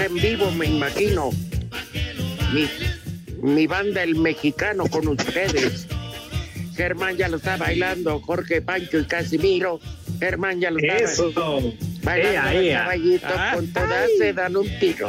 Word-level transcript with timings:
En 0.00 0.14
vivo, 0.14 0.50
me 0.52 0.66
imagino. 0.66 1.30
Mi, 2.52 2.68
mi 3.42 3.66
banda, 3.66 4.02
el 4.02 4.14
mexicano, 4.16 4.86
con 4.86 5.08
ustedes. 5.08 5.86
Germán 6.76 7.16
ya 7.16 7.28
lo 7.28 7.38
está 7.38 7.56
bailando, 7.56 8.20
Jorge 8.20 8.62
Pancho 8.62 8.98
y 8.98 9.04
Casimiro. 9.04 9.80
Germán 10.20 10.60
ya 10.60 10.70
lo 10.70 10.78
está 10.78 10.96
Eso. 10.96 11.32
bailando 12.02 12.50
Ea, 12.50 12.62
ea. 12.62 12.78
caballito, 12.82 13.26
Ah, 13.28 13.52
con 13.54 13.72
todas 13.72 14.08
se 14.18 14.32
dan 14.32 14.56
un 14.56 14.68
tiro. 14.78 15.08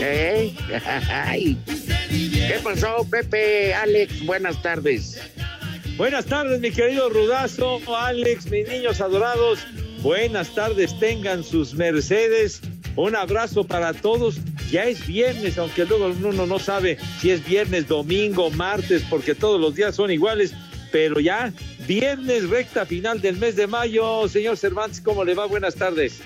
¿Eh? 0.00 0.54
Ay. 1.10 1.56
¿Qué 2.08 2.58
pasó, 2.62 3.06
Pepe? 3.10 3.74
Alex, 3.74 4.24
buenas 4.24 4.60
tardes. 4.62 5.20
Buenas 5.96 6.26
tardes, 6.26 6.60
mi 6.60 6.70
querido 6.70 7.08
Rudazo, 7.08 7.80
Alex, 7.96 8.50
mis 8.50 8.68
niños 8.68 9.00
adorados. 9.00 9.60
Buenas 10.02 10.54
tardes, 10.54 10.98
tengan 11.00 11.42
sus 11.42 11.74
mercedes. 11.74 12.60
Un 12.96 13.14
abrazo 13.14 13.64
para 13.64 13.92
todos. 13.92 14.38
Ya 14.70 14.84
es 14.84 15.06
viernes, 15.06 15.58
aunque 15.58 15.84
luego 15.84 16.06
uno 16.06 16.46
no 16.46 16.58
sabe 16.58 16.98
si 17.20 17.30
es 17.30 17.46
viernes, 17.46 17.86
domingo, 17.86 18.50
martes, 18.50 19.04
porque 19.08 19.34
todos 19.34 19.60
los 19.60 19.74
días 19.74 19.94
son 19.94 20.10
iguales. 20.10 20.54
Pero 20.90 21.20
ya, 21.20 21.52
viernes, 21.86 22.48
recta 22.48 22.86
final 22.86 23.20
del 23.20 23.36
mes 23.36 23.54
de 23.56 23.66
mayo. 23.66 24.26
Señor 24.28 24.56
Cervantes, 24.56 25.00
¿cómo 25.00 25.24
le 25.24 25.34
va? 25.34 25.46
Buenas 25.46 25.74
tardes. 25.74 26.22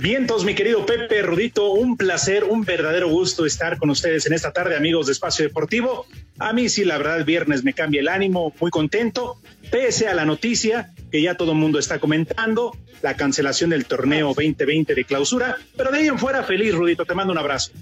Vientos, 0.00 0.44
mi 0.46 0.54
querido 0.54 0.86
Pepe 0.86 1.20
Rudito, 1.20 1.72
un 1.72 1.96
placer, 1.98 2.44
un 2.44 2.64
verdadero 2.64 3.08
gusto 3.08 3.44
estar 3.44 3.76
con 3.76 3.90
ustedes 3.90 4.24
en 4.26 4.32
esta 4.32 4.50
tarde, 4.50 4.74
amigos 4.76 5.06
de 5.06 5.12
Espacio 5.12 5.44
Deportivo. 5.44 6.06
A 6.38 6.54
mí 6.54 6.70
sí, 6.70 6.84
la 6.84 6.96
verdad, 6.96 7.18
el 7.18 7.24
viernes 7.24 7.64
me 7.64 7.74
cambia 7.74 8.00
el 8.00 8.08
ánimo, 8.08 8.54
muy 8.60 8.70
contento, 8.70 9.36
pese 9.70 10.08
a 10.08 10.14
la 10.14 10.24
noticia 10.24 10.90
que 11.12 11.20
ya 11.20 11.34
todo 11.34 11.52
el 11.52 11.58
mundo 11.58 11.78
está 11.78 11.98
comentando, 11.98 12.74
la 13.02 13.14
cancelación 13.16 13.70
del 13.70 13.84
torneo 13.84 14.28
2020 14.28 14.94
de 14.94 15.04
clausura, 15.04 15.56
pero 15.76 15.90
de 15.90 15.98
ahí 15.98 16.06
en 16.08 16.18
fuera 16.18 16.44
feliz, 16.44 16.74
Rudito, 16.74 17.04
te 17.04 17.14
mando 17.14 17.32
un 17.32 17.38
abrazo. 17.38 17.72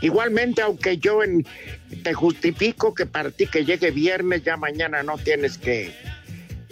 Igualmente, 0.00 0.62
aunque 0.62 0.96
yo 0.96 1.22
en- 1.22 1.46
te 2.02 2.14
justifico 2.14 2.94
que 2.94 3.04
para 3.04 3.30
ti 3.30 3.46
que 3.46 3.66
llegue 3.66 3.90
viernes, 3.90 4.42
ya 4.42 4.56
mañana 4.56 5.02
no 5.02 5.18
tienes 5.18 5.58
que, 5.58 5.92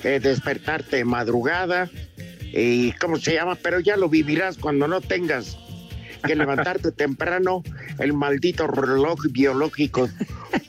que 0.00 0.20
despertarte 0.20 0.96
de 0.96 1.04
madrugada 1.04 1.90
y 2.52 2.92
cómo 2.92 3.16
se 3.16 3.34
llama, 3.34 3.56
pero 3.56 3.80
ya 3.80 3.96
lo 3.96 4.08
vivirás 4.08 4.56
cuando 4.58 4.88
no 4.88 5.00
tengas 5.00 5.56
que 6.26 6.34
levantarte 6.34 6.92
temprano, 6.92 7.62
el 7.98 8.12
maldito 8.12 8.66
reloj 8.66 9.26
biológico 9.30 10.08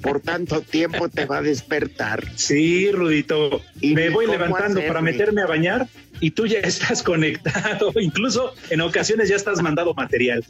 por 0.01 0.19
tanto 0.19 0.61
tiempo 0.61 1.09
te 1.09 1.25
va 1.25 1.37
a 1.37 1.41
despertar. 1.41 2.23
Sí, 2.35 2.91
Rudito, 2.91 3.61
Y 3.79 3.93
me 3.93 4.09
voy 4.09 4.27
levantando 4.27 4.81
para 4.85 5.01
meterme 5.01 5.41
a 5.41 5.47
bañar 5.47 5.87
y 6.19 6.31
tú 6.31 6.47
ya 6.47 6.59
estás 6.63 7.03
conectado, 7.03 7.91
incluso 7.99 8.53
en 8.69 8.81
ocasiones 8.81 9.29
ya 9.29 9.35
estás 9.35 9.61
mandado 9.61 9.93
material. 9.93 10.45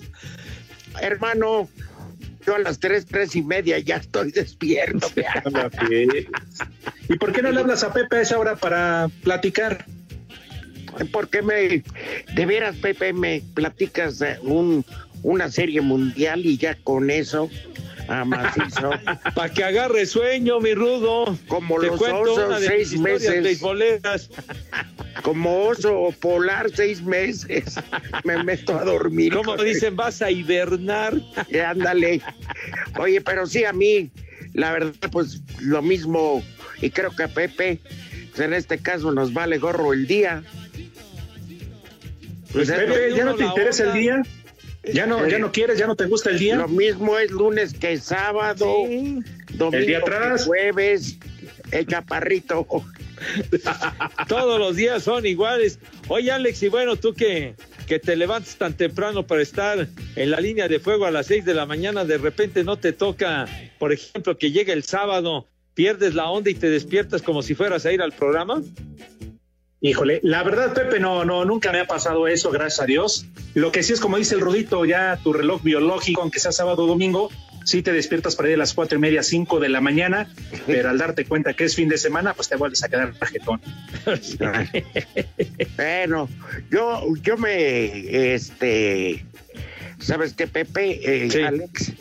Hermano, 1.01 1.69
yo 2.45 2.55
a 2.55 2.59
las 2.59 2.79
tres, 2.79 3.05
tres 3.05 3.35
y 3.35 3.43
media 3.43 3.79
ya 3.79 3.97
estoy 3.97 4.31
despierto. 4.31 5.07
¿Y 7.09 7.17
por 7.17 7.31
qué 7.33 7.41
no 7.41 7.51
le 7.51 7.59
hablas 7.59 7.83
a 7.83 7.93
Pepe 7.93 8.17
a 8.17 8.21
esa 8.21 8.39
hora 8.39 8.55
para 8.55 9.09
platicar? 9.23 9.85
Porque 11.11 11.41
me, 11.41 11.83
de 12.35 12.45
veras, 12.45 12.75
Pepe, 12.77 13.13
me 13.13 13.41
platicas 13.53 14.19
de 14.19 14.37
un, 14.41 14.85
una 15.23 15.49
serie 15.49 15.81
mundial 15.81 16.45
y 16.45 16.57
ya 16.57 16.75
con 16.75 17.09
eso, 17.09 17.49
a 18.07 18.25
macizo. 18.25 18.91
Para 19.35 19.53
que 19.53 19.63
agarre 19.63 20.05
sueño, 20.05 20.59
mi 20.59 20.73
Rudo. 20.73 21.37
Como 21.47 21.79
Te 21.79 21.87
los 21.87 21.97
cuento 21.97 22.33
osos, 22.33 22.63
seis 22.65 22.97
meses. 22.97 23.61
Como 25.23 25.67
oso 25.67 26.13
polar, 26.19 26.71
seis 26.73 27.01
meses, 27.01 27.75
me 28.23 28.43
meto 28.43 28.77
a 28.77 28.83
dormir. 28.83 29.33
Como 29.33 29.55
dicen, 29.57 29.95
vas 29.95 30.21
a 30.21 30.31
hibernar. 30.31 31.13
Y 31.49 31.57
ándale. 31.57 32.21
Oye, 32.99 33.21
pero 33.21 33.45
sí, 33.45 33.63
a 33.63 33.73
mí, 33.73 34.09
la 34.53 34.71
verdad, 34.71 34.93
pues 35.11 35.41
lo 35.59 35.81
mismo, 35.81 36.43
y 36.81 36.89
creo 36.89 37.15
que 37.15 37.23
a 37.23 37.27
Pepe, 37.27 37.79
pues, 38.29 38.39
en 38.39 38.53
este 38.53 38.77
caso 38.79 39.11
nos 39.11 39.33
vale 39.33 39.57
gorro 39.57 39.93
el 39.93 40.07
día. 40.07 40.43
Pues, 42.53 42.69
Pepe, 42.69 43.13
¿ya 43.15 43.25
no 43.25 43.35
te 43.35 43.45
interesa 43.45 43.83
el 43.85 43.93
día? 43.93 44.21
¿Ya 44.93 45.05
no, 45.05 45.27
¿Ya 45.27 45.37
no 45.37 45.51
quieres? 45.51 45.77
¿Ya 45.77 45.87
no 45.87 45.95
te 45.95 46.05
gusta 46.05 46.31
el 46.31 46.39
día? 46.39 46.55
Lo 46.55 46.67
mismo 46.67 47.17
es 47.17 47.29
lunes 47.31 47.73
que 47.73 47.97
sábado, 47.97 48.65
domingo 49.51 49.77
El 49.77 49.85
día 49.85 49.99
que 49.99 50.11
atrás. 50.11 50.45
jueves, 50.45 51.17
el 51.71 51.85
chaparrito. 51.85 52.65
Todos 54.27 54.59
los 54.59 54.75
días 54.75 55.03
son 55.03 55.25
iguales. 55.25 55.79
Oye, 56.07 56.31
Alex, 56.31 56.63
y 56.63 56.69
bueno, 56.69 56.95
tú 56.95 57.13
que, 57.13 57.55
que 57.87 57.99
te 57.99 58.15
levantas 58.15 58.55
tan 58.55 58.73
temprano 58.73 59.27
para 59.27 59.43
estar 59.43 59.87
en 60.15 60.31
la 60.31 60.39
línea 60.39 60.67
de 60.67 60.79
fuego 60.79 61.05
a 61.05 61.11
las 61.11 61.27
seis 61.27 61.45
de 61.45 61.53
la 61.53 61.67
mañana, 61.67 62.03
de 62.03 62.17
repente 62.17 62.63
no 62.63 62.77
te 62.77 62.91
toca, 62.91 63.45
por 63.77 63.93
ejemplo, 63.93 64.37
que 64.37 64.51
llegue 64.51 64.73
el 64.73 64.83
sábado, 64.83 65.47
pierdes 65.75 66.15
la 66.15 66.29
onda 66.29 66.49
y 66.49 66.55
te 66.55 66.69
despiertas 66.71 67.21
como 67.21 67.43
si 67.43 67.53
fueras 67.53 67.85
a 67.85 67.91
ir 67.93 68.01
al 68.01 68.13
programa. 68.13 68.63
Híjole, 69.83 70.19
la 70.23 70.43
verdad, 70.43 70.73
Pepe, 70.75 70.99
no, 70.99 71.25
no, 71.25 71.43
nunca 71.43 71.71
me 71.71 71.79
ha 71.79 71.87
pasado 71.87 72.27
eso, 72.27 72.51
gracias 72.51 72.81
a 72.81 72.85
Dios. 72.85 73.25
Lo 73.55 73.71
que 73.71 73.81
sí 73.81 73.93
es 73.93 73.99
como 73.99 74.17
dice 74.17 74.35
el 74.35 74.41
Rudito, 74.41 74.85
ya 74.85 75.17
tu 75.23 75.33
reloj 75.33 75.63
biológico, 75.63 76.21
aunque 76.21 76.39
sea 76.39 76.51
sábado 76.51 76.83
o 76.83 76.87
domingo, 76.87 77.31
sí 77.65 77.81
te 77.81 77.91
despiertas 77.91 78.35
para 78.35 78.49
ir 78.49 78.55
a 78.55 78.57
las 78.59 78.75
cuatro 78.75 78.99
y 78.99 79.01
media, 79.01 79.23
cinco 79.23 79.59
de 79.59 79.69
la 79.69 79.81
mañana, 79.81 80.29
pero 80.67 80.89
al 80.91 80.99
darte 80.99 81.25
cuenta 81.25 81.53
que 81.55 81.63
es 81.63 81.75
fin 81.75 81.89
de 81.89 81.97
semana, 81.97 82.35
pues 82.35 82.47
te 82.47 82.57
vuelves 82.57 82.83
a 82.83 82.89
quedar 82.89 83.13
tarjetón. 83.15 83.59
Bueno, 85.75 86.29
yo, 86.69 87.03
yo 87.23 87.37
me, 87.37 88.33
este, 88.35 89.25
¿sabes 89.99 90.33
qué, 90.33 90.45
Pepe? 90.47 91.25
Eh, 91.25 91.31
Sí. 91.31 91.41
Alex, 91.41 91.93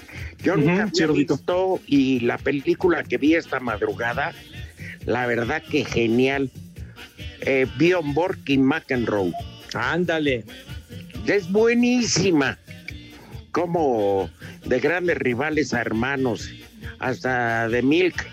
yo 0.43 0.57
nunca 0.57 0.91
sí, 0.93 1.03
había 1.03 1.07
Rudito. 1.07 1.37
visto 1.37 1.81
y 1.87 2.21
la 2.21 2.37
película 2.39 3.03
que 3.05 3.17
vi 3.19 3.35
esta 3.37 3.59
madrugada, 3.61 4.35
la 5.07 5.27
verdad 5.27 5.63
que 5.63 5.85
genial. 5.85 6.51
Eh, 7.41 7.67
Bjorn 7.79 8.13
Borg 8.15 8.39
y 8.47 8.59
McEnroe. 8.59 9.33
Ándale. 9.75 10.45
Es 11.27 11.51
buenísima. 11.51 12.59
Como 13.53 14.31
de 14.65 14.79
grandes 14.81 15.17
rivales 15.19 15.75
a 15.75 15.81
hermanos, 15.81 16.51
hasta 16.99 17.69
de 17.69 17.83
Milk, 17.83 18.27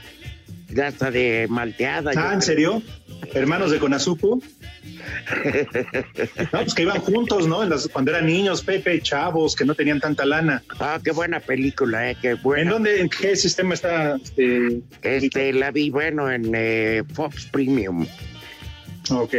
hasta 0.85 1.09
de 1.11 1.47
Malteada. 1.49 2.11
Ah, 2.15 2.33
¿en 2.33 2.41
serio? 2.41 2.81
Hermanos 3.33 3.71
de 3.71 3.79
Conazupo. 3.79 4.41
No, 6.53 6.59
pues 6.61 6.73
que 6.73 6.83
iban 6.83 6.99
juntos, 6.99 7.47
¿no? 7.47 7.63
En 7.63 7.69
las- 7.69 7.87
cuando 7.87 8.11
eran 8.11 8.25
niños, 8.25 8.61
Pepe, 8.61 9.01
chavos, 9.01 9.55
que 9.55 9.65
no 9.65 9.75
tenían 9.75 9.99
tanta 9.99 10.25
lana. 10.25 10.63
Ah, 10.79 10.99
qué 11.03 11.11
buena 11.11 11.39
película, 11.39 12.09
eh, 12.11 12.17
qué 12.21 12.33
buena. 12.35 12.63
¿En 12.63 12.69
dónde, 12.69 13.01
en 13.01 13.09
qué 13.09 13.35
sistema 13.35 13.73
está? 13.73 14.15
Este, 14.15 14.81
Este, 15.01 15.53
la 15.53 15.71
vi, 15.71 15.89
bueno, 15.89 16.31
en 16.31 16.51
eh, 16.53 17.03
Fox 17.13 17.45
Premium. 17.51 18.05
Ok. 19.11 19.35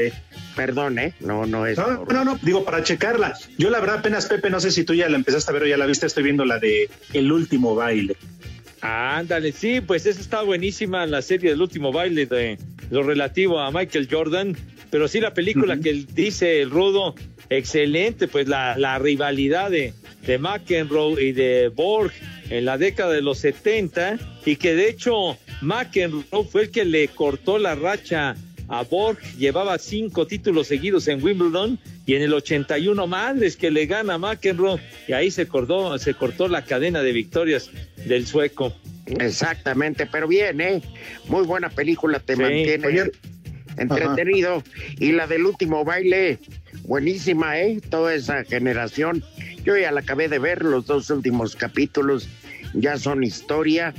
Perdón, 0.57 0.99
¿eh? 0.99 1.15
No, 1.21 1.47
no 1.47 1.67
es. 1.67 1.79
No, 1.79 2.05
no, 2.05 2.25
no, 2.25 2.39
digo, 2.43 2.65
para 2.65 2.83
checarla. 2.83 3.35
Yo 3.59 3.71
la 3.71 3.81
verdad 3.81 3.99
apenas, 3.99 4.27
Pepe, 4.27 4.51
no 4.51 4.61
sé 4.61 4.71
si 4.71 4.85
tú 4.85 4.95
ya 4.95 5.09
la 5.09 5.17
empezaste 5.17 5.51
a 5.51 5.55
ver 5.55 5.63
o 5.65 5.67
ya 5.67 5.77
la 5.77 5.87
viste, 5.87 6.07
estoy 6.07 6.25
viendo 6.25 6.45
la 6.45 6.59
de 6.59 6.91
El 7.13 7.31
Último 7.31 7.75
Baile. 7.75 8.17
Ándale, 8.81 9.53
sí, 9.53 9.81
pues 9.81 10.07
esa 10.07 10.21
está 10.21 10.43
buenísima 10.43 11.05
la 11.07 11.23
serie 11.23 11.51
del 11.51 11.61
último 11.61 11.93
baile 11.93 12.27
de 12.27 12.59
lo 12.91 13.03
relativo 13.03 13.59
a 13.59 13.71
Michael 13.73 14.09
Jordan, 14.11 14.57
pero 14.91 15.09
sí 15.09 15.21
la 15.21 15.35
película 15.35 15.79
que 15.79 16.07
dice 16.13 16.63
el 16.63 16.71
Rudo, 16.71 17.15
excelente, 17.51 18.29
pues 18.29 18.47
la, 18.47 18.79
la 18.79 18.99
rivalidad 18.99 19.71
de, 19.71 19.95
de 20.27 20.39
McEnroe 20.39 21.23
y 21.23 21.33
de 21.33 21.69
Borg 21.69 22.13
en 22.51 22.65
la 22.65 22.79
década 22.79 23.13
de 23.13 23.23
los 23.23 23.39
70 23.39 24.19
y 24.45 24.57
que 24.57 24.75
de 24.75 24.89
hecho 24.89 25.37
McEnroe 25.61 26.45
fue 26.51 26.63
el 26.63 26.71
que 26.71 26.85
le 26.85 27.09
cortó 27.09 27.59
la 27.59 27.75
racha 27.75 28.37
a 28.69 28.83
Borg, 28.85 29.19
llevaba 29.39 29.79
cinco 29.79 30.27
títulos 30.27 30.67
seguidos 30.67 31.09
en 31.09 31.23
Wimbledon 31.23 31.79
y 32.07 32.15
en 32.15 32.23
el 32.23 32.35
81 32.35 33.07
madres 33.07 33.57
que 33.57 33.71
le 33.71 33.87
gana 33.87 34.15
a 34.15 34.19
McEnroe 34.19 34.81
y 35.07 35.13
ahí 35.13 35.31
se 35.31 35.47
cortó, 35.49 35.97
se 35.99 36.15
cortó 36.15 36.49
la 36.49 36.65
cadena 36.65 37.03
de 37.03 37.13
victorias 37.13 37.71
del 38.07 38.27
sueco. 38.27 38.75
Exactamente, 39.07 40.07
pero 40.07 40.29
bien, 40.29 40.61
¿eh? 40.61 40.83
Muy 41.29 41.45
buena 41.45 41.71
película, 41.71 42.21
te 42.21 42.37
Sí. 42.37 42.43
mantiene 42.43 42.87
Oye, 42.87 43.13
entretenido. 43.79 44.63
Y 44.99 45.13
la 45.13 45.27
del 45.27 45.47
último 45.47 45.85
baile, 45.85 46.39
buenísima, 46.83 47.59
¿eh? 47.59 47.81
Toda 47.89 48.15
esa 48.15 48.45
generación. 48.45 49.25
Yo 49.65 49.77
ya 49.77 49.93
la 49.93 50.01
acabé 50.01 50.29
de 50.29 50.39
ver, 50.39 50.63
los 50.63 50.87
dos 50.87 51.09
últimos 51.11 51.57
capítulos 51.57 52.29
ya 52.75 52.99
son 52.99 53.25
historia. 53.25 53.95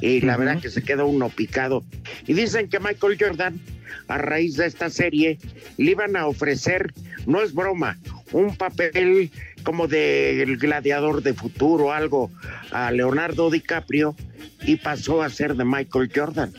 Y 0.00 0.20
la 0.22 0.36
verdad 0.36 0.60
que 0.60 0.70
se 0.70 0.82
queda 0.82 1.04
uno 1.04 1.28
picado. 1.28 1.84
Y 2.26 2.32
dicen 2.32 2.68
que 2.68 2.80
Michael 2.80 3.16
Jordan, 3.20 3.60
a 4.14 4.18
raíz 4.18 4.56
de 4.56 4.66
esta 4.66 4.90
serie, 4.90 5.38
le 5.78 5.90
iban 5.92 6.16
a 6.16 6.26
ofrecer, 6.26 6.92
no 7.26 7.40
es 7.42 7.54
broma, 7.54 7.98
un 8.32 8.56
papel 8.56 9.30
como 9.62 9.86
del 9.88 10.56
gladiador 10.58 11.22
de 11.22 11.34
futuro, 11.34 11.92
algo, 11.92 12.30
a 12.72 12.90
Leonardo 12.90 13.50
DiCaprio, 13.50 14.14
y 14.66 14.76
pasó 14.76 15.22
a 15.22 15.30
ser 15.30 15.54
de 15.54 15.64
Michael 15.64 16.10
Jordan. 16.14 16.52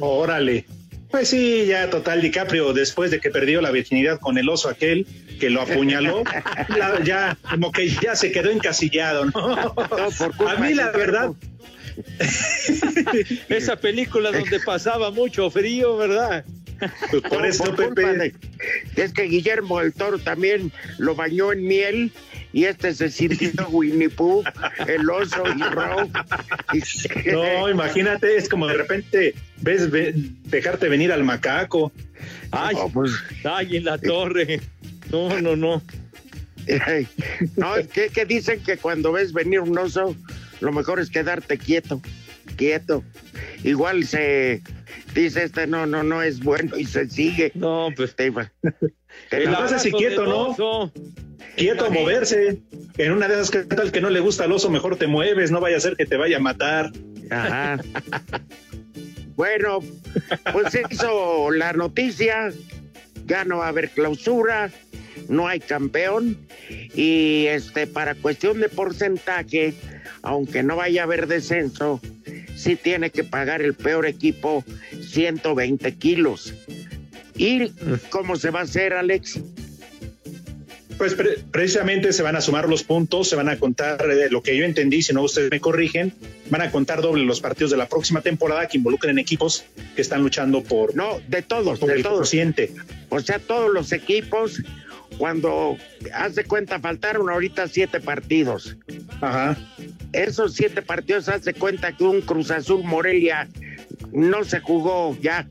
Órale. 0.00 0.64
Pues 1.10 1.28
sí, 1.28 1.66
ya 1.66 1.90
total 1.90 2.22
DiCaprio, 2.22 2.72
después 2.72 3.10
de 3.10 3.20
que 3.20 3.30
perdió 3.30 3.60
la 3.60 3.70
virginidad 3.72 4.18
con 4.20 4.38
el 4.38 4.48
oso 4.48 4.68
aquel 4.68 5.06
que 5.40 5.50
lo 5.50 5.60
apuñaló, 5.62 6.22
la- 6.68 7.02
ya 7.02 7.36
como 7.50 7.72
que 7.72 7.88
ya 7.88 8.14
se 8.14 8.30
quedó 8.30 8.50
encasillado, 8.50 9.24
¿no? 9.26 9.74
Por 9.74 10.36
culpa 10.36 10.52
A 10.52 10.56
mí 10.56 10.68
de 10.68 10.74
la 10.76 10.90
verdad, 10.92 11.30
Esa 13.48 13.76
película 13.76 14.30
donde 14.32 14.60
pasaba 14.60 15.10
mucho 15.10 15.50
frío, 15.50 15.96
¿verdad? 15.96 16.44
pues 17.10 17.22
por 17.24 17.44
eso 17.44 17.64
por 17.74 17.94
Pepe, 17.94 18.14
de- 18.14 18.34
es 18.96 19.12
que 19.12 19.24
Guillermo 19.24 19.80
del 19.80 19.92
Toro 19.92 20.18
también 20.18 20.72
lo 20.96 21.14
bañó 21.14 21.52
en 21.52 21.66
miel 21.66 22.10
y 22.54 22.64
este 22.64 22.94
se 22.94 23.10
sirvió 23.10 23.50
Winnie 23.70 24.08
Pooh, 24.08 24.42
el 24.88 25.08
oso 25.10 25.42
y 25.56 25.62
Row. 25.62 26.10
No, 27.32 27.68
imagínate, 27.68 28.36
es 28.36 28.48
como 28.48 28.66
de 28.66 28.74
repente 28.74 29.34
ves 29.58 29.90
ve- 29.90 30.14
dejarte 30.16 30.88
venir 30.88 31.12
al 31.12 31.22
macaco. 31.24 31.92
Ay, 32.50 32.74
No, 32.76 32.88
pues, 32.88 33.12
ay, 33.44 33.76
en 33.76 33.84
la 33.84 33.98
torre. 33.98 34.60
No, 35.10 35.38
no, 35.40 35.56
no. 35.56 35.82
eh, 36.66 37.06
no, 37.56 37.76
es 37.76 37.88
que, 37.88 38.08
que 38.08 38.24
dicen 38.24 38.62
que 38.62 38.76
cuando 38.78 39.12
ves 39.12 39.32
venir 39.32 39.60
un 39.60 39.76
oso, 39.76 40.16
lo 40.60 40.72
mejor 40.72 41.00
es 41.00 41.10
quedarte 41.10 41.58
quieto, 41.58 42.00
quieto. 42.56 43.04
Igual 43.64 44.04
se 44.06 44.62
dice 45.14 45.44
este 45.44 45.66
no, 45.66 45.86
no, 45.86 46.02
no 46.02 46.22
es 46.22 46.40
bueno 46.40 46.76
y 46.76 46.84
se 46.84 47.08
sigue. 47.08 47.52
No, 47.54 47.88
pues. 47.96 48.14
Te 48.16 48.30
la 48.30 48.50
pasa 49.58 49.76
así 49.76 49.90
quieto, 49.92 50.24
¿no? 50.24 50.48
oso. 50.48 50.92
Quieto 51.56 51.86
a 51.86 51.90
moverse. 51.90 52.58
En 52.96 53.12
una 53.12 53.28
de 53.28 53.34
esas, 53.34 53.50
¿qué 53.50 53.64
tal 53.64 53.92
que 53.92 54.00
no 54.00 54.10
le 54.10 54.20
gusta 54.20 54.44
al 54.44 54.52
oso? 54.52 54.70
Mejor 54.70 54.96
te 54.96 55.06
mueves, 55.06 55.50
no 55.50 55.60
vaya 55.60 55.76
a 55.76 55.80
ser 55.80 55.96
que 55.96 56.06
te 56.06 56.16
vaya 56.16 56.36
a 56.36 56.40
matar. 56.40 56.90
Ajá. 57.30 57.78
Bueno, 59.36 59.78
pues 60.52 60.78
hizo 60.90 61.50
la 61.50 61.72
noticia, 61.72 62.52
ya 63.24 63.44
no 63.44 63.58
va 63.58 63.66
a 63.66 63.68
haber 63.68 63.88
clausura, 63.88 64.70
no 65.28 65.48
hay 65.48 65.60
campeón 65.60 66.36
y 66.94 67.46
este 67.46 67.86
para 67.86 68.14
cuestión 68.14 68.60
de 68.60 68.68
porcentaje, 68.68 69.74
aunque 70.22 70.62
no 70.62 70.76
vaya 70.76 71.02
a 71.02 71.04
haber 71.04 71.26
descenso, 71.26 72.00
sí 72.56 72.76
tiene 72.76 73.10
que 73.10 73.24
pagar 73.24 73.62
el 73.62 73.74
peor 73.74 74.06
equipo 74.06 74.64
120 75.02 75.94
kilos. 75.96 76.54
¿Y 77.36 77.68
cómo 78.10 78.36
se 78.36 78.50
va 78.50 78.60
a 78.60 78.64
hacer, 78.64 78.92
Alex? 78.92 79.40
Pues 80.98 81.14
pre- 81.14 81.38
precisamente 81.50 82.12
se 82.12 82.22
van 82.22 82.36
a 82.36 82.42
sumar 82.42 82.68
los 82.68 82.82
puntos, 82.82 83.26
se 83.30 83.34
van 83.34 83.48
a 83.48 83.58
contar 83.58 84.04
eh, 84.10 84.28
lo 84.28 84.42
que 84.42 84.54
yo 84.54 84.66
entendí, 84.66 85.00
si 85.00 85.14
no 85.14 85.22
ustedes 85.22 85.50
me 85.50 85.58
corrigen, 85.58 86.12
van 86.50 86.60
a 86.60 86.70
contar 86.70 87.00
doble 87.00 87.24
los 87.24 87.40
partidos 87.40 87.70
de 87.70 87.78
la 87.78 87.88
próxima 87.88 88.20
temporada 88.20 88.68
que 88.68 88.76
involucren 88.76 89.18
equipos 89.18 89.64
que 89.96 90.02
están 90.02 90.22
luchando 90.22 90.62
por, 90.62 90.94
No, 90.94 91.18
de 91.26 91.40
todos, 91.40 91.78
por 91.78 91.88
de 91.88 91.94
el 91.96 92.02
todos. 92.02 92.30
O 93.08 93.20
sea, 93.20 93.38
todos 93.38 93.72
los 93.72 93.92
equipos, 93.92 94.62
cuando 95.20 95.76
hace 96.14 96.44
cuenta, 96.44 96.80
faltaron 96.80 97.28
ahorita 97.28 97.68
siete 97.68 98.00
partidos. 98.00 98.78
Ajá. 99.20 99.54
esos 100.14 100.54
siete 100.54 100.80
partidos 100.80 101.28
hace 101.28 101.52
cuenta 101.52 101.94
que 101.94 102.04
un 102.04 102.22
Cruz 102.22 102.50
Azul 102.50 102.82
Morelia 102.84 103.46
no 104.12 104.44
se 104.44 104.60
jugó 104.60 105.14
ya 105.20 105.46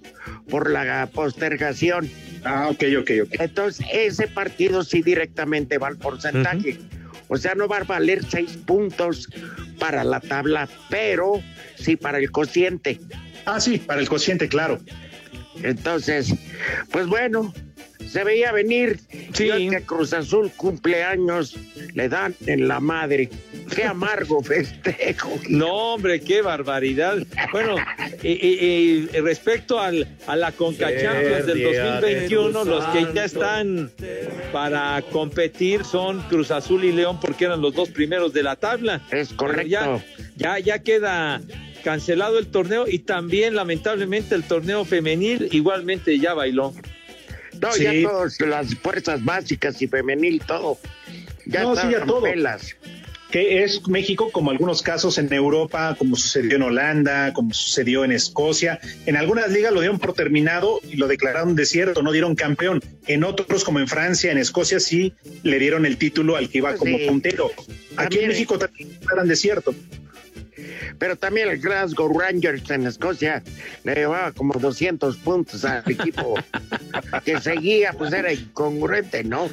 por 0.49 0.71
la 0.71 1.07
postergación. 1.13 2.09
Ah, 2.43 2.69
ok, 2.71 2.83
ok, 2.99 3.11
ok. 3.25 3.35
Entonces, 3.41 3.85
ese 3.93 4.27
partido 4.27 4.83
sí 4.83 5.03
directamente 5.03 5.77
va 5.77 5.89
al 5.89 5.97
porcentaje. 5.97 6.79
O 7.27 7.37
sea, 7.37 7.53
no 7.53 7.67
va 7.67 7.77
a 7.77 7.83
valer 7.83 8.25
seis 8.25 8.57
puntos 8.57 9.29
para 9.77 10.03
la 10.03 10.19
tabla, 10.19 10.67
pero 10.89 11.43
sí 11.75 11.95
para 11.95 12.17
el 12.17 12.31
cociente. 12.31 12.99
Ah, 13.45 13.59
sí, 13.61 13.77
para 13.77 14.01
el 14.01 14.09
cociente, 14.09 14.49
claro. 14.49 14.79
Entonces, 15.61 16.33
pues 16.91 17.05
bueno, 17.05 17.53
se 18.09 18.23
veía 18.23 18.51
venir. 18.51 18.99
Sí. 19.33 19.45
Y 19.45 19.51
hoy 19.51 19.69
que 19.69 19.81
Cruz 19.83 20.13
Azul 20.13 20.51
cumple 20.55 21.03
años, 21.03 21.55
le 21.93 22.09
dan 22.09 22.35
en 22.45 22.67
la 22.67 22.79
madre. 22.79 23.29
Qué 23.75 23.83
amargo 23.83 24.41
festejo. 24.43 25.29
No, 25.49 25.93
hombre, 25.93 26.21
qué 26.21 26.41
barbaridad. 26.41 27.17
Bueno, 27.51 27.75
y, 28.23 28.29
y- 28.29 29.09
y 29.13 29.19
respecto 29.21 29.79
al, 29.79 30.07
a 30.27 30.35
la 30.35 30.51
Conca 30.51 30.89
Champions 30.99 31.45
del 31.45 31.63
2021, 31.63 32.63
los 32.65 32.85
que 32.87 33.07
ya 33.13 33.25
están 33.25 33.91
para 34.51 35.01
competir 35.11 35.83
son 35.83 36.21
Cruz 36.29 36.51
Azul 36.51 36.83
y 36.83 36.91
León 36.91 37.19
porque 37.19 37.45
eran 37.45 37.61
los 37.61 37.73
dos 37.75 37.89
primeros 37.89 38.33
de 38.33 38.43
la 38.43 38.55
tabla. 38.55 39.01
Es 39.11 39.29
correcto. 39.33 39.69
Ya, 39.69 40.03
ya, 40.35 40.59
ya 40.59 40.79
queda 40.79 41.41
cancelado 41.83 42.39
el 42.39 42.47
torneo 42.47 42.85
y 42.87 42.99
también 42.99 43.55
lamentablemente 43.55 44.35
el 44.35 44.43
torneo 44.43 44.83
femenil 44.85 45.47
igualmente 45.51 46.17
ya 46.19 46.33
bailó. 46.33 46.73
No, 47.61 47.71
Sí. 47.73 47.83
ya 47.83 48.09
todas 48.09 48.39
las 48.41 48.75
fuerzas 48.75 49.23
básicas 49.23 49.81
y 49.81 49.87
femenil, 49.87 50.41
todo. 50.45 50.77
Ya 51.45 51.63
No, 51.63 51.75
sí, 51.75 51.87
ya 51.91 52.05
todo. 52.05 52.21
pelas. 52.23 52.75
Que 53.31 53.63
es 53.63 53.87
México, 53.87 54.31
como 54.31 54.49
algunos 54.49 54.81
casos 54.81 55.19
en 55.19 55.31
Europa, 55.31 55.95
como 55.99 56.15
sucedió 56.15 56.55
en 56.55 56.63
Holanda, 56.63 57.31
como 57.33 57.53
sucedió 57.53 58.03
en 58.03 58.11
Escocia. 58.11 58.79
En 59.05 59.17
algunas 59.17 59.51
ligas 59.51 59.71
lo 59.71 59.81
dieron 59.81 59.99
por 59.99 60.13
terminado 60.13 60.79
y 60.89 60.95
lo 60.95 61.07
declararon 61.07 61.55
desierto, 61.55 62.01
no 62.01 62.11
dieron 62.11 62.33
campeón. 62.35 62.81
En 63.05 63.23
otros, 63.23 63.63
como 63.63 63.79
en 63.79 63.87
Francia, 63.87 64.31
en 64.31 64.39
Escocia, 64.39 64.79
sí 64.79 65.13
le 65.43 65.59
dieron 65.59 65.85
el 65.85 65.97
título 65.97 66.37
al 66.37 66.49
que 66.49 66.57
iba 66.57 66.69
Pues 66.69 66.79
como 66.79 66.97
sí. 66.97 67.05
puntero. 67.07 67.51
Aquí 67.97 68.17
en 68.17 68.29
México 68.29 68.57
también 68.57 68.97
eran 69.13 69.27
desierto. 69.27 69.75
Pero 70.97 71.15
también 71.15 71.49
el 71.49 71.59
Glasgow 71.59 72.17
Rangers 72.17 72.69
en 72.71 72.87
Escocia 72.87 73.43
le 73.83 73.95
llevaba 73.95 74.31
como 74.31 74.53
200 74.53 75.17
puntos 75.17 75.63
al 75.65 75.83
equipo 75.91 76.35
que 77.25 77.39
seguía, 77.41 77.93
pues 77.93 78.13
era 78.13 78.31
incongruente, 78.33 79.23
¿no? 79.23 79.49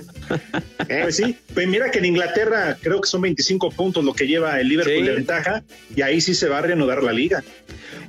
¿Eh? 0.88 1.00
Pues 1.02 1.16
sí, 1.16 1.36
pues 1.54 1.66
mira 1.68 1.90
que 1.90 1.98
en 1.98 2.06
Inglaterra 2.06 2.76
creo 2.80 3.00
que 3.00 3.08
son 3.08 3.20
25 3.22 3.70
puntos 3.70 4.04
lo 4.04 4.14
que 4.14 4.26
lleva 4.26 4.60
el 4.60 4.68
Liverpool 4.68 4.96
Sí. 4.96 5.02
de 5.02 5.14
ventaja 5.14 5.62
y 5.94 6.02
ahí 6.02 6.20
sí 6.20 6.34
se 6.34 6.48
va 6.48 6.58
a 6.58 6.62
reanudar 6.62 7.02
la 7.02 7.12
liga. 7.12 7.42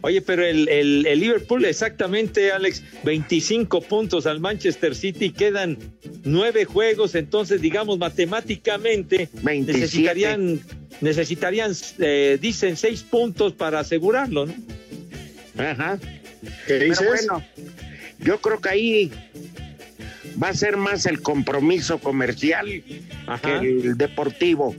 Oye, 0.01 0.21
pero 0.21 0.45
el, 0.45 0.69
el- 0.69 1.07
el 1.07 1.19
Liverpool, 1.19 1.65
exactamente, 1.65 2.51
Alex, 2.51 2.83
25 3.03 3.81
puntos 3.81 4.27
al 4.27 4.39
Manchester 4.39 4.95
City, 4.95 5.31
quedan 5.31 5.77
nueve 6.23 6.65
juegos, 6.65 7.15
entonces, 7.15 7.61
digamos, 7.61 7.97
matemáticamente 7.97 9.29
27. 9.41 9.73
necesitarían, 9.79 10.59
necesitarían 11.01 11.73
eh, 11.99 12.37
dicen, 12.41 12.77
seis 12.77 13.03
puntos 13.03 13.53
para 13.53 13.79
asegurarlo, 13.79 14.45
¿no? 14.45 14.53
Ajá. 15.57 15.99
¿Qué 16.67 16.77
Pero 16.77 16.95
bueno, 17.07 17.43
yo 18.19 18.39
creo 18.41 18.61
que 18.61 18.69
ahí 18.69 19.11
va 20.41 20.49
a 20.49 20.53
ser 20.53 20.77
más 20.77 21.05
el 21.05 21.21
compromiso 21.21 21.99
comercial 21.99 22.65
que 22.65 23.53
el 23.53 23.97
deportivo. 23.97 24.75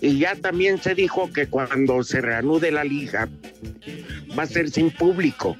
Y 0.00 0.18
ya 0.18 0.34
también 0.34 0.80
se 0.82 0.94
dijo 0.94 1.32
que 1.32 1.46
cuando 1.46 2.02
se 2.02 2.20
reanude 2.20 2.72
la 2.72 2.82
liga 2.82 3.28
va 4.36 4.42
a 4.42 4.46
ser 4.46 4.70
sin 4.70 4.90
público 4.90 5.56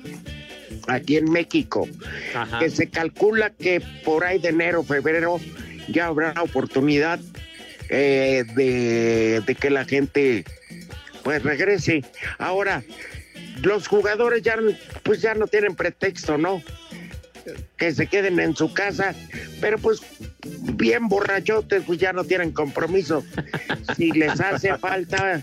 aquí 0.88 1.16
en 1.16 1.31
México. 1.31 1.88
Ajá. 2.35 2.59
Que 2.59 2.71
se 2.71 2.88
calcula 2.88 3.50
que 3.50 3.81
por 4.04 4.25
ahí 4.25 4.38
de 4.38 4.49
enero, 4.49 4.83
febrero 4.83 5.38
ya 5.88 6.07
habrá 6.07 6.35
oportunidad 6.42 7.21
eh, 7.95 8.45
de, 8.55 9.43
de 9.47 9.55
que 9.55 9.69
la 9.69 9.85
gente 9.85 10.47
pues 11.23 11.43
regrese. 11.43 12.03
Ahora, 12.39 12.83
los 13.63 13.87
jugadores 13.87 14.43
ya, 14.43 14.57
pues 15.03 15.21
ya 15.21 15.35
no 15.35 15.47
tienen 15.47 15.75
pretexto, 15.75 16.39
¿no? 16.39 16.63
Que 17.77 17.93
se 17.93 18.07
queden 18.07 18.41
en 18.41 18.57
su 18.57 18.73
casa, 18.73 19.15
pero 19.61 19.77
pues 19.77 20.01
bien 20.75 21.09
borrachotes, 21.09 21.83
pues 21.85 21.99
ya 21.99 22.15
no 22.15 22.25
tienen 22.25 22.53
compromiso. 22.53 23.23
Si 23.97 24.11
les 24.13 24.41
hace 24.41 24.75
falta 24.79 25.43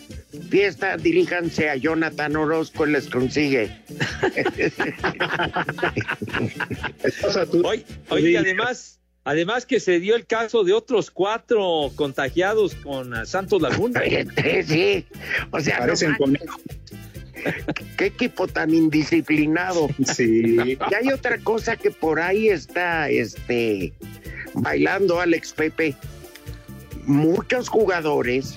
fiesta, 0.49 0.97
diríjanse 0.97 1.69
a 1.69 1.75
Jonathan 1.75 2.35
Orozco 2.35 2.87
y 2.87 2.93
les 2.93 3.09
consigue. 3.09 3.69
Hoy, 7.63 7.85
hoy 8.09 8.35
además, 8.35 8.98
además 9.29 9.67
que 9.67 9.79
se 9.79 9.99
dio 9.99 10.15
el 10.15 10.25
caso 10.25 10.63
de 10.63 10.73
otros 10.73 11.11
cuatro 11.11 11.91
contagiados 11.95 12.73
con 12.73 13.25
Santos 13.27 13.61
Laguna. 13.61 14.01
Sí, 14.65 15.05
o 15.51 15.59
sea, 15.59 15.75
no 15.75 15.81
Parecen 15.81 16.15
conejos. 16.15 16.59
qué 17.95 18.07
equipo 18.07 18.47
tan 18.47 18.73
indisciplinado. 18.73 19.87
Sí. 20.03 20.57
Y 20.57 20.93
hay 20.95 21.09
otra 21.13 21.37
cosa 21.37 21.77
que 21.77 21.91
por 21.91 22.19
ahí 22.19 22.49
está 22.49 23.09
este 23.09 23.93
bailando 24.55 25.21
Alex 25.21 25.53
Pepe. 25.53 25.95
Muchos 27.05 27.69
jugadores, 27.69 28.55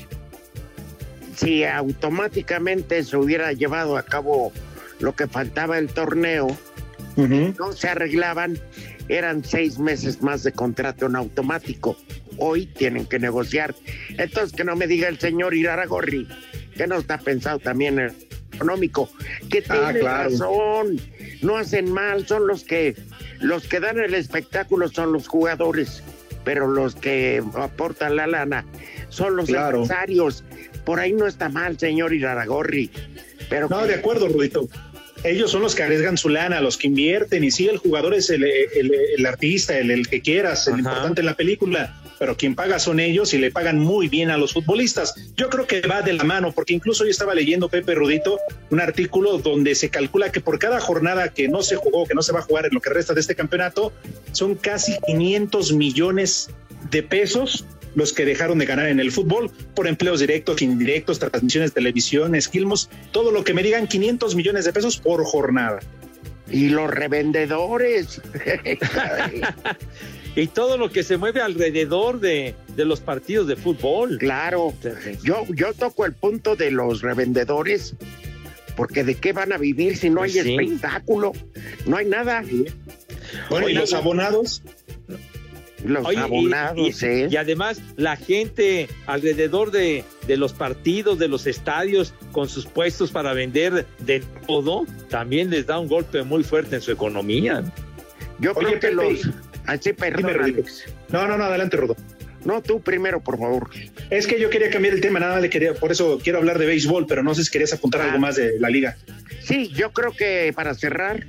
si 1.36 1.64
automáticamente 1.64 3.04
se 3.04 3.16
hubiera 3.18 3.52
llevado 3.52 3.98
a 3.98 4.04
cabo 4.04 4.52
lo 5.00 5.14
que 5.14 5.26
faltaba 5.26 5.76
el 5.76 5.88
torneo, 5.88 6.56
no 7.16 7.72
se 7.72 7.88
arreglaban, 7.88 8.58
eran 9.08 9.44
seis 9.44 9.78
meses 9.78 10.22
más 10.22 10.42
de 10.42 10.52
contrato 10.52 11.06
en 11.06 11.16
automático. 11.16 11.96
Hoy 12.38 12.66
tienen 12.66 13.06
que 13.06 13.18
negociar. 13.18 13.74
Entonces 14.18 14.52
que 14.52 14.64
no 14.64 14.76
me 14.76 14.86
diga 14.86 15.08
el 15.08 15.18
señor 15.18 15.54
Iraragorri 15.54 16.26
que 16.76 16.86
no 16.86 16.96
está 16.96 17.18
pensado 17.18 17.58
también 17.58 17.98
en 17.98 18.14
económico, 18.54 19.10
que 19.50 19.62
Ah, 19.68 19.88
tiene 19.88 20.00
claro. 20.00 20.30
razón, 20.30 21.00
no 21.42 21.56
hacen 21.56 21.92
mal, 21.92 22.26
son 22.26 22.46
los 22.46 22.64
que 22.64 22.94
los 23.40 23.66
que 23.68 23.80
dan 23.80 23.98
el 23.98 24.14
espectáculo 24.14 24.88
son 24.88 25.12
los 25.12 25.26
jugadores, 25.28 26.02
pero 26.44 26.66
los 26.68 26.94
que 26.94 27.42
aportan 27.56 28.16
la 28.16 28.26
lana 28.26 28.64
son 29.10 29.36
los 29.36 29.46
Claro. 29.48 29.82
empresarios. 29.82 30.44
Por 30.86 30.98
ahí 31.00 31.12
no 31.12 31.26
está 31.26 31.48
mal, 31.48 31.78
señor 31.78 32.12
Iraragorri. 32.14 32.90
Pero 33.50 33.68
No, 33.68 33.82
que- 33.82 33.88
de 33.88 33.94
acuerdo, 33.96 34.28
Rudito. 34.28 34.68
Ellos 35.24 35.50
son 35.52 35.62
los 35.62 35.74
que 35.76 35.84
arriesgan 35.84 36.18
su 36.18 36.28
lana, 36.28 36.60
los 36.60 36.76
que 36.76 36.88
invierten, 36.88 37.44
y 37.44 37.50
sí, 37.52 37.68
el 37.68 37.76
jugador 37.78 38.12
es 38.14 38.28
el, 38.30 38.42
el- 38.44 38.92
el 39.16 39.26
artista, 39.26 39.78
el, 39.78 39.90
el 39.92 40.08
que 40.08 40.20
quieras, 40.20 40.66
el 40.66 40.74
Ajá. 40.74 40.80
importante 40.80 41.20
en 41.20 41.26
la 41.26 41.34
película, 41.36 41.94
pero 42.18 42.36
quien 42.36 42.54
paga 42.56 42.78
son 42.80 42.98
ellos 42.98 43.32
y 43.32 43.38
le 43.38 43.50
pagan 43.52 43.78
muy 43.78 44.08
bien 44.08 44.30
a 44.30 44.36
los 44.36 44.52
futbolistas. 44.52 45.14
Yo 45.36 45.48
creo 45.48 45.66
que 45.66 45.80
va 45.82 46.02
de 46.02 46.12
la 46.14 46.24
mano, 46.24 46.50
porque 46.52 46.72
incluso 46.74 47.04
yo 47.04 47.10
estaba 47.10 47.34
leyendo, 47.34 47.68
Pepe 47.68 47.94
Rudito, 47.94 48.38
un 48.70 48.80
artículo 48.80 49.38
donde 49.38 49.74
se 49.76 49.90
calcula 49.90 50.32
que 50.32 50.40
por 50.40 50.58
cada 50.58 50.80
jornada 50.80 51.28
que 51.32 51.46
no 51.48 51.62
se 51.62 51.76
jugó, 51.76 52.04
que 52.06 52.14
no 52.14 52.22
se 52.22 52.32
va 52.32 52.40
a 52.40 52.42
jugar 52.42 52.66
en 52.66 52.74
lo 52.74 52.80
que 52.80 52.90
resta 52.90 53.14
de 53.14 53.20
este 53.20 53.34
campeonato, 53.36 53.92
son 54.32 54.56
casi 54.56 54.96
500 55.06 55.72
millones 55.72 56.50
de 56.90 57.02
pesos 57.02 57.64
los 57.94 58.12
que 58.14 58.24
dejaron 58.24 58.58
de 58.58 58.64
ganar 58.66 58.88
en 58.88 59.00
el 59.00 59.12
fútbol 59.12 59.50
por 59.74 59.86
empleos 59.86 60.20
directos, 60.20 60.62
indirectos, 60.62 61.18
transmisiones 61.18 61.70
de 61.70 61.74
televisión, 61.74 62.34
esquilmos, 62.34 62.88
todo 63.10 63.30
lo 63.32 63.44
que 63.44 63.52
me 63.52 63.62
digan 63.62 63.86
500 63.86 64.34
millones 64.34 64.64
de 64.64 64.72
pesos 64.72 64.96
por 64.96 65.22
jornada. 65.24 65.80
y 66.50 66.68
los 66.70 66.90
revendedores. 66.90 68.20
Y 70.34 70.46
todo 70.46 70.78
lo 70.78 70.90
que 70.90 71.02
se 71.02 71.18
mueve 71.18 71.42
alrededor 71.42 72.18
de, 72.18 72.54
de 72.74 72.84
los 72.86 73.00
partidos 73.00 73.46
de 73.46 73.56
fútbol. 73.56 74.16
claro. 74.18 74.72
Yo, 75.22 75.44
yo 75.50 75.74
toco 75.74 76.06
el 76.06 76.14
punto 76.14 76.56
de 76.56 76.70
los 76.70 77.02
revendedores, 77.02 77.94
porque 78.74 79.04
de 79.04 79.16
qué 79.16 79.34
van 79.34 79.52
a 79.52 79.58
vivir 79.58 79.98
si 79.98 80.08
no 80.08 80.22
hay 80.22 80.32
Pues 80.32 80.44
sí. 80.44 80.54
espectáculo, 80.58 81.32
no 81.84 81.98
hay 81.98 82.06
nada. 82.06 82.42
Bueno, 83.50 83.68
y 83.68 83.74
los 83.74 83.92
abonados, 83.92 84.62
Los 85.84 86.06
Oye, 86.06 86.16
y- 86.18 86.20
abonados, 86.20 87.02
y, 87.02 87.06
¿eh? 87.06 87.28
y 87.30 87.36
además 87.36 87.80
la 87.96 88.16
gente 88.16 88.88
alrededor 89.06 89.70
de, 89.70 90.04
de 90.26 90.36
los 90.36 90.52
partidos, 90.52 91.18
de 91.18 91.28
los 91.28 91.46
estadios, 91.46 92.14
con 92.30 92.48
sus 92.48 92.66
puestos 92.66 93.10
para 93.10 93.32
vender 93.32 93.86
de 93.98 94.22
todo, 94.46 94.86
también 95.08 95.50
les 95.50 95.66
da 95.66 95.78
un 95.78 95.88
golpe 95.88 96.22
muy 96.22 96.44
fuerte 96.44 96.76
en 96.76 96.82
su 96.82 96.92
economía. 96.92 97.62
Yo 98.38 98.52
Oye, 98.52 98.78
creo 98.78 98.80
que 98.80 98.88
Pepe, 98.88 98.94
los. 98.94 99.28
Así, 99.66 99.92
perdón. 99.92 100.40
Alex. 100.42 100.84
No, 101.08 101.26
no, 101.26 101.36
no, 101.38 101.44
adelante, 101.44 101.76
Rodo. 101.76 101.96
No, 102.44 102.60
tú 102.60 102.80
primero, 102.80 103.20
por 103.20 103.38
favor. 103.38 103.70
Es 104.10 104.26
que 104.26 104.40
yo 104.40 104.50
quería 104.50 104.68
cambiar 104.68 104.94
el 104.94 105.00
tema, 105.00 105.20
nada 105.20 105.34
más 105.34 105.42
le 105.42 105.48
quería, 105.50 105.74
por 105.74 105.92
eso 105.92 106.18
quiero 106.20 106.38
hablar 106.38 106.58
de 106.58 106.66
béisbol, 106.66 107.06
pero 107.06 107.22
no 107.22 107.34
sé 107.36 107.44
si 107.44 107.50
querías 107.52 107.72
apuntar 107.72 108.00
Ah. 108.00 108.04
algo 108.06 108.18
más 108.18 108.34
de 108.34 108.58
la 108.58 108.68
liga. 108.68 108.96
Sí, 109.40 109.68
yo 109.68 109.92
creo 109.92 110.12
que 110.12 110.52
para 110.54 110.74
cerrar, 110.74 111.24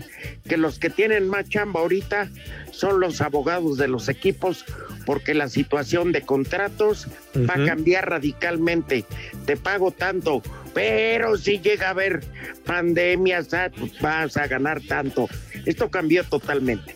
que 0.47 0.57
los 0.57 0.79
que 0.79 0.89
tienen 0.89 1.27
más 1.27 1.49
chamba 1.49 1.79
ahorita 1.79 2.29
son 2.71 2.99
los 2.99 3.21
abogados 3.21 3.77
de 3.77 3.87
los 3.87 4.09
equipos, 4.09 4.65
porque 5.05 5.33
la 5.33 5.49
situación 5.49 6.11
de 6.11 6.21
contratos 6.21 7.07
va 7.37 7.55
a 7.55 7.65
cambiar 7.65 8.09
radicalmente. 8.09 9.05
Te 9.45 9.57
pago 9.57 9.91
tanto, 9.91 10.41
pero 10.73 11.37
si 11.37 11.59
llega 11.59 11.87
a 11.87 11.91
haber 11.91 12.21
pandemias, 12.65 13.53
ah, 13.53 13.71
pues 13.77 13.99
vas 13.99 14.37
a 14.37 14.47
ganar 14.47 14.81
tanto. 14.81 15.27
Esto 15.65 15.89
cambió 15.89 16.23
totalmente. 16.23 16.95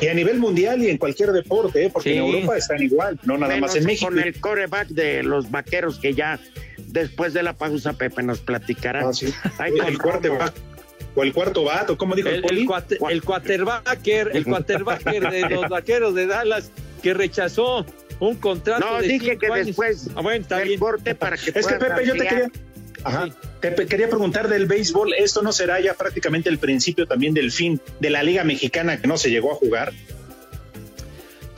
Y 0.00 0.06
a 0.06 0.14
nivel 0.14 0.38
mundial 0.38 0.82
y 0.82 0.88
en 0.88 0.98
cualquier 0.98 1.32
deporte, 1.32 1.84
¿eh? 1.84 1.90
porque 1.92 2.10
Sí. 2.10 2.16
en 2.16 2.24
Europa 2.24 2.56
están 2.56 2.82
igual, 2.82 3.18
no 3.24 3.36
nada 3.36 3.54
Menos 3.54 3.70
más 3.70 3.76
en 3.76 3.84
México. 3.84 4.06
Con 4.06 4.18
el 4.18 4.40
coreback 4.40 4.88
de 4.88 5.22
los 5.22 5.50
vaqueros 5.50 5.98
que 5.98 6.14
ya 6.14 6.38
después 6.92 7.32
de 7.34 7.42
la 7.42 7.52
pausa, 7.54 7.92
Pepe 7.94 8.22
nos 8.22 8.40
platicará. 8.40 9.08
Ah, 9.08 9.12
sí. 9.12 9.32
Ay, 9.58 9.72
el 9.86 9.98
cuarto 9.98 10.36
va, 10.36 10.52
o 11.14 11.22
el 11.22 11.32
cuarto 11.32 11.64
vato, 11.64 11.96
¿cómo 11.98 12.14
dijo 12.14 12.28
el, 12.28 12.36
El, 12.36 12.42
poli? 12.42 12.60
el, 12.62 12.66
cuate- 12.68 12.98
el 13.10 13.22
quarterbacker, 13.22 14.30
el 14.32 14.44
quarterbacker 14.44 15.30
de 15.30 15.50
los 15.50 15.68
vaqueros 15.68 16.14
de 16.14 16.26
Dallas 16.26 16.70
que 17.02 17.14
rechazó 17.14 17.84
un 18.20 18.36
contrato 18.36 18.84
No, 18.84 19.00
de 19.00 19.08
dije 19.08 19.38
que 19.38 19.46
años. 19.46 19.66
después 19.68 20.08
Ah, 20.14 20.20
bueno, 20.20 20.44
bien. 20.64 20.78
corte 20.78 21.14
para 21.14 21.36
que 21.36 21.50
Es 21.54 21.66
que 21.66 21.74
Pepe, 21.74 22.04
yo 22.06 22.12
te 22.12 22.26
quería, 22.28 22.50
Ajá. 23.02 23.28
te 23.60 23.70
pe- 23.72 23.86
quería 23.86 24.08
preguntar 24.08 24.48
del 24.48 24.66
béisbol. 24.66 25.14
¿Esto 25.14 25.40
no 25.42 25.52
será 25.52 25.80
ya 25.80 25.94
prácticamente 25.94 26.50
el 26.50 26.58
principio 26.58 27.06
también 27.06 27.32
del 27.32 27.50
fin 27.50 27.80
de 27.98 28.10
la 28.10 28.22
Liga 28.22 28.44
Mexicana 28.44 29.00
que 29.00 29.06
no 29.08 29.16
se 29.16 29.30
llegó 29.30 29.52
a 29.52 29.54
jugar? 29.54 29.92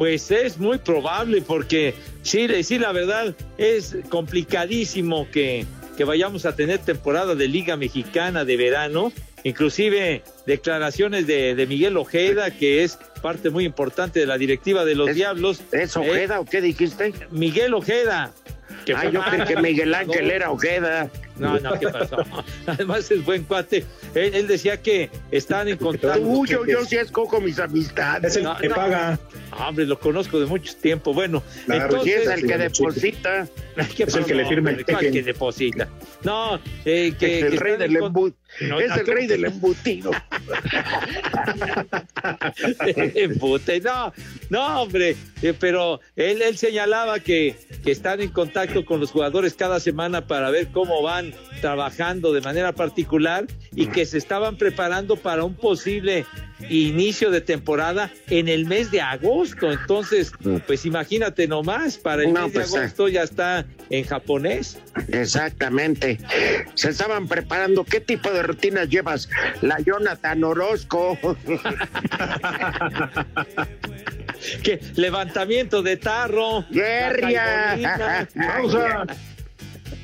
Pues 0.03 0.33
es 0.33 0.59
muy 0.59 0.79
probable 0.79 1.43
porque 1.43 1.95
sí, 2.23 2.49
sí, 2.65 2.77
la 2.81 2.91
verdad 2.91 3.37
es 3.57 3.95
complicadísimo 4.09 5.29
que, 5.31 5.65
que 5.97 6.03
vayamos 6.03 6.45
a 6.45 6.57
tener 6.57 6.79
temporada 6.81 7.37
de 7.37 7.47
Liga 7.47 7.77
Mexicana 7.77 8.45
de 8.45 8.57
verano. 8.57 9.13
Inclusive 9.45 10.25
declaraciones 10.45 11.29
de, 11.29 11.55
de 11.55 11.67
Miguel 11.69 11.97
Ojeda, 11.97 12.51
que 12.51 12.83
es 12.83 12.99
parte 13.23 13.49
muy 13.51 13.65
importante 13.65 14.19
de 14.19 14.27
la 14.27 14.39
directiva 14.39 14.85
de 14.85 14.97
los 14.97 15.11
Es- 15.11 15.15
Diablos. 15.15 15.63
¿Es 15.71 15.95
Eh, 15.95 16.01
Ojeda 16.01 16.41
o 16.41 16.47
qué 16.47 16.61
dijiste? 16.61 17.13
Miguel 17.31 17.73
Ojeda. 17.73 18.33
que 18.85 18.95
Ah, 18.95 19.09
yo 19.09 19.23
creí 19.23 19.45
que 19.47 19.57
Miguel 19.63 19.95
Ángel 19.95 20.33
era 20.33 20.51
Ojeda. 20.51 21.11
No, 21.37 21.59
no, 21.59 21.79
¿qué 21.79 21.89
pasó? 21.89 22.19
Además 22.67 23.11
es 23.11 23.25
buen 23.25 23.45
cuate. 23.45 23.85
Él, 24.15 24.35
él 24.35 24.47
decía 24.47 24.81
que 24.81 25.11
están 25.31 25.69
en 25.69 25.79
contacto. 25.79 26.45
Yo, 26.47 26.65
yo 26.67 26.85
sí 26.85 26.97
escojo 26.97 27.41
mis 27.41 27.59
amistades. 27.59 28.33
Es 28.33 28.37
el 28.37 28.45
No, 28.45 28.57
que 28.57 28.69
no. 28.69 28.75
paga. 28.75 29.19
Ah, 29.51 29.69
Hombre, 29.69 29.87
lo 29.87 29.99
conozco 29.99 30.39
de 30.41 30.47
mucho 30.47 30.75
tiempo. 30.77 31.13
Bueno, 31.15 31.43
Claro, 31.67 32.03
Sí, 32.03 32.13
entonces, 32.13 32.37
es 32.37 32.43
el 32.43 32.49
que 32.49 32.59
deposita. 32.59 33.49
¿Qué 33.97 34.03
Es 34.05 34.15
el 34.15 34.25
que 34.25 34.35
le 34.35 34.47
firma 34.47 34.71
el 34.71 34.85
cheque. 34.85 35.11
que 35.11 35.23
deposita? 35.23 35.89
No, 36.25 36.61
eh, 36.85 37.15
que, 37.19 37.39
es 37.39 37.45
el 37.45 37.53
que 37.53 37.59
rey 37.59 37.77
del 37.79 37.97
en 37.97 38.01
con- 38.01 38.13
embu- 38.13 38.35
No, 38.63 38.81
es 38.81 38.91
el 38.97 39.03
¿cómo 39.05 39.17
rey 39.17 39.27
del 39.27 39.45
embutido. 39.47 40.11
Embute. 43.15 43.81
No, 43.81 44.13
no, 44.51 44.83
hombre, 44.83 45.17
eh, 45.43 45.55
pero 45.59 46.01
él, 46.17 46.43
él 46.43 46.57
señalaba 46.57 47.21
que, 47.21 47.57
que 47.85 47.91
están 47.93 48.21
en 48.21 48.31
contacto 48.31 48.85
con 48.85 49.01
los 49.01 49.11
jugadores 49.11 49.55
cada 49.55 49.81
semana 49.81 50.27
para 50.27 50.51
ver 50.51 50.69
cómo 50.69 51.03
van 51.03 51.22
trabajando 51.61 52.33
de 52.33 52.41
manera 52.41 52.73
particular 52.73 53.47
y 53.75 53.87
que 53.87 54.05
se 54.05 54.19
estaban 54.19 54.57
preparando 54.57 55.17
para 55.17 55.45
un 55.45 55.55
posible 55.55 56.27
inicio 56.69 57.31
de 57.31 57.41
temporada 57.41 58.11
en 58.29 58.49
el 58.49 58.67
mes 58.67 58.91
de 58.91 59.01
agosto. 59.01 59.71
Entonces, 59.71 60.33
pues 60.67 60.85
imagínate 60.85 61.47
nomás, 61.47 61.99
para 61.99 62.23
el 62.23 62.33
No, 62.33 62.45
mes 62.45 62.53
de 62.53 62.61
pues, 62.61 62.75
eh. 62.75 62.79
agosto 62.79 63.09
ya 63.09 63.23
está 63.23 63.65
en 63.91 64.05
japonés. 64.05 64.79
Exactamente. 65.09 66.19
Se 66.75 66.91
estaban 66.91 67.29
preparando. 67.29 67.85
¿Qué 67.85 68.01
tipo 68.01 68.31
de 68.31 68.43
rutinas 68.43 68.89
llevas? 68.89 69.29
La 69.61 69.79
Jonathan 69.81 70.43
Orozco. 70.45 71.19
Que 74.63 74.81
levantamiento 74.97 75.83
de 75.83 75.97
tarro. 75.97 76.65
Guerria. 76.71 77.79
Pausa. 78.35 79.07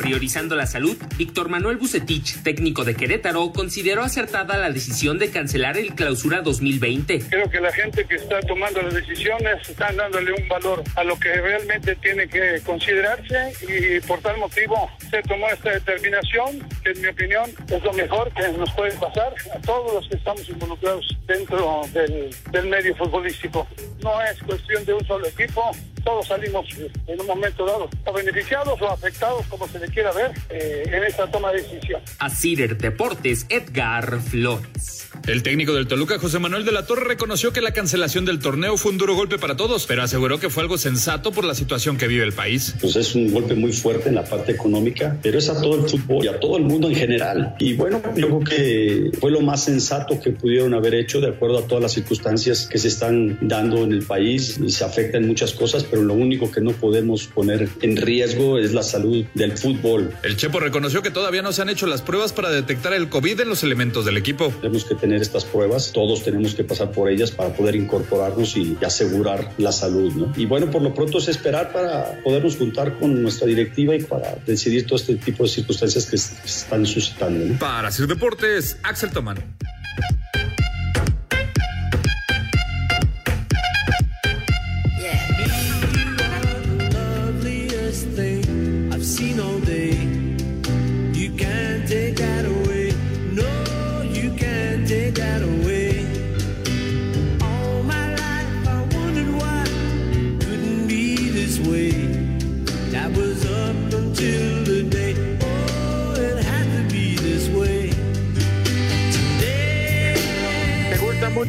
Priorizando 0.00 0.56
la 0.56 0.64
salud, 0.64 0.96
Víctor 1.18 1.50
Manuel 1.50 1.76
Bucetich, 1.76 2.42
técnico 2.42 2.84
de 2.84 2.94
Querétaro, 2.94 3.52
consideró 3.52 4.02
acertada 4.02 4.56
la 4.56 4.70
decisión 4.70 5.18
de 5.18 5.30
cancelar 5.30 5.76
el 5.76 5.94
clausura 5.94 6.40
2020. 6.40 7.20
Creo 7.28 7.50
que 7.50 7.60
la 7.60 7.70
gente 7.70 8.06
que 8.06 8.14
está 8.14 8.40
tomando 8.40 8.80
las 8.80 8.94
decisiones 8.94 9.68
están 9.68 9.98
dándole 9.98 10.32
un 10.32 10.48
valor 10.48 10.82
a 10.96 11.04
lo 11.04 11.20
que 11.20 11.30
realmente 11.34 11.94
tiene 11.96 12.26
que 12.28 12.62
considerarse 12.64 13.52
y 13.68 14.00
por 14.06 14.20
tal 14.20 14.38
motivo 14.38 14.90
se 15.10 15.20
tomó 15.24 15.46
esta 15.48 15.72
determinación 15.72 16.66
que 16.82 16.92
en 16.92 17.02
mi 17.02 17.08
opinión 17.08 17.50
es 17.68 17.82
lo 17.82 17.92
mejor 17.92 18.32
que 18.32 18.48
nos 18.56 18.72
puede 18.72 18.92
pasar 18.92 19.34
a 19.54 19.58
todos 19.60 19.92
los 19.92 20.08
que 20.08 20.16
estamos 20.16 20.48
involucrados 20.48 21.14
dentro 21.26 21.82
del 21.92 22.66
medio 22.68 22.96
futbolístico. 22.96 23.68
No 24.02 24.22
es 24.22 24.38
cuestión 24.44 24.82
de 24.86 24.94
un 24.94 25.04
solo 25.04 25.26
equipo, 25.26 25.72
todos 26.04 26.26
salimos 26.26 26.66
en 27.06 27.20
un 27.20 27.26
momento 27.26 27.64
dado 27.64 27.88
o 28.04 28.12
beneficiados 28.12 28.80
o 28.80 28.88
afectados, 28.88 29.46
como 29.46 29.66
se 29.68 29.78
le 29.78 29.88
quiera 29.88 30.12
ver, 30.12 30.32
eh, 30.48 30.82
en 30.86 31.04
esta 31.04 31.30
toma 31.30 31.52
de 31.52 31.62
decisión. 31.62 32.00
A 32.18 32.30
Cider 32.30 32.76
Deportes, 32.76 33.46
Edgar 33.48 34.20
Flores. 34.20 35.10
El 35.30 35.44
técnico 35.44 35.72
del 35.74 35.86
Toluca, 35.86 36.18
José 36.18 36.40
Manuel 36.40 36.64
de 36.64 36.72
la 36.72 36.86
Torre, 36.86 37.04
reconoció 37.04 37.52
que 37.52 37.60
la 37.60 37.70
cancelación 37.70 38.24
del 38.24 38.40
torneo 38.40 38.76
fue 38.76 38.90
un 38.90 38.98
duro 38.98 39.14
golpe 39.14 39.38
para 39.38 39.56
todos, 39.56 39.86
pero 39.86 40.02
aseguró 40.02 40.40
que 40.40 40.50
fue 40.50 40.64
algo 40.64 40.76
sensato 40.76 41.30
por 41.30 41.44
la 41.44 41.54
situación 41.54 41.96
que 41.96 42.08
vive 42.08 42.24
el 42.24 42.32
país. 42.32 42.74
Pues 42.80 42.96
es 42.96 43.14
un 43.14 43.30
golpe 43.30 43.54
muy 43.54 43.72
fuerte 43.72 44.08
en 44.08 44.16
la 44.16 44.24
parte 44.24 44.50
económica, 44.50 45.16
pero 45.22 45.38
es 45.38 45.48
a 45.48 45.60
todo 45.62 45.76
el 45.76 45.88
fútbol 45.88 46.24
y 46.24 46.28
a 46.28 46.40
todo 46.40 46.56
el 46.56 46.64
mundo 46.64 46.88
en 46.88 46.96
general. 46.96 47.54
Y 47.60 47.74
bueno, 47.74 48.02
yo 48.16 48.26
creo 48.26 48.40
que 48.40 49.12
fue 49.20 49.30
lo 49.30 49.40
más 49.40 49.62
sensato 49.62 50.20
que 50.20 50.30
pudieron 50.30 50.74
haber 50.74 50.94
hecho 50.94 51.20
de 51.20 51.28
acuerdo 51.28 51.58
a 51.58 51.62
todas 51.62 51.80
las 51.80 51.92
circunstancias 51.92 52.66
que 52.66 52.78
se 52.78 52.88
están 52.88 53.38
dando 53.40 53.84
en 53.84 53.92
el 53.92 54.02
país. 54.02 54.58
Y 54.58 54.72
se 54.72 54.82
afectan 54.82 55.28
muchas 55.28 55.52
cosas, 55.52 55.84
pero 55.84 56.02
lo 56.02 56.14
único 56.14 56.50
que 56.50 56.60
no 56.60 56.72
podemos 56.72 57.28
poner 57.28 57.68
en 57.82 57.96
riesgo 57.96 58.58
es 58.58 58.72
la 58.72 58.82
salud 58.82 59.24
del 59.34 59.56
fútbol. 59.56 60.10
El 60.24 60.36
Chepo 60.36 60.58
reconoció 60.58 61.02
que 61.02 61.12
todavía 61.12 61.42
no 61.42 61.52
se 61.52 61.62
han 61.62 61.68
hecho 61.68 61.86
las 61.86 62.02
pruebas 62.02 62.32
para 62.32 62.50
detectar 62.50 62.94
el 62.94 63.08
COVID 63.08 63.38
en 63.38 63.48
los 63.48 63.62
elementos 63.62 64.04
del 64.04 64.16
equipo. 64.16 64.52
Tenemos 64.60 64.84
que 64.84 64.96
tener 64.96 65.19
estas 65.20 65.44
pruebas, 65.44 65.92
todos 65.92 66.22
tenemos 66.22 66.54
que 66.54 66.64
pasar 66.64 66.90
por 66.90 67.10
ellas 67.10 67.30
para 67.30 67.52
poder 67.52 67.76
incorporarnos 67.76 68.56
y 68.56 68.76
asegurar 68.84 69.52
la 69.58 69.72
salud. 69.72 70.28
Y 70.36 70.46
bueno, 70.46 70.70
por 70.70 70.82
lo 70.82 70.94
pronto 70.94 71.18
es 71.18 71.28
esperar 71.28 71.72
para 71.72 72.22
podernos 72.22 72.56
juntar 72.56 72.98
con 72.98 73.22
nuestra 73.22 73.46
directiva 73.46 73.94
y 73.94 74.02
para 74.02 74.36
decidir 74.46 74.86
todo 74.86 74.96
este 74.96 75.16
tipo 75.16 75.44
de 75.44 75.48
circunstancias 75.48 76.06
que 76.06 76.16
están 76.16 76.86
suscitando. 76.86 77.58
Para 77.58 77.90
Sir 77.90 78.06
Deportes, 78.06 78.76
Axel 78.82 79.10
Tomán. 79.10 79.38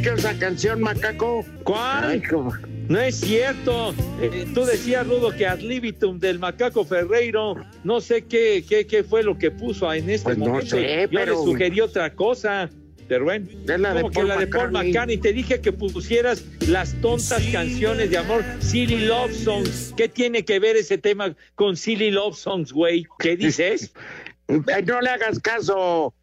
Mucho 0.01 0.15
esa 0.15 0.37
canción, 0.39 0.81
Macaco? 0.81 1.45
¿Cuál? 1.63 2.03
Ay, 2.09 2.21
No 2.89 2.99
es 2.99 3.19
cierto. 3.19 3.93
Eh, 4.21 4.47
tú 4.53 4.65
decías, 4.65 5.05
Rudo, 5.07 5.29
que 5.31 5.45
ad 5.45 5.59
libitum 5.59 6.19
del 6.19 6.39
macaco 6.39 6.83
Ferreiro, 6.83 7.55
no 7.83 8.01
sé 8.01 8.25
qué, 8.25 8.65
qué, 8.67 8.87
qué 8.87 9.03
fue 9.03 9.21
lo 9.23 9.37
que 9.37 9.51
puso 9.51 9.91
en 9.93 10.09
este 10.09 10.23
Pues 10.25 10.37
no 10.39 10.45
momento. 10.47 10.75
sé, 10.75 11.07
Yo 11.11 11.19
pero- 11.19 11.33
le 11.39 11.51
sugerí 11.51 11.81
otra 11.81 12.13
cosa. 12.13 12.69
Pero 13.07 13.25
bueno, 13.25 13.45
Es 13.67 13.79
la 13.79 13.93
de 13.93 14.01
como 14.01 14.09
que 14.11 14.15
Paul 14.19 14.27
la 14.29 14.37
de 14.37 14.47
Paul 14.47 14.71
McCartney. 14.71 14.87
McCartney. 14.91 15.17
Te 15.17 15.33
dije 15.33 15.59
que 15.61 15.71
pusieras 15.73 16.45
las 16.67 16.93
tontas 17.01 17.43
canciones 17.51 18.09
de 18.09 18.17
amor, 18.17 18.43
Silly 18.61 19.05
Love 19.05 19.33
Songs. 19.33 19.93
¿Qué 19.97 20.07
tiene 20.07 20.45
que 20.45 20.59
ver 20.59 20.77
ese 20.77 20.97
tema 20.97 21.35
con 21.55 21.75
Silly 21.75 22.09
Love 22.09 22.37
Songs, 22.37 22.71
güey? 22.71 23.05
¿Qué 23.19 23.35
dices? 23.37 23.93
No 24.47 25.01
le 25.01 25.09
hagas 25.09 25.39
caso. 25.39 26.13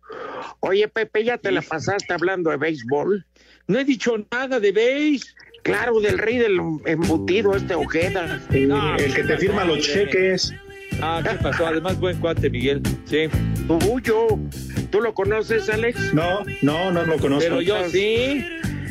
Oye, 0.61 0.89
Pepe, 0.89 1.25
¿ya 1.25 1.37
te 1.37 1.53
la 1.53 1.61
pasaste 1.61 2.13
hablando 2.15 2.49
de 2.51 2.57
béisbol? 2.57 3.27
No 3.69 3.79
he 3.79 3.85
dicho 3.85 4.15
nada 4.33 4.59
de 4.59 4.73
beige. 4.73 5.27
Claro, 5.63 6.01
del 6.01 6.17
rey 6.17 6.39
del 6.39 6.59
embutido, 6.87 7.55
este 7.55 7.75
Ojeda. 7.75 8.41
No, 8.51 8.97
el 8.97 9.15
que 9.15 9.23
te 9.23 9.37
firma 9.37 9.65
los 9.65 9.81
cheques. 9.81 10.55
Ah, 11.03 11.23
¿qué 11.23 11.37
pasó? 11.37 11.67
Además, 11.67 12.01
buen 12.01 12.19
cuate, 12.19 12.49
Miguel. 12.49 12.81
Sí. 13.05 13.29
Tuyo. 13.67 14.39
¿Tú 14.91 15.03
lo 15.03 15.13
conoces, 15.13 15.69
Alex? 15.69 16.15
No, 16.15 16.45
no, 16.63 16.91
no 16.91 17.05
lo 17.05 17.19
conozco. 17.19 17.45
Pero 17.47 17.61
yo 17.61 17.87
sí. 17.91 18.43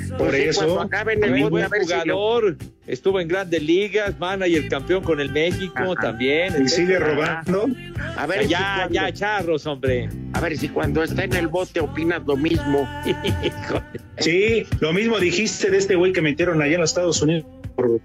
Por 0.09 0.17
Pues 0.29 0.35
sí, 0.35 0.41
eso. 0.49 0.59
Cuando 0.65 0.81
acabe 0.81 1.13
en 1.13 1.23
el 1.23 1.49
buen 1.49 1.63
a 1.65 1.67
ver 1.67 1.83
si 1.83 1.89
lo- 2.05 2.15
jugador. 2.15 2.57
Estuvo 2.87 3.19
en 3.19 3.27
grandes 3.27 3.61
ligas, 3.61 4.17
manager 4.17 4.69
campeón 4.69 5.03
con 5.03 5.19
el 5.19 5.29
México 5.31 5.73
Ajá. 5.75 5.95
también. 6.01 6.53
Y 6.63 6.69
sigue 6.69 6.97
robando. 6.99 7.67
A 8.15 8.25
ver, 8.25 8.43
si 8.43 8.49
Ya, 8.49 8.75
cuando- 8.77 8.93
ya, 8.93 9.11
charros, 9.13 9.65
hombre. 9.65 10.09
a 10.33 10.39
ver 10.39 10.57
si 10.57 10.69
cuando 10.69 11.03
está 11.03 11.23
en 11.25 11.33
el 11.33 11.47
bote 11.47 11.79
opinas 11.81 12.21
lo 12.25 12.37
mismo. 12.37 12.87
Sí, 14.19 14.65
lo 14.79 14.93
mismo 14.93 15.19
dijiste 15.19 15.69
de 15.69 15.77
este 15.77 15.95
güey 15.95 16.11
que 16.11 16.21
metieron 16.21 16.61
allá 16.61 16.75
en 16.75 16.81
los 16.81 16.89
Estados 16.89 17.21
Unidos 17.21 17.45
por 17.75 17.99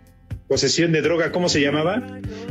posesión 0.49 0.93
de 0.93 1.01
droga. 1.01 1.33
¿Cómo 1.33 1.49
se 1.49 1.61
llamaba? 1.61 2.03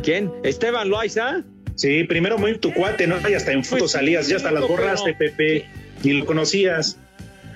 ¿Quién? 0.04 0.32
¿Esteban 0.44 0.90
Loaiza? 0.90 1.44
Sí, 1.76 2.04
primero 2.06 2.38
muy 2.38 2.58
tu 2.58 2.74
cuate, 2.74 3.06
¿no? 3.08 3.18
Y 3.30 3.34
hasta 3.34 3.52
en 3.52 3.64
fotos 3.64 3.92
salías, 3.92 4.28
ya 4.28 4.38
hasta 4.38 4.52
las 4.52 4.68
borraste, 4.68 5.14
Pepe. 5.14 5.66
Ni 6.04 6.14
lo 6.14 6.26
conocías. 6.26 6.98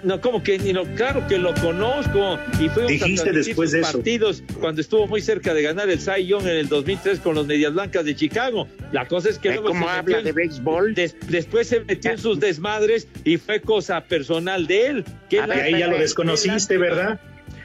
No, 0.05 0.21
como 0.21 0.43
que 0.43 0.59
ni 0.59 0.71
lo, 0.71 0.85
claro 0.95 1.25
que 1.27 1.37
lo 1.37 1.53
conozco. 1.55 2.37
Y 2.61 2.69
fuimos 2.69 2.91
Dijiste 2.91 3.31
después 3.31 3.69
sus 3.69 3.71
de 3.71 3.79
eso. 3.81 3.91
partidos 3.93 4.43
cuando 4.59 4.81
estuvo 4.81 5.07
muy 5.07 5.21
cerca 5.21 5.53
de 5.53 5.63
ganar 5.63 5.89
el 5.89 5.99
Cy 5.99 6.27
Young 6.27 6.43
en 6.43 6.57
el 6.57 6.69
2003 6.69 7.19
con 7.19 7.35
los 7.35 7.47
Medias 7.47 7.73
Blancas 7.73 8.05
de 8.05 8.15
Chicago. 8.15 8.67
La 8.91 9.07
cosa 9.07 9.29
es 9.29 9.39
que 9.39 9.49
¿Ve 9.49 9.55
luego 9.55 9.69
cómo 9.69 9.85
se 9.85 9.89
habla 9.91 10.03
metió 10.03 10.17
en- 10.19 10.25
de 10.25 10.31
béisbol? 10.31 10.93
des- 10.93 11.15
después 11.27 11.67
se 11.67 11.79
metió 11.81 12.11
en 12.11 12.17
sus 12.19 12.39
desmadres 12.39 13.07
y 13.23 13.37
fue 13.37 13.61
cosa 13.61 14.01
personal 14.01 14.67
de 14.67 14.87
él. 14.87 15.05
Qué 15.29 15.39
A 15.39 15.45
Y 15.45 15.49
ver, 15.49 15.59
ahí 15.61 15.79
ya 15.79 15.87
lo 15.87 15.97
desconociste. 15.97 16.77
¿verdad? 16.77 17.19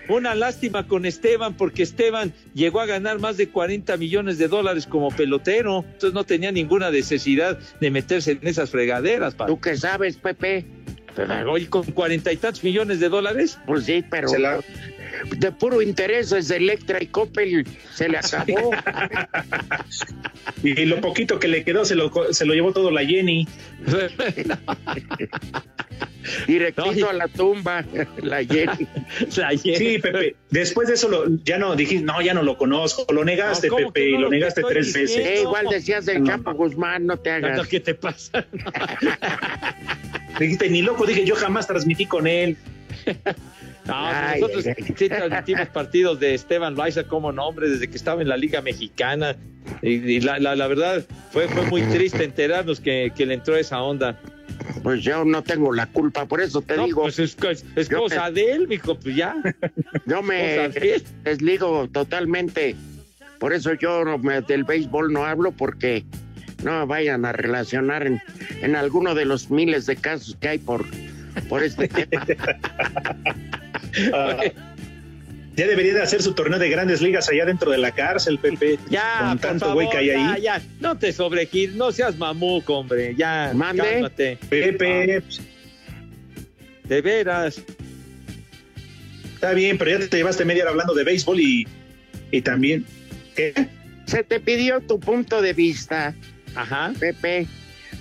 Una 0.09 0.35
lástima 0.35 0.88
con 0.88 1.07
Esteban, 1.07 1.55
porque 1.57 1.85
Esteban 1.85 2.33
llegó 2.53 2.81
a 2.81 2.87
ganar 2.87 3.20
más 3.20 3.37
de 3.37 3.48
40 3.48 3.96
millones 3.96 4.38
de 4.38 4.48
dólares 4.48 4.87
como 4.88 5.11
pelotero. 5.11 5.85
Entonces 5.87 6.14
no 6.14 6.24
tenía 6.24 6.50
ninguna 6.50 6.90
necesidad 6.90 7.61
de 7.81 7.90
meterse 7.92 8.33
en 8.33 8.40
esas 8.48 8.70
fregaderas. 8.70 9.37
pa. 9.37 9.46
¿Tú 9.46 9.61
qué 9.61 9.76
sabes, 9.76 10.16
Pepe? 10.16 10.64
Oye, 11.49 11.68
con 11.68 11.85
cuarenta 11.85 12.33
y 12.33 12.37
tantos 12.37 12.62
millones 12.64 13.01
de 13.01 13.09
dólares. 13.09 13.59
Pues 13.66 13.85
sí, 13.85 14.05
pero 14.11 14.29
Se 14.29 14.38
la- 14.38 14.61
de 15.37 15.53
puro 15.53 15.83
interés 15.83 16.31
desde 16.31 16.57
Electra 16.57 16.99
y 17.03 17.07
Coppel 17.07 17.66
se 17.94 18.09
le 18.09 18.18
acabó. 18.18 18.70
Y 20.62 20.87
lo 20.87 21.01
poquito 21.01 21.38
que 21.38 21.46
le 21.49 21.62
quedó 21.62 21.85
se 21.85 21.94
lo, 21.94 22.11
co- 22.11 22.33
se 22.33 22.46
lo 22.46 22.55
llevó 22.55 22.73
todo 22.73 22.90
la 22.90 23.05
Jenny. 23.05 23.46
Directito 26.46 26.87
No, 26.87 26.99
y- 26.99 27.03
a 27.03 27.12
la 27.12 27.29
tumba, 27.29 27.85
la 28.23 28.44
Jenny. 28.44 28.87
La 29.37 29.49
Jenny. 29.51 29.77
Sí, 29.77 29.99
Pepe. 29.99 30.37
Después 30.51 30.88
de 30.88 30.94
eso 30.94 31.09
lo- 31.09 31.25
ya 31.44 31.59
no 31.59 31.75
dijiste, 31.77 32.05
no, 32.05 32.20
ya 32.23 32.33
no 32.35 32.42
lo 32.42 32.57
conozco. 32.57 33.05
Lo 33.12 33.25
negaste, 33.25 33.68
No, 33.68 33.75
¿cómo 33.77 33.92
Pepe, 33.92 34.11
y 34.11 34.12
no 34.14 34.20
lo 34.23 34.31
negaste 34.31 34.62
tres 34.68 34.92
veces. 34.92 35.16
Eh, 35.18 35.40
igual 35.42 35.66
decías 35.70 36.07
del 36.07 36.20
No. 36.23 36.27
Chapo 36.31 36.53
Guzmán, 36.55 37.07
no 37.07 37.16
te 37.18 37.31
hagas. 37.31 37.66
¿Qué 37.66 37.81
te 37.81 37.94
pasa? 37.94 38.46
Dijiste, 40.38 40.69
ni 40.71 40.83
loco, 40.83 41.05
dije, 41.07 41.25
yo 41.25 41.35
jamás 41.35 41.66
transmití 41.66 42.07
con 42.07 42.27
él. 42.27 42.57
No, 43.87 43.95
Ay, 43.97 44.40
nosotros 44.43 44.66
ay, 44.66 44.75
ay. 44.77 44.95
sí 44.97 45.09
transmitimos 45.09 45.69
partidos 45.69 46.21
de 46.21 46.35
Esteban 46.35 46.75
Loaiza 46.75 47.05
como 47.05 47.33
nombre 47.33 47.69
desde 47.69 47.88
que 47.88 47.97
estaba 47.97 48.21
en 48.21 48.29
la 48.29 48.37
Liga 48.37 48.61
Mexicana. 48.61 49.37
Y, 49.81 49.95
y 49.95 50.21
la, 50.21 50.38
la- 50.38 50.55
la 50.55 50.66
verdad 50.66 51.03
fue, 51.33 51.49
fue 51.49 51.62
muy 51.66 51.83
triste 51.85 52.23
enterarnos 52.23 52.79
que, 52.79 53.11
que 53.16 53.25
le 53.25 53.35
entró 53.35 53.57
esa 53.57 53.81
onda. 53.83 54.21
Pues 54.83 55.03
yo 55.03 55.25
no 55.25 55.43
tengo 55.43 55.73
la 55.73 55.87
culpa, 55.87 56.27
por 56.27 56.43
eso 56.43 56.61
te 56.61 56.77
No, 56.77 56.85
digo, 56.85 57.03
pues 57.03 57.19
es, 57.19 57.37
es- 57.51 57.64
es 57.75 57.88
yo 57.88 58.01
cosa 58.03 58.31
de 58.31 58.53
él, 58.53 58.69
mijo, 58.69 58.97
pues 58.97 59.16
ya. 59.16 59.35
yo 60.07 60.23
me 60.23 60.69
desligo 61.25 61.88
totalmente. 61.88 62.77
Por 63.38 63.55
eso 63.55 63.73
yo 63.75 64.05
me- 64.19 64.43
del 64.43 64.64
béisbol 64.64 65.11
no 65.12 65.25
hablo 65.25 65.53
porque 65.53 66.05
no 66.62 66.87
vayan 66.87 67.25
a 67.25 67.33
relacionar 67.33 68.07
en, 68.07 68.20
en 68.62 68.77
alguno 68.77 69.14
de 69.14 69.25
los 69.25 69.51
miles 69.51 69.87
de 69.87 69.96
casos 69.96 70.37
que 70.40 70.49
hay 70.49 70.59
por, 70.59 70.85
por 71.49 71.62
este 71.62 71.88
tema. 71.88 72.27
Ah, 74.12 74.37
Ya 75.57 75.66
debería 75.66 75.92
de 75.94 76.03
hacer 76.03 76.23
su 76.23 76.33
torneo 76.33 76.59
de 76.59 76.70
grandes 76.70 77.03
ligas 77.03 77.29
allá 77.29 77.44
dentro 77.44 77.70
de 77.70 77.79
la 77.79 77.90
cárcel, 77.92 78.38
Pepe. 78.38 78.79
Ya, 78.88 79.27
con 79.29 79.38
tanto 79.38 79.75
güey 79.75 79.90
que 79.90 79.99
hay 79.99 80.07
ya, 80.07 80.33
ahí. 80.33 80.42
ya, 80.42 80.62
no 80.81 80.96
te 80.96 81.12
sobregires, 81.12 81.75
no 81.75 81.92
seas 81.92 82.16
mamuco, 82.16 82.79
hombre, 82.79 83.14
ya, 83.16 83.51
Mande. 83.55 83.83
cálmate. 83.83 84.38
Pepe, 84.49 85.23
De 86.85 87.01
veras, 87.03 87.62
está 89.35 89.53
bien, 89.53 89.77
pero 89.77 89.99
ya 89.99 90.09
te 90.09 90.16
llevaste 90.16 90.44
media 90.44 90.62
hora 90.62 90.70
hablando 90.70 90.94
de 90.94 91.05
béisbol 91.05 91.40
y, 91.40 91.66
y 92.31 92.40
también. 92.42 92.87
¿Qué? 93.37 93.53
Se 94.07 94.23
te 94.25 94.40
pidió 94.40 94.81
tu 94.81 94.99
punto 94.99 95.42
de 95.42 95.53
vista, 95.53 96.14
ajá, 96.54 96.92
Pepe, 96.98 97.46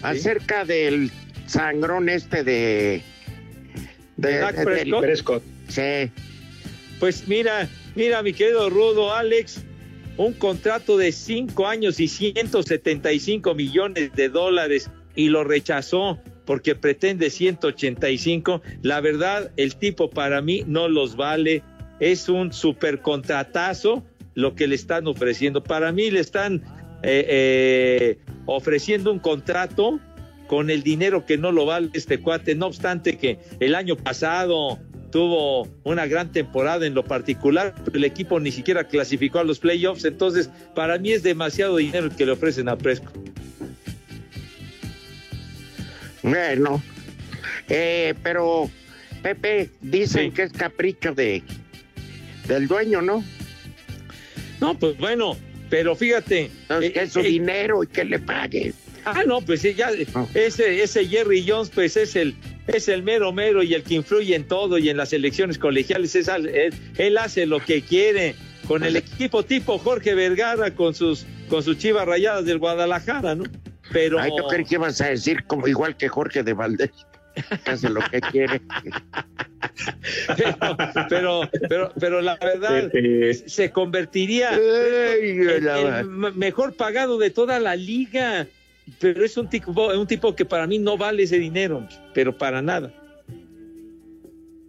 acerca 0.02 0.66
del 0.66 1.12
sangrón 1.46 2.10
este 2.10 2.44
de... 2.44 3.02
¿De? 4.18 4.46
Prescott. 5.00 5.44
sí. 5.70 6.12
pues 7.00 7.28
mira, 7.28 7.70
mira, 7.96 8.22
mi 8.22 8.34
querido 8.34 8.70
Rudo, 8.70 9.14
Alex, 9.14 9.64
un 10.18 10.34
contrato 10.34 10.98
de 10.98 11.14
cinco 11.14 11.68
años 11.68 12.02
y 12.02 12.10
175 12.10 13.56
millones 13.56 14.12
de 14.14 14.28
dólares 14.28 14.92
y 15.16 15.30
lo 15.30 15.46
rechazó 15.46 16.20
porque 16.50 16.76
pretende 16.76 17.30
185. 17.30 18.62
La 18.82 19.02
verdad, 19.02 19.52
el 19.56 19.76
tipo 19.76 20.10
para 20.10 20.42
mí 20.42 20.64
no 20.66 20.90
los 20.90 21.16
vale. 21.16 21.62
Es 22.00 22.28
un 22.28 22.52
super 22.52 23.02
contratazo 23.02 24.04
lo 24.34 24.56
que 24.56 24.68
le 24.68 24.74
están 24.76 25.06
ofreciendo. 25.08 25.64
Para 25.64 25.92
mí 25.92 26.10
le 26.10 26.20
están 26.22 26.64
eh, 27.04 27.26
eh, 27.30 28.18
ofreciendo 28.56 29.12
un 29.12 29.20
contrato 29.20 30.00
con 30.48 30.70
el 30.70 30.82
dinero 30.84 31.26
que 31.26 31.38
no 31.38 31.52
lo 31.52 31.66
vale 31.66 31.90
este 31.94 32.20
cuate. 32.20 32.56
No 32.56 32.68
obstante 32.68 33.18
que 33.18 33.40
el 33.60 33.76
año 33.76 33.96
pasado 33.96 34.80
tuvo 35.12 35.68
una 35.84 36.06
gran 36.08 36.32
temporada 36.32 36.86
en 36.86 36.94
lo 36.94 37.04
particular, 37.04 37.74
pero 37.84 37.98
el 37.98 38.04
equipo 38.04 38.40
ni 38.40 38.52
siquiera 38.52 38.88
clasificó 38.88 39.40
a 39.40 39.44
los 39.44 39.60
playoffs. 39.60 40.06
Entonces, 40.06 40.50
para 40.76 40.98
mí 40.98 41.12
es 41.12 41.24
demasiado 41.24 41.78
dinero 41.78 42.08
el 42.08 42.16
que 42.16 42.26
le 42.26 42.32
ofrecen 42.34 42.70
a 42.70 42.78
Presco. 42.78 43.12
Bueno, 46.22 46.82
eh, 47.70 48.14
pero 48.24 48.70
Pepe, 49.22 49.70
dicen 49.82 50.30
Sí. 50.30 50.32
que 50.36 50.44
es 50.44 50.52
capricho 50.54 51.14
de 51.14 51.44
del 52.48 52.68
dueño, 52.68 53.02
¿no? 53.02 53.24
No, 54.60 54.78
pues 54.78 54.98
bueno, 54.98 55.38
pero 55.70 55.96
fíjate. 55.96 56.50
Entonces, 56.64 56.90
eh, 56.90 56.94
que 56.94 57.02
es 57.02 57.14
su 57.14 57.20
eh, 57.20 57.24
dinero 57.24 57.84
y 57.84 57.88
que 57.88 58.04
le 58.06 58.20
pague. 58.20 58.74
Ah, 59.06 59.24
no, 59.26 59.42
pues 59.42 59.62
ya, 59.64 59.92
ese, 60.34 60.84
ese 60.84 61.06
Jerry 61.08 61.44
Jones, 61.48 61.72
pues 61.74 61.96
es 61.98 62.16
el, 62.16 62.36
es 62.68 62.90
el 62.90 63.02
mero 63.02 63.32
mero 63.32 63.64
y 63.64 63.74
el 63.74 63.84
que 63.84 63.96
influye 63.96 64.36
en 64.36 64.44
todo 64.46 64.78
y 64.78 64.90
en 64.90 64.98
las 64.98 65.14
elecciones 65.14 65.58
colegiales. 65.58 66.16
Es 66.16 66.28
al- 66.28 66.48
él, 66.48 66.74
él 66.98 67.18
hace 67.18 67.46
lo 67.46 67.60
que 67.64 67.82
quiere 67.82 68.36
con 68.68 68.84
el 68.84 68.98
equipo 68.98 69.44
tipo 69.44 69.80
Jorge 69.80 70.14
Vergara 70.16 70.76
con 70.76 70.94
sus, 70.94 71.26
con 71.50 71.64
sus 71.64 71.78
chivas 71.78 72.06
rayadas 72.06 72.46
del 72.46 72.60
Guadalajara, 72.60 73.36
¿no? 73.36 73.46
Pero. 73.92 74.20
Ay, 74.20 74.32
yo 74.38 74.48
creí 74.48 74.66
que 74.66 74.76
ibas 74.76 75.00
a 75.02 75.08
decir 75.10 75.46
como 75.48 75.68
igual 75.68 75.96
que 75.98 76.08
Jorge 76.10 76.44
de 76.44 76.54
Valdés, 76.54 76.92
hace 77.66 77.90
lo 77.90 78.02
que 78.02 78.22
quiere. 78.22 78.62
pero, 80.38 80.58
pero, 81.10 81.50
pero, 81.68 81.94
pero 82.00 82.22
la 82.22 82.38
verdad 82.38 82.92
se 83.46 83.72
convertiría 83.72 84.54
en 84.54 85.50
el 85.50 86.06
mejor 86.36 86.74
pagado 86.74 87.18
de 87.18 87.30
toda 87.30 87.60
la 87.60 87.76
liga. 87.76 88.48
Pero 89.00 89.24
es 89.24 89.38
un 89.38 89.50
tipo, 89.50 89.72
un 89.88 90.08
tipo 90.08 90.36
que 90.36 90.46
para 90.46 90.66
mí 90.66 90.80
no 90.80 90.98
vale 90.98 91.24
ese 91.24 91.38
dinero, 91.38 91.88
pero 92.14 92.36
para 92.36 92.62
nada. 92.62 92.92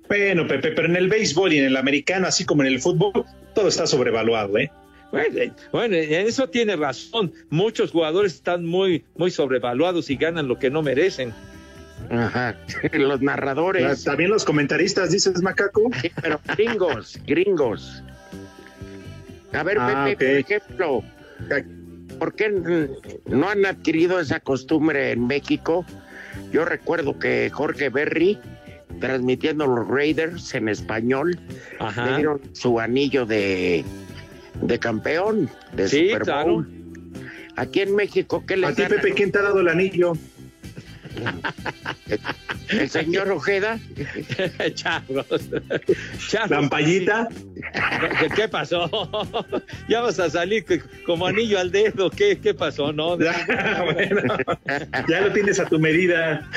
Bueno, 0.08 0.46
Pepe, 0.46 0.72
pero 0.72 0.88
en 0.88 0.96
el 0.96 1.08
béisbol 1.08 1.52
y 1.52 1.58
en 1.58 1.66
el 1.66 1.76
americano, 1.76 2.26
así 2.26 2.44
como 2.44 2.62
en 2.62 2.68
el 2.68 2.80
fútbol, 2.80 3.24
todo 3.54 3.68
está 3.68 3.86
sobrevaluado, 3.86 4.58
¿eh? 4.58 4.70
Bueno, 5.12 5.38
eh, 5.38 5.52
bueno, 5.72 5.96
en 5.96 6.26
eso 6.26 6.48
tiene 6.48 6.76
razón. 6.76 7.32
Muchos 7.48 7.90
jugadores 7.90 8.34
están 8.34 8.64
muy, 8.64 9.04
muy 9.16 9.30
sobrevaluados 9.30 10.10
y 10.10 10.16
ganan 10.16 10.48
lo 10.48 10.58
que 10.58 10.70
no 10.70 10.82
merecen. 10.82 11.32
Ajá. 12.10 12.56
Los 12.92 13.22
narradores. 13.22 14.04
También 14.04 14.30
los 14.30 14.44
comentaristas, 14.44 15.10
dices, 15.10 15.40
Macaco. 15.42 15.90
Sí, 16.02 16.10
pero 16.20 16.40
gringos, 16.56 17.18
gringos. 17.26 18.02
A 19.52 19.62
ver, 19.62 19.78
Ah, 19.80 20.04
Pepe, 20.06 20.42
por 20.44 20.52
ejemplo, 20.52 21.04
¿por 22.18 22.34
qué 22.34 22.88
no 23.26 23.48
han 23.48 23.64
adquirido 23.66 24.20
esa 24.20 24.40
costumbre 24.40 25.12
en 25.12 25.26
México? 25.26 25.84
Yo 26.52 26.64
recuerdo 26.64 27.18
que 27.18 27.50
Jorge 27.50 27.88
Berry, 27.88 28.38
transmitiendo 29.00 29.66
los 29.66 29.88
Raiders 29.88 30.54
en 30.54 30.68
español, 30.68 31.38
le 31.96 32.16
dieron 32.16 32.40
su 32.52 32.78
anillo 32.80 33.26
de, 33.26 33.84
de 34.62 34.78
campeón 34.78 35.48
de 35.74 35.88
Sí, 35.88 36.08
Super 36.10 36.22
claro. 36.22 36.52
Bowl. 36.52 36.68
Aquí 37.56 37.80
en 37.80 37.94
México, 37.96 38.44
¿qué 38.46 38.54
A 38.54 38.56
les 38.58 38.76
ti? 38.76 38.82
Pepe, 38.88 39.12
¿quién 39.12 39.32
te 39.32 39.38
ha 39.38 39.42
dado 39.42 39.60
el 39.60 39.68
anillo? 39.68 40.12
El 42.68 42.88
señor 42.88 43.30
Ojeda. 43.30 43.78
Charros. 44.74 45.26
Charros. 46.28 46.50
¿Lampallita? 46.50 47.28
¿Qué, 48.36 48.48
pasó? 48.48 48.88
ya 49.88 50.00
vas 50.00 50.18
a 50.20 50.30
salir 50.30 50.64
como 51.04 51.26
anillo 51.26 51.58
al 51.58 51.70
dedo. 51.70 52.10
¿Qué, 52.10 52.38
qué 52.40 52.54
pasó? 52.54 52.92
No, 52.92 53.16
no. 53.16 53.26
bueno, 53.94 54.22
ya 55.08 55.20
lo 55.20 55.32
tienes 55.32 55.58
a 55.58 55.66
tu 55.66 55.78
medida. 55.78 56.48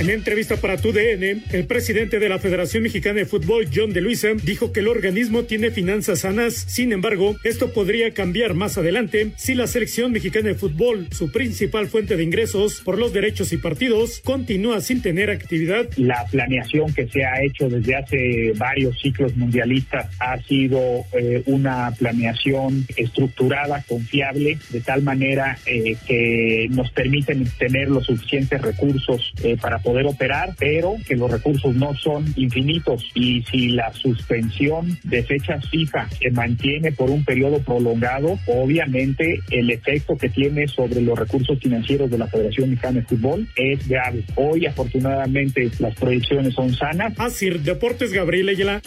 En 0.00 0.08
entrevista 0.08 0.56
para 0.56 0.78
TUDN, 0.78 1.42
el 1.52 1.66
presidente 1.66 2.18
de 2.18 2.30
la 2.30 2.38
Federación 2.38 2.84
Mexicana 2.84 3.16
de 3.16 3.26
Fútbol, 3.26 3.68
John 3.70 3.92
de 3.92 4.00
Luisa, 4.00 4.28
dijo 4.42 4.72
que 4.72 4.80
el 4.80 4.88
organismo 4.88 5.42
tiene 5.42 5.70
finanzas 5.70 6.20
sanas. 6.20 6.54
Sin 6.54 6.94
embargo, 6.94 7.36
esto 7.44 7.74
podría 7.74 8.10
cambiar 8.12 8.54
más 8.54 8.78
adelante 8.78 9.32
si 9.36 9.54
la 9.54 9.66
selección 9.66 10.10
mexicana 10.10 10.48
de 10.48 10.54
fútbol, 10.54 11.08
su 11.10 11.30
principal 11.30 11.86
fuente 11.88 12.16
de 12.16 12.22
ingresos 12.22 12.80
por 12.82 12.98
los 12.98 13.12
derechos 13.12 13.52
y 13.52 13.58
partidos, 13.58 14.22
continúa 14.24 14.80
sin 14.80 15.02
tener 15.02 15.28
actividad. 15.28 15.86
la 15.98 16.24
planeación 16.30 16.94
que 16.94 17.06
se 17.06 17.22
ha 17.22 17.44
hecho 17.44 17.68
desde 17.68 17.94
hace 17.94 18.52
varios 18.56 18.98
ciclos 19.02 19.36
mundialistas 19.36 20.08
ha 20.18 20.40
sido 20.44 21.04
eh, 21.12 21.42
una 21.44 21.92
planeación 21.98 22.86
estructurada, 22.96 23.84
confiable, 23.86 24.56
de 24.70 24.80
tal 24.80 25.02
manera 25.02 25.58
eh, 25.66 25.94
que 26.08 26.68
nos 26.70 26.90
permiten 26.90 27.44
tener 27.58 27.90
los 27.90 28.06
suficientes 28.06 28.62
recursos 28.62 29.34
eh, 29.42 29.58
para 29.60 29.78
poder 29.78 29.89
poder 29.90 30.06
operar, 30.06 30.54
pero 30.56 30.94
que 31.04 31.16
los 31.16 31.28
recursos 31.28 31.74
no 31.74 31.96
son 31.96 32.24
infinitos 32.36 33.10
y 33.12 33.42
si 33.50 33.70
la 33.70 33.92
suspensión 33.92 34.96
de 35.02 35.24
fechas 35.24 35.68
FIFA 35.68 36.08
se 36.10 36.30
mantiene 36.30 36.92
por 36.92 37.10
un 37.10 37.24
periodo 37.24 37.58
prolongado, 37.58 38.38
obviamente 38.46 39.40
el 39.50 39.68
efecto 39.68 40.16
que 40.16 40.28
tiene 40.28 40.68
sobre 40.68 41.00
los 41.00 41.18
recursos 41.18 41.58
financieros 41.58 42.08
de 42.08 42.18
la 42.18 42.28
Federación 42.28 42.70
Mexicana 42.70 43.00
de 43.00 43.06
Fútbol 43.06 43.48
es 43.56 43.88
grave. 43.88 44.22
Hoy 44.36 44.64
afortunadamente 44.66 45.68
las 45.80 45.96
proyecciones 45.96 46.54
son 46.54 46.72
sanas. 46.72 47.12
Así, 47.18 47.50
Deportes 47.50 48.12
Gabriel 48.12 48.50
Ayala. 48.50 48.80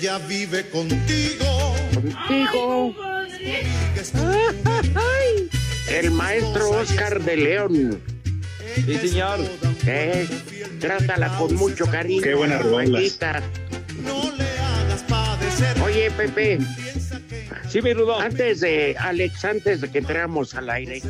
Ella 0.00 0.16
vive 0.16 0.66
contigo. 0.70 1.74
Contigo. 1.92 2.94
El 5.90 6.10
maestro 6.12 6.70
Oscar 6.70 7.22
de 7.22 7.36
León. 7.36 8.00
Sí, 8.76 8.96
señor. 8.96 9.40
Eh, 9.86 10.26
trátala 10.80 11.36
con 11.36 11.54
mucho 11.54 11.84
cariño. 11.84 12.22
Qué 12.22 12.32
buenas 12.34 12.62
rolas. 12.62 13.18
Juanita. 13.18 13.42
Oye, 15.84 16.10
Pepe. 16.12 16.60
Sí, 17.68 17.82
mi 17.82 17.92
Rudo. 17.92 18.18
Antes 18.18 18.60
de, 18.60 18.96
Alex, 18.98 19.44
antes 19.44 19.82
de 19.82 19.90
que 19.90 19.98
entremos 19.98 20.54
al 20.54 20.70
aire, 20.70 21.02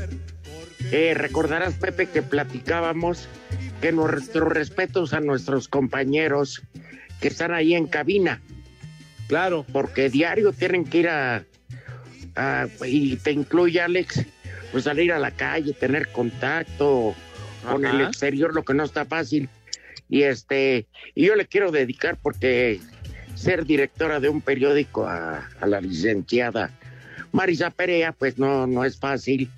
eh, 0.90 1.14
recordarás, 1.14 1.74
Pepe, 1.74 2.06
que 2.06 2.22
platicábamos 2.22 3.28
que 3.80 3.92
nuestros 3.92 4.48
respetos 4.48 5.12
a 5.12 5.20
nuestros 5.20 5.68
compañeros 5.68 6.62
que 7.20 7.28
están 7.28 7.54
ahí 7.54 7.74
en 7.74 7.86
cabina. 7.86 8.40
Claro. 9.30 9.64
Porque 9.72 10.10
diario 10.10 10.52
tienen 10.52 10.84
que 10.84 10.98
ir 10.98 11.08
a, 11.08 11.44
a- 12.34 12.66
y 12.84 13.14
te 13.14 13.30
incluye, 13.30 13.80
Alex, 13.80 14.26
pues 14.72 14.82
salir 14.84 15.12
a 15.12 15.20
la 15.20 15.30
calle, 15.30 15.72
tener 15.72 16.08
contacto 16.08 17.14
con 17.70 17.84
el 17.84 18.00
exterior, 18.00 18.52
lo 18.52 18.64
que 18.64 18.74
no 18.74 18.82
está 18.82 19.04
fácil. 19.04 19.48
Y 20.08 20.22
este, 20.24 20.88
y 21.14 21.26
yo 21.26 21.36
le 21.36 21.46
quiero 21.46 21.70
dedicar 21.70 22.18
porque 22.20 22.80
ser 23.36 23.64
directora 23.64 24.18
de 24.18 24.28
un 24.28 24.40
periódico 24.40 25.06
a, 25.06 25.48
a 25.60 25.66
la 25.68 25.80
licenciada 25.80 26.70
Marisa 27.30 27.70
Perea, 27.70 28.10
pues 28.10 28.36
no, 28.36 28.66
no 28.66 28.84
es 28.84 28.98
fácil. 28.98 29.48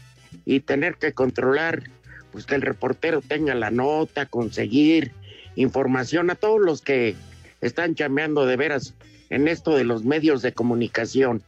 Y 0.44 0.60
tener 0.60 0.96
que 0.96 1.14
controlar, 1.14 1.84
pues 2.30 2.44
que 2.44 2.56
el 2.56 2.60
reportero 2.62 3.22
tenga 3.22 3.54
la 3.54 3.70
nota, 3.70 4.26
conseguir 4.26 5.12
información 5.56 6.28
a 6.28 6.34
todos 6.34 6.60
los 6.60 6.82
que 6.82 7.14
están 7.62 7.94
chameando 7.94 8.44
de 8.44 8.56
veras 8.56 8.92
en 9.32 9.48
esto 9.48 9.74
de 9.74 9.84
los 9.84 10.04
medios 10.04 10.42
de 10.42 10.52
comunicación, 10.52 11.42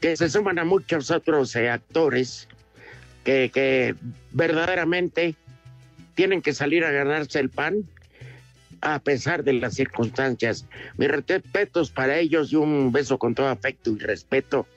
que 0.00 0.16
se 0.16 0.30
suman 0.30 0.60
a 0.60 0.64
muchos 0.64 1.10
otros 1.10 1.56
eh, 1.56 1.68
actores 1.68 2.46
que, 3.24 3.50
que 3.52 3.96
verdaderamente 4.30 5.34
tienen 6.14 6.40
que 6.40 6.52
salir 6.52 6.84
a 6.84 6.92
ganarse 6.92 7.40
el 7.40 7.50
pan 7.50 7.84
a 8.80 9.00
pesar 9.00 9.42
de 9.42 9.54
las 9.54 9.74
circunstancias. 9.74 10.66
Mis 10.96 11.08
respetos 11.08 11.90
para 11.90 12.18
ellos 12.18 12.52
y 12.52 12.56
un 12.56 12.92
beso 12.92 13.18
con 13.18 13.34
todo 13.34 13.48
afecto 13.48 13.90
y 13.90 13.98
respeto 13.98 14.68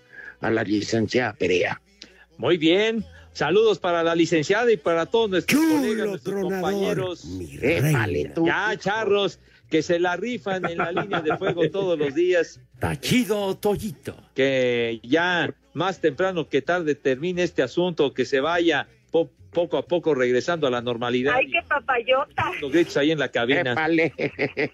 a 0.41 0.49
la 0.49 0.63
licenciada 0.63 1.33
Perea. 1.33 1.81
Muy 2.37 2.57
bien. 2.57 3.05
Saludos 3.33 3.77
para 3.77 4.01
la 4.01 4.15
licenciada 4.15 4.71
y 4.71 4.77
para 4.77 5.05
todos 5.05 5.29
nuestros 5.29 5.63
colegas, 5.63 6.07
nuestros 6.07 6.41
compañeros. 6.41 7.27
Tú. 8.33 8.47
Ya, 8.47 8.75
charros, 8.79 9.39
que 9.69 9.81
se 9.81 9.99
la 9.99 10.15
rifan 10.15 10.65
en 10.69 10.77
la 10.77 10.91
línea 10.91 11.21
de 11.21 11.35
fuego 11.37 11.69
todos 11.69 11.97
los 11.97 12.13
días. 12.15 12.61
Tachido 12.79 13.55
Toyito. 13.57 14.15
Que 14.33 14.99
ya 15.03 15.53
más 15.73 15.99
temprano 16.01 16.47
que 16.49 16.61
tarde 16.61 16.95
termine 16.95 17.43
este 17.43 17.61
asunto, 17.63 18.13
que 18.13 18.25
se 18.25 18.39
vaya 18.39 18.87
po- 19.11 19.31
poco 19.51 19.77
a 19.77 19.85
poco 19.87 20.13
regresando 20.13 20.67
a 20.67 20.69
la 20.71 20.81
normalidad. 20.81 21.33
Ay, 21.35 21.49
qué 21.51 21.59
papayota. 21.67 22.51
Los 22.61 22.71
gritos 22.71 22.95
ahí 22.97 23.11
en 23.11 23.19
la 23.19 23.29
cabina. 23.29 23.71
Épale. 23.73 24.13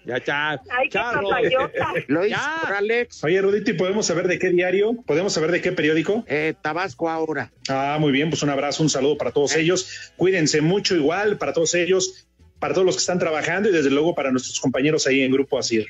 Ya, 0.04 0.20
cha- 0.22 0.50
Ay, 0.52 0.88
qué 0.90 0.98
papayota. 0.98 1.92
Lo 2.08 2.26
hizo 2.26 2.36
Ya. 2.36 2.58
por 2.62 2.72
Alex. 2.74 3.24
Oye, 3.24 3.40
Rudito, 3.40 3.70
¿y 3.70 3.74
podemos 3.74 4.06
saber 4.06 4.28
de 4.28 4.38
qué 4.38 4.50
diario? 4.50 4.92
¿Podemos 5.06 5.32
saber 5.32 5.50
de 5.52 5.60
qué 5.60 5.72
periódico? 5.72 6.24
Eh, 6.28 6.54
Tabasco 6.60 7.08
ahora. 7.08 7.52
Ah, 7.68 7.96
muy 8.00 8.12
bien, 8.12 8.28
pues 8.30 8.42
un 8.42 8.50
abrazo, 8.50 8.82
un 8.82 8.90
saludo 8.90 9.16
para 9.16 9.30
todos 9.32 9.56
ellos. 9.56 10.12
Cuídense 10.16 10.60
mucho 10.60 10.94
igual, 10.96 11.38
para 11.38 11.52
todos 11.52 11.74
ellos, 11.74 12.26
para 12.64 12.72
todos 12.72 12.86
los 12.86 12.94
que 12.96 13.00
están 13.00 13.18
trabajando 13.18 13.68
y 13.68 13.72
desde 13.72 13.90
luego 13.90 14.14
para 14.14 14.30
nuestros 14.30 14.58
compañeros 14.58 15.06
ahí 15.06 15.20
en 15.20 15.30
Grupo 15.30 15.58
Asir. 15.58 15.88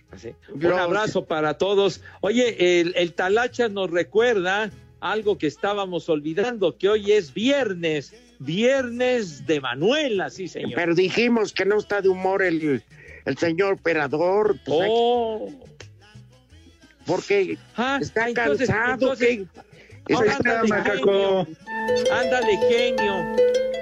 Un 0.53 0.67
abrazo 0.73 1.25
para 1.25 1.57
todos. 1.57 2.01
Oye, 2.21 2.81
el, 2.81 2.93
el 2.97 3.13
Talacha 3.13 3.69
nos 3.69 3.93
recuerda 3.93 4.73
algo 4.99 5.39
que 5.39 5.47
estábamos 5.47 6.09
olvidando, 6.09 6.77
que 6.77 6.89
hoy 6.89 7.13
es 7.13 7.33
viernes, 7.33 8.13
viernes 8.41 9.47
de 9.47 9.61
Manuela, 9.61 10.31
sí, 10.31 10.49
señor. 10.49 10.73
Pero 10.75 10.97
dijimos 10.97 11.53
que 11.53 11.65
no 11.65 11.79
está 11.79 12.01
de 12.01 12.09
humor 12.09 12.43
el, 12.43 12.83
el 13.25 13.39
señor 13.39 13.75
operador. 13.75 14.57
pues, 14.67 14.89
Oh, 14.91 15.49
porque 17.07 17.57
ah, 17.77 18.01
está 18.03 18.29
entonces- 18.31 18.69
cansado. 18.69 18.93
entonces- 18.95 19.29
que- 20.09 20.15
ahora 20.15 20.33
está, 20.33 20.61
ándale, 20.61 20.69
macaco. 20.69 21.45
genio. 21.45 21.47
Ándale, 22.13 22.59
genio. 22.69 23.37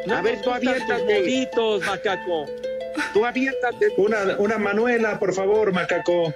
No 0.07 0.17
A 0.17 0.21
ver, 0.21 0.43
tú 0.43 0.51
aviéntate. 0.51 1.21
moditos, 1.21 1.87
macaco. 1.87 2.47
Tú 3.13 3.25
aviéntate. 3.25 3.89
Una, 3.97 4.37
una 4.39 4.59
Manuela, 4.59 5.19
por 5.19 5.33
favor, 5.35 5.73
Macaco. 5.73 6.33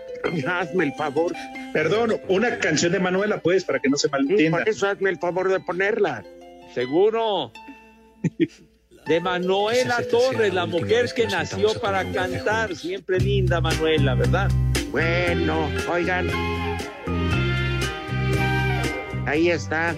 Hazme 0.48 0.84
el 0.84 0.92
favor. 0.94 1.32
Perdón, 1.72 2.20
una 2.28 2.58
canción 2.58 2.92
de 2.92 2.98
Manuela, 3.00 3.38
pues, 3.38 3.64
para 3.64 3.78
que 3.78 3.88
no 3.88 3.96
se 3.96 4.08
Sí, 4.08 4.12
malentienda. 4.12 4.58
por 4.58 4.68
eso 4.68 4.88
hazme 4.88 5.10
el 5.10 5.18
favor 5.18 5.48
de 5.50 5.60
ponerla. 5.60 6.24
Seguro. 6.74 7.52
De 9.06 9.20
Manuela 9.20 9.98
Torres, 10.10 10.52
la 10.52 10.66
mujer 10.66 11.06
que 11.14 11.26
nació 11.26 11.80
para 11.80 12.04
cantar. 12.12 12.74
Siempre 12.74 13.20
linda, 13.20 13.60
Manuela, 13.60 14.14
¿verdad? 14.14 14.50
Bueno, 14.90 15.68
oigan. 15.92 16.28
Ahí 19.26 19.50
está. 19.50 19.94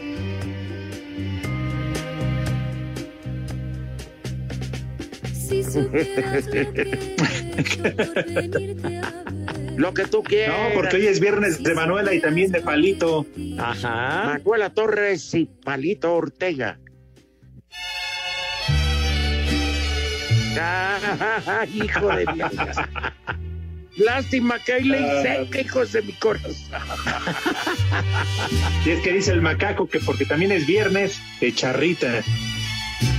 Si 5.49 5.65
supieras 5.65 6.45
lo 9.79 9.95
que. 9.95 10.03
Lo 10.05 10.11
tú 10.11 10.23
quieras. 10.23 10.57
No, 10.59 10.75
porque 10.75 10.97
hoy 10.97 11.07
es 11.07 11.21
viernes 11.21 11.63
de 11.63 11.75
Manuela 11.75 12.13
y 12.13 12.21
también 12.21 12.53
de 12.53 12.61
Palito. 12.61 13.25
Ajá. 13.59 14.25
Manuela 14.27 14.71
Torres 14.75 15.35
y 15.35 15.47
Palito 15.47 16.15
Ortega. 16.15 16.79
Ah, 20.61 21.65
hijo 21.73 22.09
de 22.09 22.27
Dios. 22.35 22.53
Lástima 23.97 24.59
que 24.63 24.75
hoy 24.75 24.85
le 24.85 25.23
seca, 25.23 25.61
hijos 25.61 25.93
de 25.93 26.03
mi 26.03 26.13
corazón. 26.13 26.55
Y 28.85 28.91
es 28.91 29.01
que 29.01 29.13
dice 29.13 29.33
el 29.33 29.41
macaco 29.41 29.89
que 29.89 29.99
porque 30.01 30.25
también 30.25 30.53
es 30.53 30.67
viernes 30.67 31.21
de 31.41 31.55
charrita. 31.55 32.23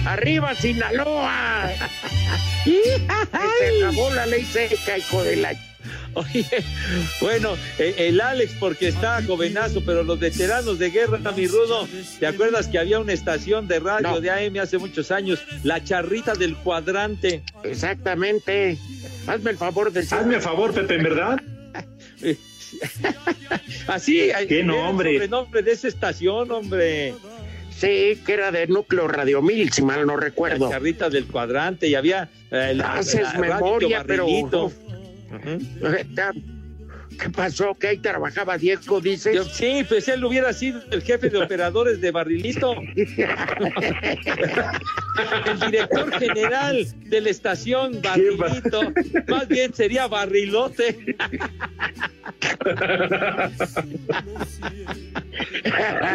¡Arriba, 0.05 0.53
Sinaloa! 0.55 1.69
Se 2.65 3.83
acabó 3.83 4.13
la 4.13 4.25
ley 4.25 4.43
seca, 4.45 4.97
hijo 4.97 5.23
de 5.23 5.35
la... 5.37 5.53
Oye, 6.15 6.45
bueno, 7.21 7.55
eh, 7.77 7.93
el 7.99 8.19
Alex 8.19 8.53
porque 8.59 8.87
está 8.89 9.21
jovenazo, 9.23 9.83
pero 9.85 10.03
los 10.03 10.19
veteranos 10.19 10.79
de 10.79 10.89
guerra, 10.89 11.19
mi 11.31 11.47
rudo, 11.47 11.87
¿te 12.19 12.25
acuerdas 12.27 12.67
que 12.67 12.79
había 12.79 12.99
una 12.99 13.13
estación 13.13 13.67
de 13.67 13.79
radio 13.79 14.09
No. 14.09 14.19
de 14.19 14.31
AM 14.31 14.57
hace 14.59 14.77
muchos 14.79 15.11
años? 15.11 15.39
La 15.63 15.83
charrita 15.83 16.33
del 16.33 16.55
cuadrante. 16.57 17.43
Exactamente. 17.63 18.77
Hazme 19.27 19.51
el 19.51 19.57
favor 19.57 19.91
de... 19.93 20.01
Hazme 20.01 20.35
a 20.37 20.41
favor, 20.41 20.73
Pepe, 20.73 20.95
en 20.95 21.03
verdad. 21.03 21.41
Así, 23.87 24.29
¿Qué 24.47 24.63
nombre? 24.63 25.11
El 25.11 25.15
sobrenombre 25.17 25.61
de 25.63 25.71
esa 25.71 25.87
estación, 25.87 26.51
hombre. 26.51 27.13
Sí, 27.79 28.21
que 28.25 28.33
era 28.33 28.51
de 28.51 28.67
núcleo 28.67 29.07
Radio 29.07 29.41
Mil, 29.41 29.71
si 29.71 29.81
mal 29.81 30.05
no 30.05 30.15
La 30.17 30.23
recuerdo. 30.23 30.69
charrita 30.69 31.09
del 31.09 31.27
cuadrante 31.27 31.87
y 31.87 31.95
había 31.95 32.29
eh, 32.51 32.73
la, 32.75 32.95
Haces 32.95 33.33
la 33.33 33.39
memoria, 33.39 34.03
pero... 34.05 34.25
Barrilito. 34.25 34.65
Ujú. 34.65 35.59
¿Qué 37.21 37.29
pasó? 37.29 37.75
¿Que 37.75 37.87
ahí 37.89 37.97
trabajaba 37.97 38.57
Diego, 38.57 39.01
dices? 39.01 39.35
Yo- 39.35 39.43
sí, 39.43 39.83
pues 39.87 40.07
él 40.07 40.23
hubiera 40.23 40.53
sido 40.53 40.81
el 40.91 41.01
jefe 41.01 41.29
de 41.29 41.37
operadores 41.39 41.99
de 42.01 42.11
Barrilito. 42.11 42.75
El 45.45 45.59
director 45.59 46.11
general 46.17 46.87
de 47.09 47.19
la 47.21 47.29
estación 47.29 48.01
Barrilito. 48.01 48.93
Más 49.27 49.47
bien 49.49 49.73
sería 49.73 50.07
Barrilote. 50.07 50.97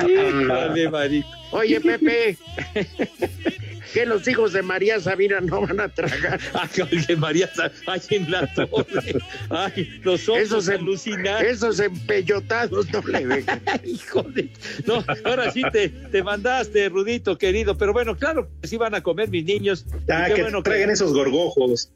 Híjole. 0.08 1.24
Oye, 1.50 1.80
Pepe, 1.80 2.36
que 3.94 4.04
los 4.04 4.26
hijos 4.26 4.52
de 4.52 4.60
María 4.62 4.98
Sabina 4.98 5.40
no 5.40 5.60
van 5.60 5.78
a 5.78 5.88
tragar. 5.88 6.40
Ay, 6.52 7.04
de 7.06 7.16
María 7.16 7.48
Sa- 7.54 7.70
ay, 7.86 8.00
en 8.10 8.28
la 8.28 8.52
torre. 8.52 9.20
Ay, 9.48 10.00
los 10.02 10.28
ojos 10.28 10.42
Esos 10.42 10.68
alucinantes. 10.68 11.58
Esos 11.58 11.78
empellotados 11.78 12.88
no 12.92 13.00
le 13.02 13.24
ven. 13.24 13.46
Hijo 13.84 14.22
de... 14.24 14.50
No, 14.84 15.04
ahora 15.24 15.52
sí 15.52 15.62
te, 15.72 15.90
te 15.90 16.22
mandaste, 16.24 16.88
Rudito, 16.88 17.38
querido. 17.38 17.78
Pero 17.78 17.92
bueno, 17.92 18.16
claro 18.16 18.50
que 18.60 18.66
sí 18.66 18.76
van 18.76 18.96
a 18.96 19.00
comer 19.00 19.28
mis 19.28 19.44
niños. 19.44 19.86
Ah, 20.10 20.24
qué 20.26 20.34
que 20.34 20.42
bueno 20.42 20.60
traigan 20.64 20.90
esos 20.90 21.14
gorgojos. 21.14 21.92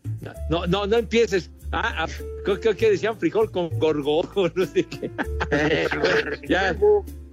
No, 0.49 0.69
no, 0.69 0.87
no 0.87 0.99
empieces. 0.99 1.51
Ah, 1.73 2.07
ah, 2.07 2.09
creo, 2.45 2.61
creo 2.61 2.77
que 2.77 2.91
decían 2.93 3.19
frijol 3.19 3.51
con 3.51 3.71
gorgojo, 3.71 4.49
no 4.55 4.67
sé 4.67 4.85
qué. 4.85 5.11
ya. 6.49 6.77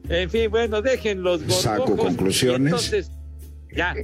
En 0.10 0.30
fin, 0.30 0.50
bueno, 0.50 0.82
dejen 0.82 1.22
los 1.22 1.42
gorgojos. 1.42 1.62
Saco 1.62 1.96
conclusiones. 1.96 2.66
Entonces, 2.74 3.12
ya. 3.76 3.96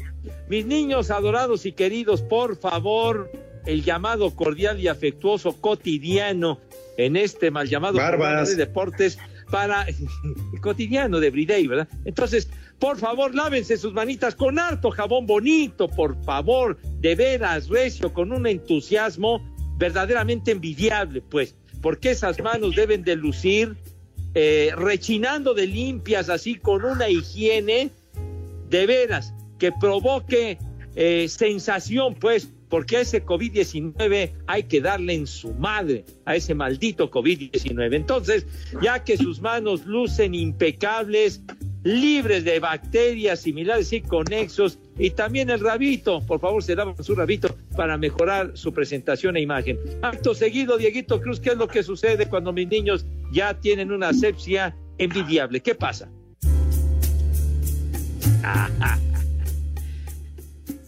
Mis 0.50 0.66
niños 0.66 1.12
adorados 1.12 1.66
y 1.66 1.72
queridos, 1.72 2.22
por 2.22 2.58
favor, 2.58 3.32
el 3.66 3.84
llamado 3.84 4.36
cordial 4.36 4.80
y 4.80 4.88
afectuoso 4.88 5.54
cotidiano 5.60 6.60
en 6.98 7.16
este 7.16 7.52
mal 7.52 7.68
llamado 7.68 7.98
de 7.98 8.56
deportes 8.56 9.18
para 9.50 9.86
cotidiano 10.62 11.20
de 11.20 11.28
Everyday, 11.28 11.68
¿verdad? 11.68 11.88
Entonces, 12.06 12.50
por 12.80 12.98
favor, 12.98 13.36
lávense 13.36 13.78
sus 13.78 13.94
manitas 13.94 14.36
con 14.36 14.58
harto 14.58 14.92
jabón 14.92 15.26
bonito, 15.26 15.88
por 15.88 16.22
favor, 16.24 16.78
de 17.00 17.16
veras, 17.16 17.70
recio, 17.70 18.14
con 18.14 18.32
un 18.32 18.48
entusiasmo 18.48 19.42
verdaderamente 19.78 20.52
envidiable, 20.52 21.22
pues, 21.22 21.56
porque 21.82 22.12
esas 22.12 22.40
manos 22.40 22.76
deben 22.76 23.04
de 23.04 23.16
lucir 23.16 23.76
eh, 24.34 24.72
rechinando 24.78 25.54
de 25.54 25.68
limpias, 25.68 26.30
así 26.30 26.56
con 26.56 26.86
una 26.86 27.10
higiene 27.10 27.92
de 28.70 28.86
veras 28.86 29.34
que 29.62 29.72
provoque 29.72 30.58
eh, 30.96 31.28
sensación, 31.30 32.16
pues, 32.16 32.52
porque 32.68 32.98
a 32.98 33.02
ese 33.02 33.24
COVID-19 33.24 34.32
hay 34.48 34.64
que 34.64 34.82
darle 34.82 35.14
en 35.14 35.28
su 35.28 35.54
madre, 35.54 36.04
a 36.26 36.36
ese 36.36 36.56
maldito 36.56 37.12
COVID-19. 37.12 37.96
Entonces, 37.96 38.48
ya 38.82 39.04
que 39.04 39.18
sus 39.18 39.40
manos 39.40 39.86
lucen 39.86 40.34
impecables, 40.34 41.44
libres 41.84 42.44
de 42.44 42.60
bacterias 42.60 43.42
similares 43.42 43.94
y 43.94 44.02
conexos, 44.02 44.80
y 44.98 45.12
también 45.12 45.52
el 45.52 45.60
rabito, 45.60 46.26
por 46.26 46.40
favor, 46.40 46.64
se 46.64 46.76
lavan 46.76 46.96
su 47.04 47.14
rabito 47.14 47.56
para 47.76 48.00
mejorar 48.00 48.58
su 48.58 48.74
presentación 48.74 49.38
e 49.38 49.42
imagen. 49.42 49.78
Acto 50.02 50.34
seguido, 50.34 50.80
Dieguito 50.80 51.22
Cruz, 51.22 51.40
¿qué 51.40 51.52
es 51.52 51.58
lo 51.58 51.68
que 51.68 51.84
sucede 51.84 52.28
cuando 52.28 52.52
mis 52.52 52.68
niños 52.68 53.06
ya 53.32 53.54
tienen 53.60 53.92
una 53.92 54.10
asepsia 54.10 54.76
envidiable? 54.98 55.62
¿Qué 55.62 55.76
pasa? 55.76 56.10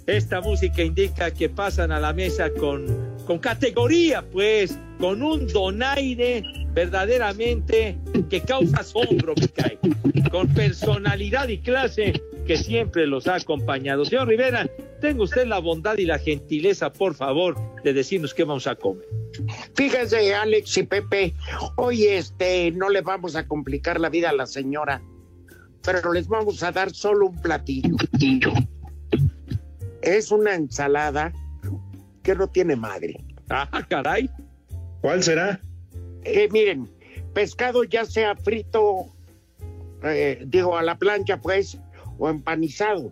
Esta 0.06 0.42
música 0.42 0.84
indica 0.84 1.32
que 1.32 1.48
pasan 1.48 1.94
a 1.94 2.00
la 2.00 2.12
mesa 2.12 2.50
con, 2.60 2.86
con 3.26 3.40
categoría, 3.40 4.22
pues, 4.22 4.78
con 5.00 5.24
un 5.24 5.48
donaire 5.48 6.44
verdaderamente 6.74 7.98
que 8.30 8.42
causa 8.42 8.78
asombro, 8.82 9.34
me 9.40 9.48
cae, 9.48 9.80
con 10.30 10.48
personalidad 10.54 11.48
y 11.48 11.60
clase 11.60 12.22
que 12.46 12.58
siempre 12.58 13.08
los 13.08 13.28
ha 13.28 13.36
acompañado. 13.36 14.04
Señor 14.04 14.28
Rivera, 14.28 14.70
tenga 15.00 15.24
usted 15.24 15.48
la 15.48 15.60
bondad 15.60 15.98
y 15.98 16.06
la 16.06 16.20
gentileza, 16.20 16.92
por 16.92 17.16
favor, 17.16 17.56
de 17.84 17.94
decirnos 17.94 18.34
qué 18.34 18.44
vamos 18.44 18.68
a 18.68 18.76
comer. 18.76 19.08
Fíjense, 19.76 20.34
Alex 20.34 20.78
y 20.78 20.84
Pepe, 20.84 21.34
hoy 21.78 22.08
este 22.08 22.72
no 22.72 22.90
le 22.90 23.02
vamos 23.02 23.38
a 23.38 23.48
complicar 23.48 24.02
la 24.02 24.10
vida 24.10 24.32
a 24.32 24.34
la 24.34 24.48
señora, 24.48 25.02
pero 25.82 26.12
les 26.12 26.28
vamos 26.28 26.62
a 26.62 26.74
dar 26.74 26.92
solo 26.94 27.28
un 27.28 27.42
platillo. 27.42 27.96
Es 30.04 30.32
una 30.32 30.54
ensalada 30.54 31.34
que 32.22 32.36
no 32.36 32.48
tiene 32.48 32.76
madre. 32.76 33.24
Ah, 33.50 33.86
caray. 33.90 34.30
¿Cuál 35.02 35.24
será? 35.24 35.60
Eh, 36.24 36.48
miren, 36.52 36.90
pescado 37.34 37.84
ya 37.84 38.06
sea 38.06 38.36
frito, 38.36 39.08
eh, 40.04 40.44
digo, 40.48 40.78
a 40.78 40.84
la 40.84 40.98
plancha, 40.98 41.42
pues, 41.42 41.80
o 42.18 42.30
empanizado. 42.30 43.12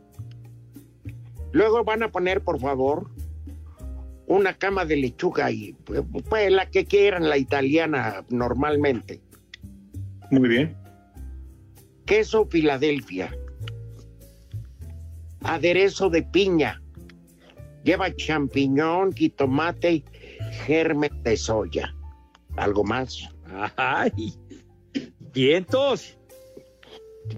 Luego 1.51 1.83
van 1.83 2.03
a 2.03 2.11
poner, 2.11 2.41
por 2.41 2.59
favor, 2.59 3.09
una 4.27 4.53
cama 4.53 4.85
de 4.85 4.95
lechuga 4.95 5.51
y 5.51 5.73
pues, 6.29 6.51
la 6.51 6.69
que 6.69 6.85
quieran, 6.85 7.29
la 7.29 7.37
italiana 7.37 8.23
normalmente. 8.29 9.21
Muy 10.29 10.47
bien. 10.47 10.77
Queso 12.05 12.45
Filadelfia. 12.45 13.35
Aderezo 15.43 16.09
de 16.09 16.23
piña. 16.23 16.80
Lleva 17.83 18.15
champiñón, 18.15 19.13
jitomate, 19.13 20.03
germen 20.65 21.23
de 21.23 21.37
soya. 21.37 21.95
¿Algo 22.57 22.83
más? 22.83 23.29
Ay, 23.75 24.33
vientos. 25.33 26.17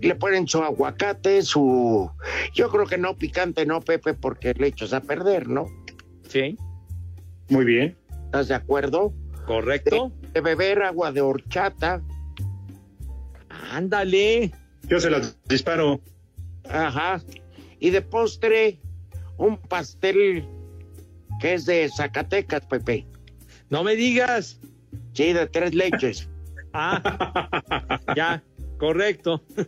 Le 0.02 0.16
ponen 0.16 0.48
su 0.48 0.64
aguacate, 0.64 1.42
su... 1.42 2.10
Yo 2.54 2.70
creo 2.70 2.86
que 2.86 2.98
no 2.98 3.18
picante, 3.18 3.66
no, 3.66 3.82
Pepe, 3.82 4.14
porque 4.14 4.54
le 4.54 4.68
echas 4.68 4.94
a 4.94 5.02
perder, 5.02 5.48
¿no? 5.48 5.68
Sí. 6.28 6.58
Muy 7.50 7.66
bien. 7.66 7.98
¿Estás 8.26 8.48
de 8.48 8.56
acuerdo? 8.56 9.14
Correcto. 9.46 10.12
De, 10.22 10.30
de 10.30 10.42
beber 10.42 10.84
agua 10.84 11.12
de 11.12 11.22
horchata. 11.22 12.02
Ándale. 13.72 14.52
Yo 14.88 15.00
se 15.00 15.10
las 15.10 15.38
disparo. 15.46 16.02
Ajá. 16.70 17.22
Y 17.80 17.90
de 17.90 18.02
postre, 18.02 18.80
un 19.38 19.58
pastel 19.58 20.46
que 21.39 21.54
es 21.54 21.65
de 21.65 21.89
Zacatecas, 21.96 22.65
Pepe. 22.65 23.06
No 23.69 23.84
me 23.84 23.96
digas. 23.96 24.60
Sí, 25.13 25.34
de 25.34 25.48
tres 25.48 25.74
leches. 25.74 26.30
Ah, 26.76 28.02
ya, 28.15 28.41
correcto. 28.80 29.43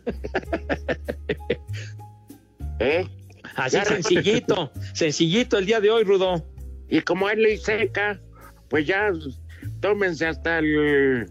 ¿Eh? 2.80 3.06
Así 3.54 3.76
Ya, 3.76 3.84
sencillito, 3.84 4.72
sencillito 4.92 5.56
el 5.56 5.66
día 5.66 5.80
de 5.80 5.88
hoy, 5.88 6.02
Rudo. 6.02 6.44
Y 6.88 7.00
como 7.02 7.30
es 7.30 7.38
ley 7.38 7.58
seca, 7.58 8.20
pues 8.68 8.88
ya 8.88 9.12
tómense 9.78 10.26
hasta 10.26 10.58
el, 10.58 11.28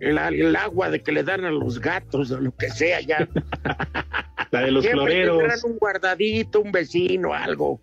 el, 0.00 0.18
el 0.18 0.56
agua 0.56 0.88
de 0.88 1.02
que 1.02 1.12
le 1.12 1.22
dan 1.22 1.44
a 1.44 1.50
los 1.50 1.78
gatos 1.80 2.30
o 2.30 2.40
lo 2.40 2.56
que 2.56 2.70
sea 2.70 3.02
ya. 3.02 3.28
La 4.54 4.64
de 4.66 4.70
los 4.72 4.84
Siempre 4.84 5.24
floreros. 5.24 5.64
un 5.64 5.78
guardadito, 5.78 6.60
un 6.60 6.72
vecino, 6.72 7.34
algo. 7.34 7.80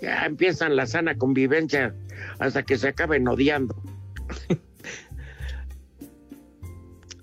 Ya 0.00 0.26
empiezan 0.26 0.76
la 0.76 0.86
sana 0.86 1.16
convivencia 1.16 1.94
hasta 2.38 2.62
que 2.64 2.76
se 2.76 2.88
acaben 2.88 3.26
odiando. 3.28 3.74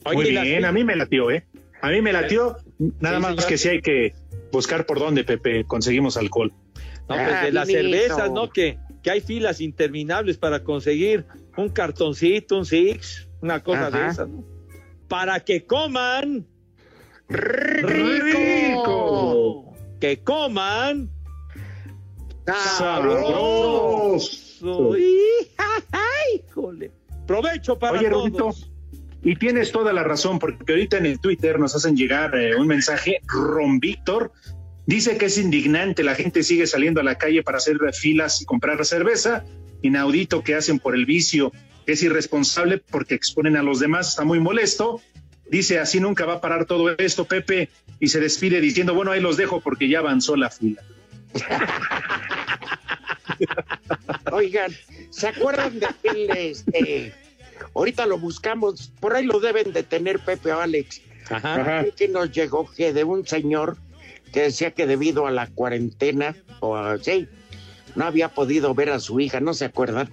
Muy 0.05 0.15
Oye, 0.15 0.31
las- 0.31 0.43
bien, 0.43 0.65
a 0.65 0.71
mí 0.71 0.83
me 0.83 0.95
latió, 0.95 1.29
¿eh? 1.31 1.45
A 1.81 1.89
mí 1.89 2.01
me 2.01 2.11
latió, 2.13 2.57
nada 2.99 3.17
Sí, 3.17 3.21
más 3.21 3.31
señor. 3.35 3.47
que 3.47 3.57
sí 3.57 3.69
hay 3.69 3.81
que 3.81 4.13
buscar 4.51 4.85
por 4.85 4.99
dónde, 4.99 5.23
Pepe, 5.23 5.63
conseguimos 5.65 6.17
alcohol. 6.17 6.51
No, 7.09 7.15
pues 7.15 7.27
Ah, 7.31 7.45
de 7.45 7.51
las 7.51 7.67
cervezas, 7.67 8.31
¿no? 8.31 8.49
Que, 8.49 8.77
que 9.03 9.11
hay 9.11 9.21
filas 9.21 9.61
interminables 9.61 10.37
para 10.37 10.63
conseguir 10.63 11.25
un 11.57 11.69
cartoncito, 11.69 12.57
un 12.57 12.65
six, 12.65 13.27
una 13.41 13.61
cosa 13.63 13.87
Ajá. 13.87 13.99
de 13.99 14.07
esas, 14.07 14.29
¿no? 14.29 14.43
Para 15.07 15.39
que 15.41 15.65
coman 15.65 16.45
¡Rico! 17.31 18.81
que 19.99 20.21
coman 20.23 21.09
¡Sabroso! 22.45 24.19
sabroso. 24.19 24.93
¡Ay, 25.91 26.43
híjole! 26.47 26.91
Provecho 27.27 27.77
para 27.77 27.99
Oye, 27.99 28.09
todos. 28.09 28.23
Rudito, 28.23 28.51
y 29.23 29.35
tienes 29.35 29.71
toda 29.71 29.93
la 29.93 30.03
razón, 30.03 30.39
porque 30.39 30.73
ahorita 30.73 30.97
en 30.97 31.05
el 31.05 31.19
Twitter 31.19 31.59
nos 31.59 31.75
hacen 31.75 31.95
llegar 31.95 32.35
eh, 32.35 32.55
un 32.55 32.67
mensaje, 32.67 33.19
Ron 33.27 33.79
Víctor, 33.79 34.31
dice 34.87 35.17
que 35.17 35.27
es 35.27 35.37
indignante, 35.37 36.03
la 36.03 36.15
gente 36.15 36.41
sigue 36.43 36.65
saliendo 36.65 37.01
a 37.01 37.03
la 37.03 37.17
calle 37.17 37.43
para 37.43 37.59
hacer 37.59 37.77
filas 37.93 38.41
y 38.41 38.45
comprar 38.45 38.83
cerveza, 38.85 39.45
inaudito 39.83 40.43
que 40.43 40.55
hacen 40.55 40.79
por 40.79 40.95
el 40.95 41.05
vicio, 41.05 41.51
que 41.85 41.93
es 41.93 42.01
irresponsable 42.01 42.79
porque 42.79 43.13
exponen 43.13 43.57
a 43.57 43.63
los 43.63 43.79
demás, 43.79 44.09
está 44.09 44.23
muy 44.23 44.39
molesto, 44.39 44.99
dice 45.51 45.79
así 45.79 45.99
nunca 45.99 46.25
va 46.25 46.35
a 46.35 46.41
parar 46.41 46.65
todo 46.65 46.89
esto, 46.97 47.25
Pepe, 47.25 47.69
y 47.99 48.07
se 48.07 48.19
despide 48.19 48.61
diciendo, 48.61 48.95
bueno, 48.95 49.11
ahí 49.11 49.19
los 49.19 49.37
dejo 49.37 49.59
porque 49.59 49.87
ya 49.87 49.99
avanzó 49.99 50.35
la 50.35 50.49
fila. 50.49 50.81
Oigan, 54.31 54.71
¿se 55.09 55.27
acuerdan 55.27 55.79
de 55.79 55.85
aquel, 55.85 56.29
este, 56.31 57.13
ahorita 57.75 58.05
lo 58.05 58.17
buscamos, 58.17 58.91
por 58.99 59.15
ahí 59.15 59.25
lo 59.25 59.39
deben 59.39 59.73
de 59.73 59.83
tener 59.83 60.19
Pepe 60.19 60.53
o 60.53 60.59
Alex, 60.59 61.01
Ajá. 61.29 61.61
Ajá. 61.61 61.85
que 61.95 62.07
nos 62.07 62.31
llegó 62.31 62.69
que 62.71 62.93
de 62.93 63.03
un 63.03 63.27
señor 63.27 63.77
que 64.31 64.43
decía 64.43 64.71
que 64.71 64.87
debido 64.87 65.27
a 65.27 65.31
la 65.31 65.47
cuarentena, 65.47 66.35
o 66.61 66.77
a, 66.77 66.97
sí, 66.97 67.27
no 67.95 68.05
había 68.05 68.29
podido 68.29 68.73
ver 68.73 68.89
a 68.89 68.99
su 68.99 69.19
hija, 69.19 69.41
¿no 69.41 69.53
se 69.53 69.65
acuerdan? 69.65 70.09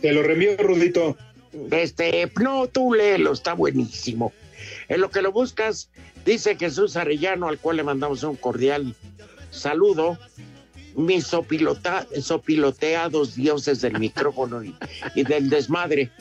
Te 0.00 0.12
lo 0.12 0.22
reenvío, 0.22 0.56
Rudito. 0.58 1.16
Este, 1.70 2.30
no, 2.42 2.66
tú 2.66 2.94
léelo, 2.94 3.32
está 3.32 3.54
buenísimo. 3.54 4.32
En 4.88 5.00
lo 5.00 5.10
que 5.10 5.22
lo 5.22 5.32
buscas, 5.32 5.90
dice 6.24 6.56
Jesús 6.56 6.96
Arellano, 6.96 7.48
al 7.48 7.58
cual 7.58 7.76
le 7.78 7.82
mandamos 7.84 8.22
un 8.22 8.36
cordial 8.36 8.94
saludo. 9.50 10.18
mis 10.96 11.26
sopilota- 11.26 12.06
sopiloteados 12.22 13.34
dioses 13.34 13.80
del 13.80 13.98
micrófono 13.98 14.62
y, 14.62 14.76
y 15.16 15.24
del 15.24 15.50
desmadre, 15.50 16.12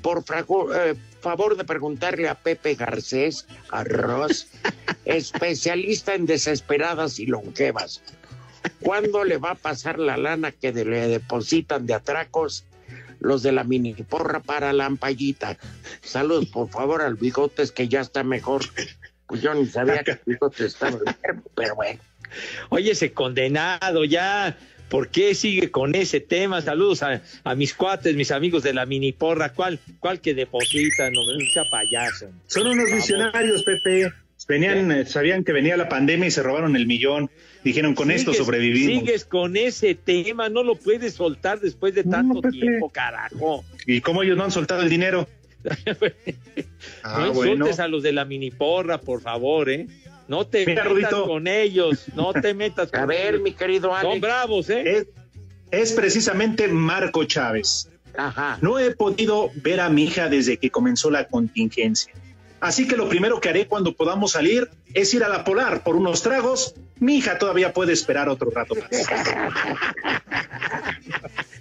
por 0.00 0.24
frago- 0.24 0.74
eh, 0.74 0.94
favor 1.20 1.54
de 1.54 1.64
preguntarle 1.64 2.30
a 2.30 2.34
Pepe 2.34 2.74
Garcés 2.74 3.46
Arroz, 3.70 4.46
especialista 5.04 6.14
en 6.14 6.24
desesperadas 6.24 7.18
y 7.18 7.26
longevas, 7.26 8.00
¿cuándo 8.80 9.22
le 9.24 9.36
va 9.36 9.50
a 9.50 9.54
pasar 9.54 9.98
la 9.98 10.16
lana 10.16 10.50
que 10.50 10.72
le 10.72 11.08
depositan 11.08 11.84
de 11.86 11.92
atracos 11.92 12.64
los 13.22 13.42
de 13.42 13.52
la 13.52 13.64
mini 13.64 13.94
porra 13.94 14.40
para 14.40 14.72
la 14.72 14.86
ampallita? 14.86 15.56
Saludos, 16.02 16.46
por 16.46 16.68
favor, 16.68 17.02
al 17.02 17.14
Bigotes, 17.14 17.72
que 17.72 17.88
ya 17.88 18.00
está 18.00 18.22
mejor. 18.24 18.62
Pues 19.26 19.40
yo 19.40 19.54
ni 19.54 19.66
sabía 19.66 20.02
que 20.02 20.12
el 20.12 20.20
Bigotes 20.26 20.60
estaba 20.60 20.98
enfermo, 21.06 21.44
pero 21.54 21.74
bueno. 21.74 22.00
Oye, 22.68 22.92
ese 22.92 23.12
condenado 23.12 24.04
ya. 24.04 24.56
¿Por 24.88 25.08
qué 25.08 25.34
sigue 25.34 25.70
con 25.70 25.94
ese 25.94 26.20
tema? 26.20 26.60
Saludos 26.60 27.02
a, 27.02 27.22
a 27.44 27.54
mis 27.54 27.72
cuates, 27.72 28.14
mis 28.14 28.30
amigos 28.30 28.62
de 28.62 28.74
la 28.74 28.84
mini 28.84 29.12
porra. 29.12 29.54
¿Cuál, 29.54 29.78
cuál 30.00 30.20
que 30.20 30.34
depositan? 30.34 31.14
No 31.14 31.22
no 31.24 31.50
sea 31.50 31.64
payaso. 31.70 32.28
Son 32.46 32.66
unos 32.66 32.92
visionarios, 32.92 33.64
Pepe. 33.64 34.12
Venían, 34.46 34.92
eh, 34.92 35.06
sabían 35.06 35.44
que 35.44 35.52
venía 35.52 35.78
la 35.78 35.88
pandemia 35.88 36.26
y 36.26 36.30
se 36.30 36.42
robaron 36.42 36.76
el 36.76 36.86
millón. 36.86 37.30
Dijeron, 37.64 37.94
con 37.94 38.10
esto 38.10 38.34
sobrevivimos. 38.34 39.00
Sigues 39.04 39.24
con 39.24 39.56
ese 39.56 39.94
tema, 39.94 40.48
no 40.48 40.62
lo 40.64 40.74
puedes 40.74 41.14
soltar 41.14 41.60
después 41.60 41.94
de 41.94 42.02
tanto 42.04 42.40
tiempo, 42.50 42.88
carajo. 42.90 43.64
¿Y 43.86 44.00
cómo 44.00 44.22
ellos 44.22 44.36
no 44.36 44.44
han 44.44 44.50
soltado 44.50 44.82
el 44.82 44.88
dinero? 44.88 45.28
Ah, 47.04 47.26
no 47.26 47.32
bueno. 47.32 47.52
insultes 47.52 47.78
a 47.80 47.86
los 47.88 48.02
de 48.02 48.12
la 48.12 48.24
mini 48.24 48.50
porra, 48.50 48.98
por 48.98 49.20
favor, 49.20 49.70
¿eh? 49.70 49.86
No 50.28 50.46
te 50.46 50.66
Mira, 50.66 50.82
metas 50.84 50.92
Rudito. 51.12 51.26
con 51.26 51.46
ellos, 51.46 52.06
no 52.14 52.32
te 52.32 52.54
metas 52.54 52.90
con 52.92 53.00
A 53.00 53.06
ver, 53.06 53.34
ellos. 53.34 53.42
mi 53.42 53.52
querido 53.52 53.94
Alex. 53.94 54.10
Son 54.12 54.20
bravos, 54.20 54.70
¿eh? 54.70 54.82
Es, 54.98 55.06
es 55.70 55.92
precisamente 55.92 56.66
Marco 56.68 57.24
Chávez. 57.24 57.88
Ajá. 58.16 58.58
No 58.60 58.78
he 58.78 58.90
podido 58.94 59.50
ver 59.56 59.80
a 59.80 59.88
mi 59.88 60.04
hija 60.04 60.28
desde 60.28 60.56
que 60.58 60.70
comenzó 60.70 61.10
la 61.10 61.26
contingencia. 61.28 62.12
Así 62.62 62.86
que 62.86 62.96
lo 62.96 63.08
primero 63.08 63.40
que 63.40 63.48
haré 63.48 63.66
cuando 63.66 63.96
podamos 63.96 64.32
salir 64.32 64.70
es 64.94 65.12
ir 65.14 65.24
a 65.24 65.28
la 65.28 65.42
Polar 65.42 65.82
por 65.82 65.96
unos 65.96 66.22
tragos. 66.22 66.76
Mi 67.00 67.16
hija 67.16 67.36
todavía 67.36 67.72
puede 67.72 67.92
esperar 67.92 68.28
otro 68.28 68.50
rato 68.50 68.76
más. 68.76 68.88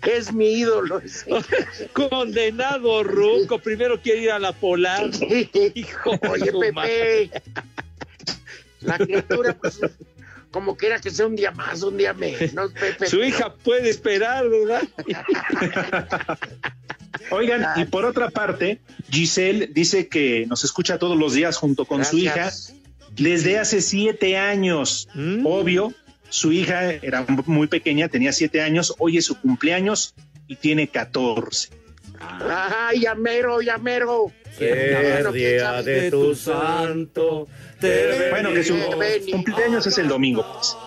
Es 0.03 0.33
mi 0.33 0.59
ídolo. 0.59 1.01
Condenado 1.93 3.03
Ruco, 3.03 3.59
primero 3.59 4.01
quiere 4.01 4.21
ir 4.21 4.31
a 4.31 4.39
la 4.39 4.51
polar. 4.51 5.11
Hijo 5.75 6.11
Oye, 6.27 6.51
Pepe. 6.51 6.71
madre. 6.71 7.31
La 8.79 8.97
criatura, 8.97 9.55
pues, 9.55 9.79
como 10.49 10.75
quiera 10.75 10.99
que 10.99 11.11
sea 11.11 11.27
un 11.27 11.35
día 11.35 11.51
más, 11.51 11.83
un 11.83 11.97
día 11.97 12.13
menos, 12.13 12.71
Pepe. 12.73 13.07
Su 13.07 13.23
hija 13.23 13.53
puede 13.53 13.91
esperar, 13.91 14.49
¿verdad? 14.49 14.81
Oigan, 17.31 17.65
y 17.75 17.85
por 17.85 18.05
otra 18.05 18.29
parte, 18.29 18.79
Giselle 19.09 19.67
dice 19.67 20.07
que 20.07 20.45
nos 20.47 20.63
escucha 20.63 20.97
todos 20.97 21.17
los 21.17 21.33
días 21.33 21.57
junto 21.57 21.85
con 21.85 22.05
su 22.05 22.17
hija 22.17 22.51
desde 23.11 23.59
hace 23.59 23.81
siete 23.81 24.37
años. 24.37 25.07
Mm. 25.13 25.45
Obvio, 25.45 25.93
su 26.29 26.51
hija 26.51 26.91
era 26.91 27.25
muy 27.45 27.67
pequeña, 27.67 28.07
tenía 28.07 28.31
siete 28.31 28.61
años, 28.61 28.95
hoy 28.99 29.17
es 29.17 29.25
su 29.25 29.39
cumpleaños 29.39 30.15
y 30.47 30.55
tiene 30.55 30.87
14. 30.87 31.69
Ay, 32.19 33.01
llamero, 33.01 33.61
llamero. 33.61 34.31
El 34.59 35.33
día 35.33 35.81
de 35.81 36.11
tu 36.11 36.35
santo. 36.35 37.47
te 37.79 38.29
Bueno, 38.29 38.53
que 38.53 38.63
su 38.63 38.77
cumpleaños 39.31 39.87
es 39.87 39.97
el 39.97 40.07
domingo. 40.07 40.45
pues. 40.53 40.77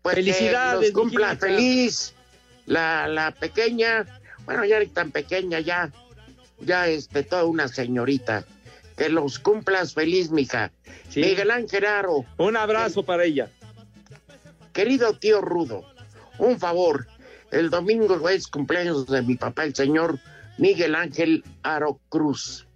Pues 0.00 0.14
Felicidades, 0.16 0.80
que 0.80 0.86
los 0.86 1.02
cumpla 1.02 1.36
feliz. 1.36 2.14
La, 2.66 3.08
la 3.08 3.32
pequeña, 3.32 4.06
bueno, 4.44 4.64
ya 4.64 4.78
tan 4.92 5.10
pequeña, 5.10 5.60
ya, 5.60 5.90
ya 6.60 6.88
este, 6.88 7.22
toda 7.22 7.44
una 7.44 7.68
señorita. 7.68 8.44
Que 8.96 9.08
los 9.08 9.38
cumplas 9.38 9.94
feliz, 9.94 10.30
mija. 10.30 10.70
Sí. 11.08 11.20
Miguel 11.20 11.50
Ángel 11.50 11.86
Aro, 11.86 12.24
Un 12.36 12.56
abrazo 12.56 13.04
para 13.04 13.24
ella. 13.24 13.48
querido 14.72 15.14
tío 15.14 15.40
Rudo, 15.40 15.84
un 16.38 16.58
favor. 16.58 17.06
El 17.50 17.70
domingo 17.70 18.28
es 18.28 18.48
cumpleaños 18.48 19.06
de 19.06 19.22
mi 19.22 19.36
papá, 19.36 19.64
el 19.64 19.74
señor 19.74 20.18
Miguel 20.58 20.94
Ángel 20.94 21.44
Aro 21.62 22.00
Cruz. 22.08 22.66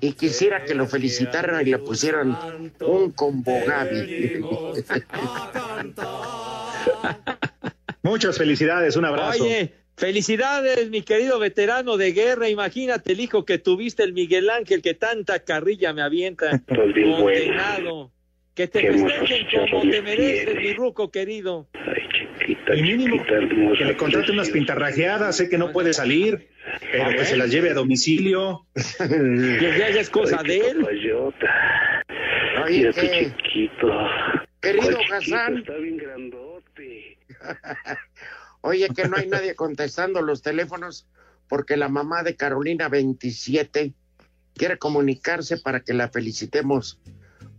Y 0.00 0.12
quisiera 0.12 0.64
que 0.64 0.74
lo 0.74 0.86
felicitaran 0.86 1.66
y 1.66 1.70
le 1.70 1.78
pusieran 1.78 2.36
un 2.80 3.10
combo 3.12 3.52
Gaby. 3.66 4.42
Muchas 8.02 8.36
felicidades, 8.36 8.96
un 8.96 9.06
abrazo. 9.06 9.44
Oye, 9.44 9.72
felicidades, 9.96 10.90
mi 10.90 11.02
querido 11.02 11.38
veterano 11.38 11.96
de 11.96 12.12
guerra. 12.12 12.48
Imagínate 12.48 13.12
el 13.12 13.20
hijo 13.20 13.44
que 13.44 13.58
tuviste, 13.58 14.02
el 14.02 14.12
Miguel 14.12 14.50
Ángel, 14.50 14.82
que 14.82 14.94
tanta 14.94 15.40
carrilla 15.44 15.92
me 15.92 16.02
avienta. 16.02 16.50
Estás 16.54 16.92
bien 16.94 17.10
bueno. 17.20 17.38
Condenado. 17.46 18.10
Que 18.54 18.68
te 18.68 18.82
Qué 18.82 18.92
festejen 18.92 19.46
como 19.70 19.82
te 19.90 20.00
mereces, 20.00 20.44
tienes. 20.46 20.62
mi 20.62 20.72
ruco 20.74 21.10
querido. 21.10 21.68
Ay, 21.72 22.02
chiquita, 22.38 22.76
Y 22.76 22.82
mínimo 22.82 23.16
chiquita, 23.16 23.34
hermosa, 23.34 23.78
que 23.78 23.84
le 23.84 23.96
contrate 23.96 24.30
unas 24.30 24.50
pintarrajeadas, 24.50 25.36
sé 25.36 25.48
que 25.48 25.58
no 25.58 25.72
puede 25.72 25.92
salir, 25.92 26.46
pero 26.92 27.10
que 27.10 27.24
se 27.24 27.36
las 27.36 27.50
lleve 27.50 27.70
a 27.70 27.74
domicilio. 27.74 28.64
Que 28.98 29.72
ya, 29.76 29.90
ya 29.90 30.00
es 30.00 30.08
cosa 30.08 30.38
Ay, 30.40 30.46
de 30.46 30.60
qué 30.60 30.70
él. 30.70 30.84
Oye, 32.64 32.78
Mira 32.78 32.92
que- 32.92 33.32
chiquito. 33.42 33.88
Querido. 34.60 34.98
Hassan. 35.12 35.58
Está 35.58 35.74
bien 35.74 35.96
grandote. 35.96 37.18
Oye, 38.66 38.88
que 38.96 39.06
no 39.08 39.18
hay 39.18 39.26
nadie 39.26 39.54
contestando 39.54 40.22
los 40.22 40.40
teléfonos 40.40 41.06
porque 41.50 41.76
la 41.76 41.90
mamá 41.90 42.22
de 42.22 42.34
Carolina 42.34 42.88
27 42.88 43.92
quiere 44.54 44.78
comunicarse 44.78 45.58
para 45.58 45.80
que 45.80 45.92
la 45.92 46.08
felicitemos 46.08 46.98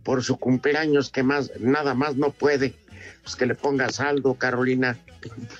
por 0.02 0.24
su 0.24 0.36
cumpleaños, 0.36 1.10
que 1.10 1.22
más, 1.22 1.52
nada 1.60 1.94
más 1.94 2.16
no 2.16 2.32
puede. 2.32 2.74
Pues 3.22 3.36
que 3.36 3.46
le 3.46 3.54
ponga 3.54 3.88
saldo, 3.90 4.34
Carolina. 4.34 4.98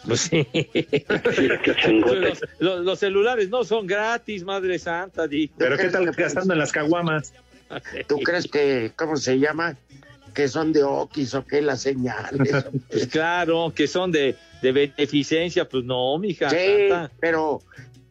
Pues 0.05 0.23
sí. 0.23 0.49
Los 2.59 2.99
celulares 2.99 3.49
no 3.49 3.63
son 3.63 3.87
gratis, 3.87 4.43
Madre 4.43 4.81
Santa. 4.81 5.29
di. 5.29 5.53
Pero 5.57 5.77
qué 5.77 5.91
tal 5.91 6.11
gastando 6.11 6.55
en 6.55 6.59
las 6.59 6.73
caguamas. 6.73 7.33
¿Tú 8.09 8.19
crees 8.19 8.49
que, 8.49 8.93
cómo 8.97 9.17
se 9.17 9.39
llama? 9.39 9.77
Que 10.37 10.49
son 10.49 10.73
de 10.75 10.85
Oquis 10.85 11.35
o 11.35 11.47
qué 11.47 11.63
las 11.63 11.81
señales. 11.81 12.53
Pues 12.91 13.07
claro, 13.07 13.73
que 13.75 13.89
son 13.89 14.13
de, 14.13 14.37
de 14.61 14.73
beneficencia. 14.73 15.67
Pues 15.67 15.83
no, 15.85 16.19
mija. 16.19 16.51
Sí, 16.51 16.91
pero, 17.19 17.63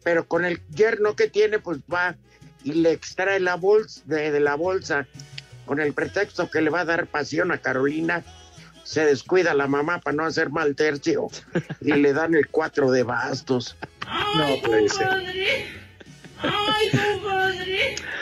pero 0.02 0.26
con 0.26 0.44
el 0.44 0.60
yerno 0.74 1.14
que 1.14 1.28
tiene, 1.28 1.60
pues 1.60 1.78
va 1.92 2.16
y 2.64 2.72
le 2.72 2.90
extrae 2.90 3.38
la 3.38 3.54
bolsa 3.54 4.02
de, 4.06 4.32
de 4.32 4.40
la 4.40 4.56
bolsa 4.56 5.06
con 5.66 5.80
el 5.80 5.92
pretexto 5.92 6.50
que 6.50 6.60
le 6.60 6.70
va 6.70 6.80
a 6.80 6.84
dar 6.84 7.06
pasión 7.06 7.52
a 7.52 7.58
Carolina. 7.58 8.24
Se 8.82 9.04
descuida 9.04 9.54
la 9.54 9.68
mamá 9.68 10.00
para 10.00 10.16
no 10.16 10.24
hacer 10.24 10.50
mal 10.50 10.74
tercio 10.74 11.28
y 11.80 11.92
le 11.92 12.12
dan 12.12 12.34
el 12.34 12.48
cuatro 12.48 12.90
de 12.90 13.04
bastos. 13.04 13.76
No 14.36 14.60
puede 14.64 14.88
ser. 14.88 15.85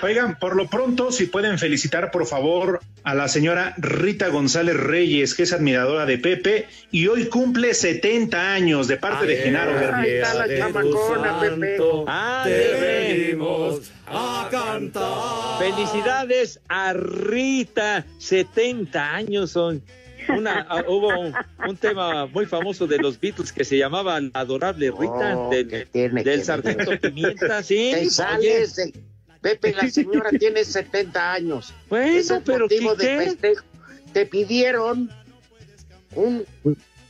Oigan, 0.03 0.39
por 0.39 0.55
lo 0.55 0.69
pronto, 0.69 1.11
si 1.13 1.27
pueden 1.27 1.59
felicitar, 1.59 2.11
por 2.11 2.27
favor, 2.27 2.81
a 3.05 3.15
la 3.15 3.27
señora 3.27 3.75
Rita 3.79 4.29
González 4.29 4.77
Reyes, 4.77 5.35
que 5.35 5.45
es 5.45 5.53
admiradora 5.55 6.05
de 6.05 6.19
Pepe 6.19 6.69
y 6.91 7.07
hoy 7.07 7.29
cumple 7.29 7.73
70 7.73 8.53
años 8.53 8.87
de 8.87 8.99
parte 8.99 9.25
de 9.27 9.37
Genaro 9.37 9.73
Ahí 9.73 9.79
Bermúdez. 9.81 10.23
está 10.23 10.35
la 10.47 10.59
chamacona, 10.59 11.41
Pepe. 11.41 11.79
Venimos 12.45 13.91
a 14.07 14.49
cantar. 14.51 15.59
Felicidades 15.59 16.61
a 16.69 16.93
Rita, 16.93 18.05
70 18.19 19.15
años 19.15 19.53
son. 19.53 19.83
Una, 20.37 20.67
ah, 20.69 20.85
hubo 20.89 21.09
un, 21.09 21.35
un 21.69 21.77
tema 21.77 22.27
muy 22.27 22.47
famoso 22.47 22.87
de 22.87 22.99
los 22.99 23.19
Beatles 23.21 23.53
que 23.53 23.65
se 23.65 23.77
llamaba 23.79 24.21
La 24.21 24.31
adorable 24.35 24.91
Rita 24.91 25.37
Oh, 25.39 25.51
del, 25.51 25.89
tiene 25.91 26.23
del 26.25 26.45
sargento. 26.45 26.93
Pimienta, 27.01 27.63
sí. 27.63 27.91
Te 27.93 28.01
oye. 28.01 28.11
sales 28.11 28.77
de- 28.77 28.93
Pepe, 29.41 29.75
la 29.75 29.89
señora 29.91 30.31
tiene 30.39 30.65
70 30.65 31.33
años. 31.33 31.75
Bueno, 31.91 32.19
Es 32.19 32.31
el 32.31 32.43
pero 32.43 32.61
motivo 32.61 32.97
¿qué, 32.97 33.07
de 33.19 33.25
festejo. 33.27 33.65
Te 34.15 34.25
pidieron 34.27 35.11
un, 36.15 36.47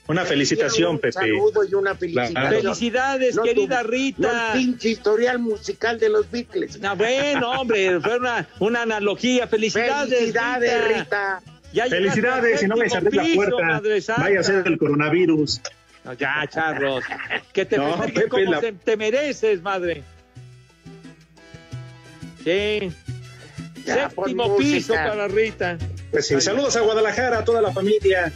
Una 0.09 0.25
felicitación, 0.25 0.93
un 0.93 0.99
Pepe. 0.99 1.13
saludo 1.13 1.63
y 1.65 1.75
una 1.75 1.95
felicitación. 1.95 2.49
Felicidades, 2.63 3.37
No 3.37 3.43
querida 3.43 3.83
tu- 3.83 3.89
Rita. 3.89 4.21
No 4.21 4.53
el 4.55 4.59
pinche 4.59 4.89
historial 4.91 5.39
musical 5.39 5.99
de 6.01 6.09
los 6.09 6.29
Beatles. 6.31 6.79
Ah, 6.83 6.95
bueno, 6.95 7.53
hombre, 7.53 8.01
fue 8.01 8.19
una, 8.19 8.49
una 8.59 8.83
analogía. 8.83 9.47
Felicidades, 9.47 10.11
Felicidades, 10.19 10.85
Rita. 10.89 10.99
Rita. 11.41 11.43
Ya 11.75 11.87
Felicidades, 11.87 12.63
y 12.63 12.69
no 12.69 12.77
me 12.77 12.89
cerré 12.89 13.11
la 13.11 13.25
puerta. 13.35 13.83
Vaya 14.19 14.41
a 14.41 14.43
ser 14.45 14.63
el 14.65 14.79
coronavirus. 14.79 15.61
No, 16.05 16.13
Ya, 16.13 16.47
charros. 16.49 17.05
Que 17.53 17.65
te 17.67 17.77
No, 17.79 18.01
Pepe, 18.01 18.29
como 18.29 18.53
la- 18.53 18.61
te 18.61 18.97
mereces, 18.97 19.61
madre. 19.61 20.05
Sí. 22.45 22.93
Ya, 23.85 24.09
Séptimo 24.09 24.57
piso 24.57 24.95
para 24.95 25.27
Rita. 25.29 25.77
Pues 26.11 26.29
sí, 26.29 26.41
saludos 26.41 26.77
a 26.77 26.81
Guadalajara, 26.81 27.39
a 27.39 27.45
toda 27.45 27.61
la 27.61 27.73
familia. 27.73 28.33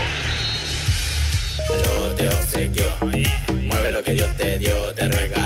te 2.16 2.26
obsequio. 2.26 2.86
Mueve 3.66 3.92
lo 3.92 4.02
que 4.02 4.14
Dios 4.14 4.34
te 4.38 4.58
dio, 4.58 4.94
te 4.94 5.08
regalo, 5.08 5.37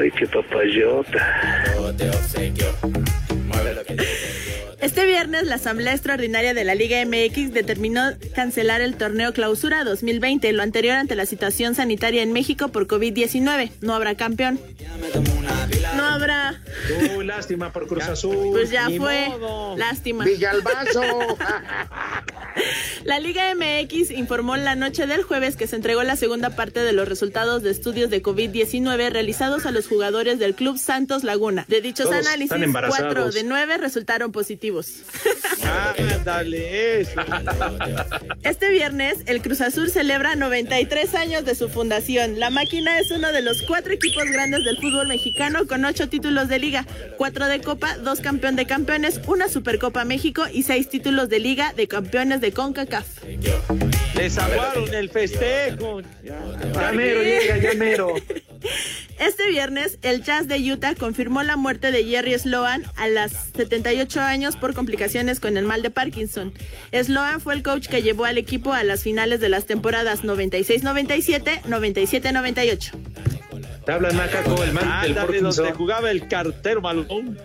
Ay, 0.00 0.10
qué 0.12 0.26
papayota. 0.26 1.64
Este 4.80 5.04
viernes, 5.04 5.46
la 5.46 5.56
Asamblea 5.56 5.92
Extraordinaria 5.92 6.54
de 6.54 6.64
la 6.64 6.74
Liga 6.74 7.04
MX 7.04 7.52
determinó 7.52 8.00
cancelar 8.34 8.80
el 8.80 8.96
torneo 8.96 9.34
Clausura 9.34 9.84
2020, 9.84 10.52
lo 10.54 10.62
anterior 10.62 10.96
ante 10.96 11.16
la 11.16 11.26
situación 11.26 11.74
sanitaria 11.74 12.22
en 12.22 12.32
México 12.32 12.68
por 12.68 12.86
COVID-19. 12.86 13.72
No 13.82 13.94
habrá 13.94 14.14
campeón. 14.14 14.58
No 15.96 16.04
habrá. 16.04 16.60
Uy, 17.16 17.24
lástima 17.24 17.72
por 17.72 17.86
Cruz 17.86 18.04
Azul. 18.04 18.48
Pues 18.52 18.70
ya 18.70 18.88
Ni 18.88 18.98
fue. 18.98 19.28
modo. 19.28 19.76
Lástima. 19.76 20.24
Villalbazo. 20.24 21.02
La 23.04 23.18
Liga 23.18 23.54
MX 23.54 24.10
informó 24.10 24.56
la 24.56 24.74
noche 24.74 25.06
del 25.06 25.22
jueves 25.22 25.56
que 25.56 25.66
se 25.66 25.76
entregó 25.76 26.02
la 26.02 26.16
segunda 26.16 26.50
parte 26.50 26.80
de 26.80 26.92
los 26.92 27.08
resultados 27.08 27.62
de 27.62 27.70
estudios 27.70 28.10
de 28.10 28.22
COVID-19 28.22 29.10
realizados 29.10 29.66
a 29.66 29.70
los 29.70 29.86
jugadores 29.88 30.38
del 30.38 30.54
Club 30.54 30.78
Santos 30.78 31.24
Laguna. 31.24 31.64
De 31.68 31.80
dichos 31.80 32.06
Todos 32.10 32.26
análisis, 32.26 32.56
cuatro 32.88 33.30
de 33.30 33.44
nueve 33.44 33.78
resultaron 33.78 34.32
positivos. 34.32 35.02
Ándale, 35.98 37.00
eso. 37.00 37.20
Este 38.42 38.70
viernes, 38.70 39.18
el 39.26 39.40
Cruz 39.42 39.60
Azul 39.60 39.90
celebra 39.90 40.34
93 40.34 41.14
años 41.14 41.44
de 41.44 41.54
su 41.54 41.68
fundación. 41.68 42.38
La 42.38 42.50
máquina 42.50 42.98
es 42.98 43.10
uno 43.10 43.32
de 43.32 43.42
los 43.42 43.62
cuatro 43.62 43.92
equipos 43.92 44.24
grandes 44.24 44.64
del 44.64 44.76
fútbol 44.76 45.08
mexicano 45.08 45.66
con 45.66 45.79
ocho 45.84 46.08
títulos 46.08 46.48
de 46.48 46.58
liga, 46.58 46.86
cuatro 47.16 47.46
de 47.46 47.60
Copa, 47.60 47.96
dos 47.98 48.20
campeón 48.20 48.56
de 48.56 48.66
campeones, 48.66 49.20
una 49.26 49.48
Supercopa 49.48 50.04
México 50.04 50.44
y 50.52 50.62
seis 50.62 50.88
títulos 50.88 51.28
de 51.28 51.40
liga 51.40 51.72
de 51.72 51.88
campeones 51.88 52.40
de 52.40 52.52
CONCACAF. 52.52 53.06
Les 54.14 54.38
aguaron 54.38 54.92
el 54.94 55.08
festejo. 55.08 56.02
Ya 56.22 56.92
mero 56.92 57.22
llega, 57.22 57.56
ya 57.58 57.74
mero. 57.74 58.14
Este 59.18 59.48
viernes, 59.48 59.98
el 60.02 60.22
Jazz 60.22 60.48
de 60.48 60.56
Utah 60.72 60.94
confirmó 60.94 61.42
la 61.42 61.56
muerte 61.56 61.92
de 61.92 62.04
Jerry 62.04 62.38
Sloan 62.38 62.84
a 62.96 63.06
las 63.06 63.32
78 63.54 64.20
años 64.20 64.56
por 64.56 64.74
complicaciones 64.74 65.40
con 65.40 65.58
el 65.58 65.64
mal 65.64 65.82
de 65.82 65.90
Parkinson. 65.90 66.54
Sloan 66.90 67.40
fue 67.40 67.54
el 67.54 67.62
coach 67.62 67.88
que 67.88 68.02
llevó 68.02 68.24
al 68.24 68.38
equipo 68.38 68.72
a 68.72 68.82
las 68.82 69.02
finales 69.02 69.40
de 69.40 69.50
las 69.50 69.66
temporadas 69.66 70.22
96-97, 70.22 71.62
97-98. 71.62 72.92
Te 73.90 73.94
hablan 73.94 74.14
macaco, 74.16 74.62
el 74.62 74.72
man 74.72 74.84
del 74.84 74.92
Ándale, 74.92 75.14
donde 75.16 75.40
Parkinson. 75.40 75.74
jugaba 75.74 76.10
el 76.12 76.28
cartero 76.28 76.80
malón. 76.80 77.36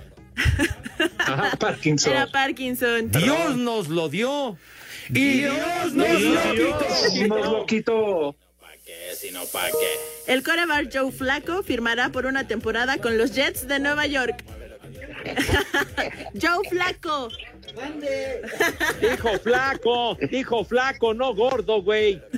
Ajá, 1.18 1.56
Parkinson. 1.60 2.14
Era 2.14 2.28
Parkinson. 2.28 3.10
Dios 3.10 3.56
nos 3.56 3.88
lo 3.88 4.10
dio. 4.10 4.56
Y 5.10 5.40
Dios 5.40 5.94
nos 5.94 6.08
Dios 6.08 6.22
lo 6.22 6.52
quitó. 6.54 7.36
nos 7.36 7.52
lo 7.52 7.66
quitó. 7.66 8.36
Si 9.16 9.32
no, 9.32 9.44
¿pa' 9.46 9.70
qué? 9.72 10.32
El 10.32 10.44
coreback 10.44 10.96
Joe 10.96 11.12
Flacco 11.12 11.64
firmará 11.64 12.10
por 12.10 12.28
una 12.28 12.48
temporada 12.48 13.00
con 13.00 13.18
los 13.18 13.34
Jets 13.34 13.68
de 13.68 13.80
Nueva 13.80 14.06
York. 14.06 14.44
Joe 16.40 16.70
Flacco. 16.70 17.30
Dijo 19.02 19.40
flaco, 19.40 20.18
dijo 20.32 20.64
flaco, 20.64 21.14
no 21.14 21.34
gordo, 21.34 21.82
güey. 21.82 22.22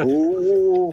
Uh, 0.00 0.92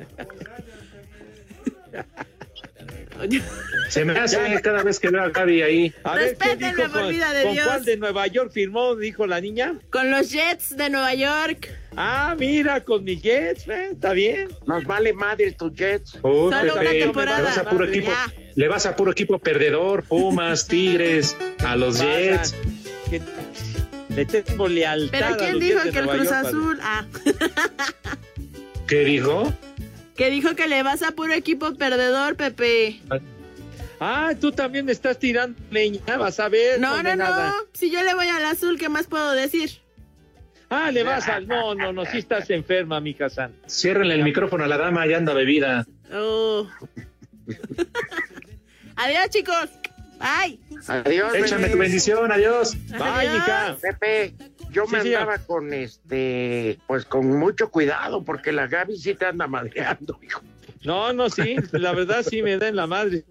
Se 3.90 4.04
me 4.06 4.18
hace 4.18 4.38
cada 4.64 4.84
vez 4.84 5.00
que 5.00 5.10
veo 5.10 5.22
a 5.22 5.30
Gaby 5.30 5.62
ahí. 5.62 5.94
A 6.04 6.16
ver, 6.16 6.36
¿qué 6.38 6.56
dijo? 6.56 6.82
por 6.84 7.02
¿Con, 7.02 7.10
vida 7.10 7.32
de 7.34 7.44
con 7.44 7.54
Dios. 7.54 7.68
cuál 7.68 7.86
de 7.86 7.98
Nueva 7.98 8.28
York 8.28 8.52
firmó? 8.52 8.96
Dijo 8.96 9.28
la 9.28 9.40
niña. 9.42 9.76
Con 9.92 10.10
los 10.10 10.32
Jets 10.32 10.76
de 10.76 10.90
Nueva 10.90 11.14
York. 11.14 11.70
Ah, 11.96 12.36
mira, 12.40 12.84
con 12.84 13.04
mi 13.04 13.18
Jets, 13.20 13.68
eh, 13.68 13.90
está 13.92 14.14
bien. 14.14 14.48
nos 14.66 14.86
vale 14.86 15.14
madre 15.14 15.52
tu 15.52 15.72
Jets. 15.74 16.16
Uy, 16.24 16.52
Solo 16.52 16.74
una 16.80 16.90
temporada. 16.92 17.38
Le 17.40 17.44
vas 17.46 17.58
a 17.58 17.70
puro 17.70 17.86
equipo, 17.86 18.08
Ya. 18.10 18.34
le 18.56 18.68
vas 18.68 18.86
a 18.86 18.96
puro 18.96 19.12
equipo 19.12 19.38
perdedor, 19.40 20.04
Pumas, 20.04 20.68
Tigres, 20.70 21.36
a 21.66 21.76
los 21.76 21.98
Pasa. 21.98 22.18
Jets. 22.18 22.56
Que 23.10 23.22
le 24.16 24.26
tengo 24.26 24.68
lealtad. 24.68 25.12
¿Pero 25.20 25.34
a 25.34 25.38
quién 25.38 25.52
los 25.52 25.60
dijo 25.60 25.74
Jets 25.80 25.86
de 25.86 25.92
que 25.92 26.00
el 26.00 26.08
Cruz 26.08 26.24
York, 26.30 26.46
Azul? 26.46 26.80
Ah, 26.82 27.06
¿Qué 28.88 29.00
dijo? 29.06 29.54
Que 30.16 30.30
dijo 30.30 30.56
que 30.56 30.68
le 30.68 30.84
vas 30.84 31.02
a 31.04 31.12
puro 31.12 31.34
equipo 31.34 31.74
perdedor, 31.76 32.36
Pepe. 32.36 33.00
Ah, 34.00 34.34
tú 34.40 34.52
también 34.52 34.90
estás 34.90 35.20
tirando 35.20 35.60
leña, 35.70 36.18
vas 36.18 36.40
a 36.40 36.50
ver. 36.50 36.80
No, 36.80 37.04
no, 37.04 37.16
no. 37.16 37.54
Si 37.74 37.92
yo 37.92 38.02
le 38.04 38.16
voy 38.16 38.28
al 38.28 38.46
azul, 38.46 38.78
¿qué 38.80 38.90
más 38.90 39.08
puedo 39.08 39.32
decir? 39.34 39.82
Ah, 40.70 40.90
le 40.90 41.04
vas 41.04 41.28
al. 41.28 41.48
No, 41.48 41.76
no, 41.76 41.92
no, 41.94 42.06
sí 42.06 42.18
estás 42.18 42.50
enferma, 42.50 43.00
mi 43.00 43.16
San. 43.30 43.54
Ciérrenle 43.68 44.16
el 44.16 44.24
micrófono 44.24 44.64
a 44.64 44.68
la 44.68 44.78
dama, 44.78 45.06
ya 45.06 45.18
anda 45.18 45.34
bebida. 45.34 45.86
Oh. 46.14 46.68
Adiós, 48.96 49.30
chicos. 49.30 49.70
Bye. 50.18 50.60
Adiós. 50.88 51.36
Échame 51.36 51.64
bebé. 51.64 51.74
tu 51.74 51.78
bendición, 51.78 52.32
adiós. 52.32 52.76
Bye, 52.90 53.02
Adiós. 53.02 53.34
mija. 53.34 53.78
Pepe, 53.82 54.34
yo 54.72 54.86
Sí, 54.86 54.94
me 54.94 55.02
señor. 55.04 55.22
andaba 55.22 55.38
con 55.46 55.74
este, 55.74 56.80
pues 56.88 57.06
con 57.06 57.28
mucho 57.38 57.70
cuidado, 57.70 58.24
porque 58.24 58.52
la 58.52 58.68
Gaby 58.68 58.98
sí 58.98 59.14
te 59.16 59.26
anda 59.26 59.48
madreando, 59.48 60.20
hijo. 60.24 60.42
No, 60.84 61.14
no, 61.14 61.30
sí, 61.30 61.56
la 61.74 61.94
verdad 61.94 62.24
sí 62.28 62.42
me 62.42 62.58
da 62.58 62.68
en 62.68 62.76
la 62.76 62.88
madre. 62.88 63.24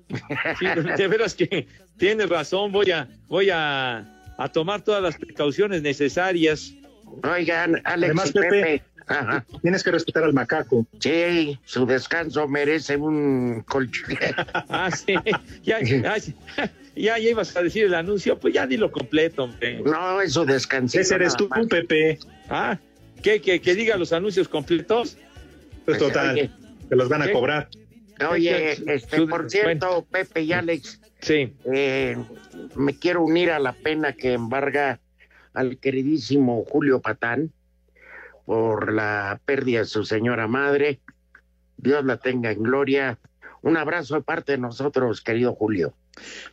Sí, 0.58 0.66
de 0.96 1.08
veras 1.08 1.34
que 1.34 1.66
tienes 1.96 2.28
razón, 2.28 2.70
voy 2.70 2.90
a, 2.92 3.08
voy 3.28 3.50
a, 3.50 3.98
a 4.38 4.48
tomar 4.52 4.82
todas 4.82 5.02
las 5.02 5.16
precauciones 5.16 5.82
necesarias. 5.82 6.72
Oigan, 7.24 7.80
Alex 7.84 8.04
Además, 8.10 8.30
y 8.30 8.32
Pepe. 8.34 8.48
Pepe. 8.50 8.82
Ajá. 9.08 9.44
Tienes 9.62 9.82
que 9.82 9.90
respetar 9.90 10.22
al 10.22 10.32
macaco. 10.32 10.86
Sí, 11.00 11.58
su 11.64 11.84
descanso 11.84 12.46
merece 12.46 12.96
un 12.96 13.64
colchón. 13.66 14.16
Ah, 14.68 14.88
sí, 14.92 15.14
ya, 15.64 15.80
ya, 15.82 16.14
ya, 17.00 17.18
ya 17.18 17.30
ibas 17.30 17.56
a 17.56 17.62
decir 17.62 17.84
el 17.84 17.94
anuncio, 17.94 18.38
pues 18.38 18.54
ya 18.54 18.66
dilo 18.66 18.90
completo, 18.90 19.44
hombre. 19.44 19.80
No, 19.82 20.20
es 20.20 20.32
su 20.32 20.44
descansito. 20.44 21.00
Ese 21.00 21.14
eres 21.14 21.36
tú, 21.36 21.48
más. 21.48 21.66
Pepe. 21.66 22.18
Ah, 22.48 22.78
¿qué, 23.22 23.40
que, 23.40 23.60
que 23.60 23.74
diga 23.74 23.96
los 23.96 24.12
anuncios 24.12 24.48
completos? 24.48 25.16
Pues 25.84 25.98
total, 25.98 26.34
Oye. 26.34 26.50
te 26.88 26.96
los 26.96 27.08
van 27.08 27.22
a 27.22 27.26
¿Qué? 27.26 27.32
cobrar. 27.32 27.68
Oye, 28.30 28.72
este, 28.92 29.26
por 29.26 29.50
cierto, 29.50 30.06
Pepe 30.10 30.42
y 30.42 30.52
Alex, 30.52 31.00
Sí, 31.20 31.54
eh, 31.72 32.16
me 32.76 32.98
quiero 32.98 33.22
unir 33.22 33.50
a 33.50 33.58
la 33.58 33.72
pena 33.72 34.14
que 34.14 34.32
embarga 34.32 35.00
al 35.52 35.78
queridísimo 35.78 36.64
Julio 36.64 37.00
Patán 37.00 37.52
por 38.46 38.92
la 38.92 39.40
pérdida 39.44 39.80
de 39.80 39.84
su 39.84 40.04
señora 40.04 40.48
madre. 40.48 41.00
Dios 41.76 42.04
la 42.04 42.16
tenga 42.16 42.50
en 42.50 42.62
gloria. 42.62 43.18
Un 43.62 43.76
abrazo 43.76 44.14
de 44.14 44.22
parte 44.22 44.52
de 44.52 44.58
nosotros, 44.58 45.20
querido 45.20 45.54
Julio. 45.54 45.94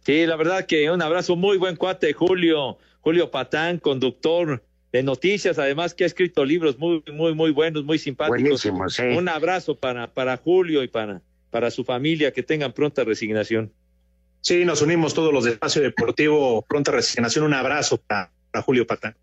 Sí, 0.03 0.25
la 0.25 0.35
verdad 0.35 0.65
que 0.65 0.89
un 0.91 1.01
abrazo 1.01 1.35
muy 1.35 1.57
buen 1.57 1.75
cuate, 1.75 2.13
Julio, 2.13 2.77
Julio 3.01 3.31
Patán, 3.31 3.79
conductor 3.79 4.63
de 4.91 5.03
noticias, 5.03 5.59
además 5.59 5.93
que 5.93 6.03
ha 6.03 6.07
escrito 6.07 6.45
libros 6.45 6.77
muy, 6.77 7.03
muy, 7.11 7.33
muy 7.33 7.51
buenos, 7.51 7.83
muy 7.83 7.99
simpáticos. 7.99 8.41
Buenísimo, 8.41 8.89
sí. 8.89 9.03
Un 9.03 9.29
abrazo 9.29 9.75
para, 9.75 10.13
para 10.13 10.37
Julio 10.37 10.83
y 10.83 10.87
para, 10.87 11.21
para 11.51 11.71
su 11.71 11.83
familia, 11.83 12.31
que 12.31 12.43
tengan 12.43 12.73
pronta 12.73 13.03
resignación. 13.03 13.71
Sí, 14.41 14.63
nos 14.63 14.81
unimos 14.81 15.13
todos 15.13 15.33
los 15.33 15.43
de 15.43 15.51
Espacio 15.51 15.81
Deportivo. 15.81 16.61
Pronta 16.61 16.91
resignación. 16.91 17.43
Un 17.43 17.53
abrazo 17.53 17.97
para, 17.97 18.31
para 18.51 18.61
Julio 18.61 18.87
Patán. 18.87 19.15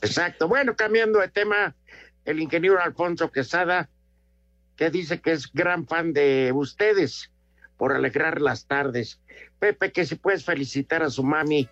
Exacto. 0.00 0.48
Bueno, 0.48 0.74
cambiando 0.74 1.20
de 1.20 1.28
tema, 1.28 1.74
el 2.24 2.40
ingeniero 2.40 2.80
Alfonso 2.80 3.30
Quesada, 3.30 3.88
que 4.76 4.90
dice 4.90 5.20
que 5.20 5.32
es 5.32 5.52
gran 5.52 5.86
fan 5.86 6.12
de 6.12 6.50
ustedes 6.52 7.30
por 7.76 7.92
alegrar 7.92 8.40
las 8.40 8.66
tardes. 8.66 9.20
Pepe, 9.58 9.92
que 9.92 10.04
si 10.04 10.16
puedes 10.16 10.44
felicitar 10.44 11.02
a 11.02 11.10
su 11.10 11.22
mami, 11.22 11.68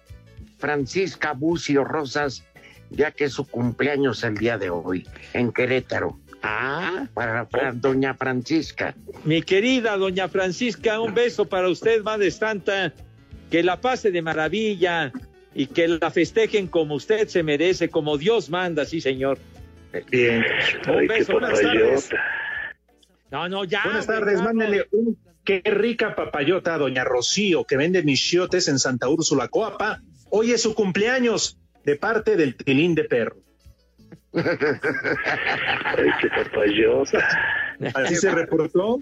Francisca 0.59 1.33
Bucio 1.33 1.85
Rosas, 1.85 2.45
ya 2.91 3.11
que 3.11 3.25
es 3.25 3.33
su 3.33 3.47
cumpleaños 3.47 4.23
el 4.25 4.37
día 4.37 4.59
de 4.59 4.71
hoy, 4.71 5.07
en 5.33 5.53
Querétaro. 5.53 6.19
Ah, 6.43 7.07
para, 7.13 7.49
para 7.49 7.73
doña 7.73 8.15
Francisca. 8.15 8.95
Mi 9.25 9.43
querida 9.43 9.97
doña 9.97 10.29
Francisca, 10.29 11.01
un 11.01 11.15
beso 11.15 11.45
para 11.47 11.69
usted, 11.69 12.03
Madre 12.03 12.31
Santa. 12.31 12.95
Que 13.51 13.63
la 13.63 13.81
pase 13.81 14.11
de 14.11 14.23
maravilla 14.23 15.13
y 15.55 15.67
que 15.67 15.89
la 15.89 16.11
festejen 16.11 16.69
como 16.69 16.95
usted 16.95 17.29
se 17.29 17.43
merece, 17.43 17.91
como 17.91 18.17
Dios 18.17 18.49
manda, 18.49 18.87
sí, 18.87 19.01
señor. 19.01 19.39
Bien. 20.11 20.45
Un 20.89 21.07
beso, 21.07 21.33
buenas 21.33 21.61
tardes. 21.61 22.11
No, 23.31 23.49
no, 23.49 23.65
ya. 23.65 23.83
Buenas 23.85 24.07
tardes, 24.07 24.39
ya, 24.39 24.45
mándenle 24.45 24.87
un 24.93 25.19
qué 25.51 25.69
rica 25.69 26.15
papayota 26.15 26.79
doña 26.79 27.03
Rocío, 27.03 27.65
que 27.65 27.77
vende 27.77 28.05
michiotes 28.05 28.69
en 28.69 28.79
Santa 28.79 29.09
Úrsula, 29.09 29.49
Coapa. 29.49 30.01
Hoy 30.31 30.53
es 30.53 30.63
su 30.63 30.77
cumpleaños, 30.77 31.59
de 31.85 31.97
parte 31.97 32.37
del 32.37 32.55
tilín 32.55 32.95
de 32.95 33.03
perro. 33.05 33.37
Ay, 34.33 34.45
qué 36.21 36.29
papayota. 36.29 37.29
Así 37.95 38.15
se 38.15 38.31
reportó. 38.31 39.01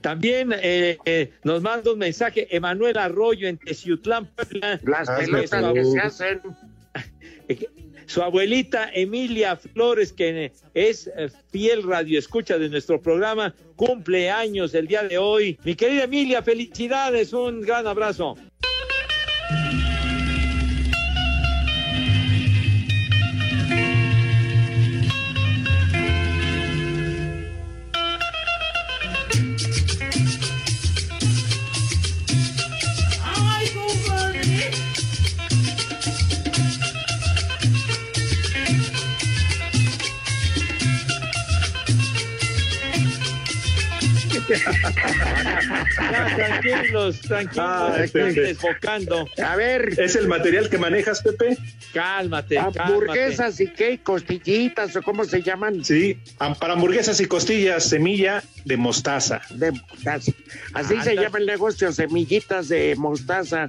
También 0.00 0.52
eh, 0.52 0.98
eh, 1.04 1.32
nos 1.42 1.62
manda 1.62 1.92
un 1.92 1.98
mensaje 1.98 2.46
Emanuel 2.54 2.96
Arroyo 2.96 3.48
en 3.48 3.58
Teciutlán, 3.58 4.26
Puebla. 4.26 4.78
Las 4.84 5.10
pelotas 5.10 5.72
que 5.74 5.84
se 5.84 5.98
hacen. 5.98 6.42
Su 8.10 8.24
abuelita 8.24 8.90
Emilia 8.92 9.54
Flores, 9.54 10.12
que 10.12 10.50
es 10.74 11.08
eh, 11.16 11.28
fiel 11.52 11.84
radioescucha 11.84 12.58
de 12.58 12.68
nuestro 12.68 13.00
programa, 13.00 13.54
cumple 13.76 14.28
años 14.28 14.74
el 14.74 14.88
día 14.88 15.04
de 15.04 15.16
hoy. 15.16 15.56
Mi 15.62 15.76
querida 15.76 16.02
Emilia, 16.02 16.42
felicidades, 16.42 17.32
un 17.32 17.60
gran 17.60 17.86
abrazo. 17.86 18.36
Ya, 46.10 46.36
tranquilos, 46.36 47.20
tranquilos, 47.20 47.92
Ay, 47.94 48.04
están 48.04 48.28
Pepe. 48.28 48.40
desbocando. 48.40 49.28
A 49.44 49.56
ver, 49.56 49.94
¿Es 49.98 50.16
el 50.16 50.28
material 50.28 50.68
que 50.68 50.78
manejas, 50.78 51.22
Pepe? 51.22 51.56
Cálmate, 51.92 52.56
cálmate. 52.56 52.80
hamburguesas 52.80 53.60
y 53.60 53.68
qué, 53.68 53.98
costillitas 54.02 54.94
o 54.96 55.02
cómo 55.02 55.24
se 55.24 55.42
llaman. 55.42 55.84
Sí, 55.84 56.18
para 56.58 56.74
hamburguesas 56.74 57.20
y 57.20 57.26
costillas, 57.26 57.84
semilla 57.84 58.42
de 58.64 58.76
mostaza. 58.76 59.40
De 59.50 59.72
mostaza. 59.72 60.32
Así 60.74 60.94
Ah, 60.98 61.04
se 61.04 61.10
anda. 61.10 61.22
llama 61.22 61.38
el 61.38 61.46
negocio, 61.46 61.92
semillitas 61.92 62.68
de 62.68 62.94
mostaza. 62.96 63.68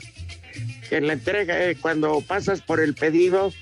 Que 0.89 0.97
en 0.97 1.07
la 1.07 1.13
entrega, 1.13 1.63
eh, 1.69 1.77
cuando 1.79 2.19
pasas 2.21 2.61
por 2.61 2.81
el 2.81 2.93
pedido, 2.93 3.53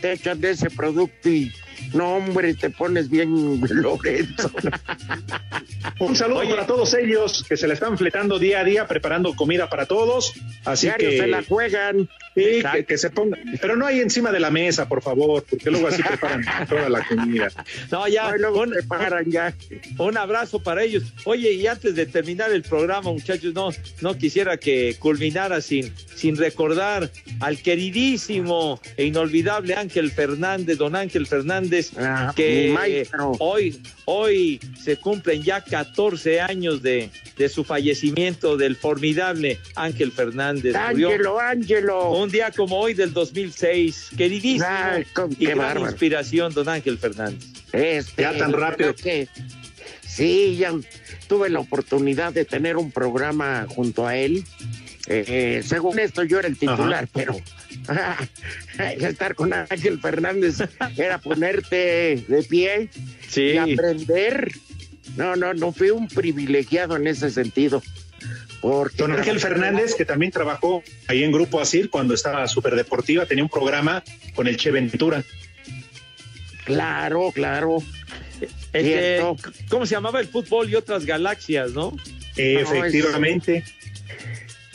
te 0.00 0.12
echan 0.12 0.40
de 0.40 0.52
ese 0.52 0.70
producto 0.70 1.28
y 1.28 1.52
no, 1.92 2.16
hombre, 2.16 2.54
te 2.54 2.70
pones 2.70 3.10
bien 3.10 3.60
Lorenzo. 3.70 4.50
Un 5.98 6.16
saludo 6.16 6.48
para 6.48 6.66
todos 6.66 6.94
ellos 6.94 7.44
que 7.48 7.56
se 7.56 7.66
la 7.66 7.74
están 7.74 7.98
fletando 7.98 8.38
día 8.38 8.60
a 8.60 8.64
día, 8.64 8.86
preparando 8.86 9.34
comida 9.34 9.68
para 9.68 9.86
todos. 9.86 10.32
Así 10.64 10.86
Diario 10.86 11.10
que, 11.10 11.18
se 11.18 11.26
la 11.26 11.42
juegan. 11.42 12.08
Sí, 12.34 12.62
que, 12.72 12.84
que 12.84 12.98
se 12.98 13.10
pongan, 13.10 13.40
pero 13.60 13.76
no 13.76 13.86
hay 13.86 14.00
encima 14.00 14.30
de 14.32 14.40
la 14.40 14.50
mesa, 14.50 14.88
por 14.88 15.02
favor, 15.02 15.44
porque 15.48 15.70
luego 15.70 15.88
así 15.88 16.02
preparan 16.02 16.44
toda 16.68 16.88
la 16.88 17.06
comida. 17.06 17.48
No, 17.90 18.06
ya, 18.08 18.30
Ay, 18.30 18.40
luego 18.40 18.62
un, 18.62 18.70
preparan 18.70 19.24
ya. 19.30 19.54
un 19.98 20.16
abrazo 20.16 20.62
para 20.62 20.82
ellos. 20.82 21.04
Oye, 21.24 21.52
y 21.52 21.66
antes 21.66 21.94
de 21.94 22.06
terminar 22.06 22.50
el 22.52 22.62
programa, 22.62 23.10
muchachos, 23.12 23.54
no, 23.54 23.70
no 24.00 24.16
quisiera 24.16 24.56
que 24.56 24.96
culminara 24.98 25.60
sin, 25.60 25.92
sin 26.14 26.36
recordar 26.36 27.10
al 27.40 27.58
queridísimo 27.62 28.80
e 28.96 29.04
inolvidable 29.04 29.74
Ángel 29.74 30.10
Fernández, 30.10 30.78
don 30.78 30.96
Ángel 30.96 31.26
Fernández, 31.26 31.90
Ah, 31.96 32.32
que 32.34 32.74
hoy, 33.38 33.80
hoy 34.04 34.60
se 34.82 34.96
cumplen 34.96 35.42
ya 35.42 35.62
14 35.62 36.40
años 36.40 36.82
de, 36.82 37.10
de 37.36 37.48
su 37.48 37.64
fallecimiento 37.64 38.56
del 38.56 38.76
formidable 38.76 39.58
Ángel 39.76 40.12
Fernández. 40.12 40.74
Ángelo, 40.74 41.38
Ángelo. 41.38 42.10
Un 42.22 42.30
día 42.30 42.50
como 42.50 42.78
hoy 42.78 42.94
del 42.94 43.12
2006, 43.12 44.10
queridísimo 44.16 44.66
Ay, 44.68 45.04
con- 45.14 45.32
y 45.32 45.36
qué 45.36 45.44
gran 45.46 45.58
bárbaro. 45.58 45.90
inspiración, 45.90 46.52
don 46.54 46.68
Ángel 46.68 46.98
Fernández. 46.98 47.44
Este, 47.72 48.22
Ya 48.22 48.36
tan 48.36 48.52
rápido. 48.52 48.94
que 48.94 49.28
sí, 50.06 50.56
ya 50.58 50.72
tuve 51.28 51.48
la 51.50 51.60
oportunidad 51.60 52.32
de 52.32 52.44
tener 52.44 52.76
un 52.76 52.90
programa 52.90 53.66
junto 53.68 54.06
a 54.06 54.16
él. 54.16 54.44
Eh, 55.06 55.62
según 55.64 55.98
esto, 55.98 56.22
yo 56.24 56.38
era 56.38 56.46
el 56.48 56.56
titular, 56.58 57.08
pero 57.12 57.34
estar 58.78 59.34
con 59.34 59.52
Ángel 59.52 59.98
Fernández 60.00 60.56
era 60.96 61.18
ponerte 61.18 62.24
de 62.28 62.42
pie 62.48 62.88
Sí. 63.28 63.52
y 63.54 63.56
aprender. 63.58 64.52
No, 65.16 65.34
no, 65.36 65.54
no 65.54 65.72
fui 65.72 65.90
un 65.90 66.06
privilegiado 66.08 66.96
en 66.96 67.06
ese 67.08 67.30
sentido. 67.30 67.82
Porque 68.60 68.96
Don 68.98 69.12
Ángel 69.12 69.40
Fernández, 69.40 69.94
que 69.94 70.04
también 70.04 70.30
trabajó 70.30 70.82
ahí 71.08 71.24
en 71.24 71.32
Grupo 71.32 71.60
Asir 71.60 71.88
cuando 71.88 72.14
estaba 72.14 72.46
súper 72.46 72.74
deportiva, 72.76 73.26
tenía 73.26 73.44
un 73.44 73.50
programa 73.50 74.02
con 74.34 74.46
el 74.46 74.56
Che 74.56 74.70
Ventura. 74.70 75.24
Claro, 76.64 77.32
claro. 77.32 77.78
Cierto. 78.72 79.36
¿Cómo 79.68 79.86
se 79.86 79.94
llamaba 79.94 80.20
el 80.20 80.28
fútbol 80.28 80.68
y 80.70 80.76
otras 80.76 81.04
galaxias, 81.06 81.72
no? 81.72 81.96
Efectivamente. 82.36 83.64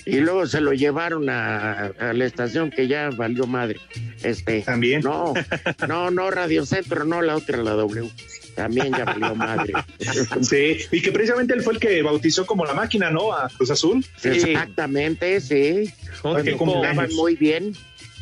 Y 0.05 0.17
luego 0.17 0.45
se 0.45 0.61
lo 0.61 0.73
llevaron 0.73 1.29
a, 1.29 1.87
a 1.87 2.13
la 2.13 2.25
estación 2.25 2.69
que 2.69 2.87
ya 2.87 3.09
valió 3.09 3.47
madre. 3.47 3.79
Este, 4.21 4.61
También. 4.61 5.01
No, 5.01 5.33
no, 5.87 6.11
no, 6.11 6.29
Radio 6.29 6.65
Centro, 6.65 7.05
no, 7.05 7.21
la 7.21 7.35
otra, 7.35 7.57
la 7.57 7.71
W. 7.71 8.09
También 8.55 8.91
ya 8.93 9.03
valió 9.05 9.35
madre. 9.35 9.73
Sí, 10.41 10.77
y 10.91 11.01
que 11.01 11.11
precisamente 11.11 11.53
él 11.53 11.61
fue 11.61 11.73
el 11.73 11.79
que 11.79 12.01
bautizó 12.01 12.45
como 12.45 12.65
la 12.65 12.73
máquina, 12.73 13.11
¿no? 13.11 13.33
A 13.33 13.49
Cruz 13.49 13.71
Azul. 13.71 14.05
Exactamente, 14.23 15.41
sí. 15.41 15.91
Un 16.23 16.31
Cuando 16.33 16.43
tipo- 16.43 16.65
jugaban 16.65 17.09
muy 17.15 17.35
bien. 17.35 17.73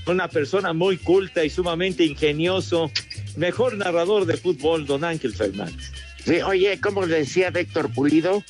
Una 0.06 0.28
persona 0.28 0.74
muy 0.74 0.98
culta 0.98 1.46
y 1.46 1.50
sumamente 1.50 2.04
ingenioso. 2.04 2.92
Mejor 3.38 3.78
narrador 3.78 4.26
de 4.26 4.36
fútbol, 4.36 4.86
don 4.86 5.04
Ángel 5.06 5.34
Fernández. 5.34 5.92
Sí, 6.26 6.42
oye, 6.42 6.80
como 6.82 7.06
decía 7.08 7.52
Héctor 7.54 7.90
Pulido, 7.94 8.44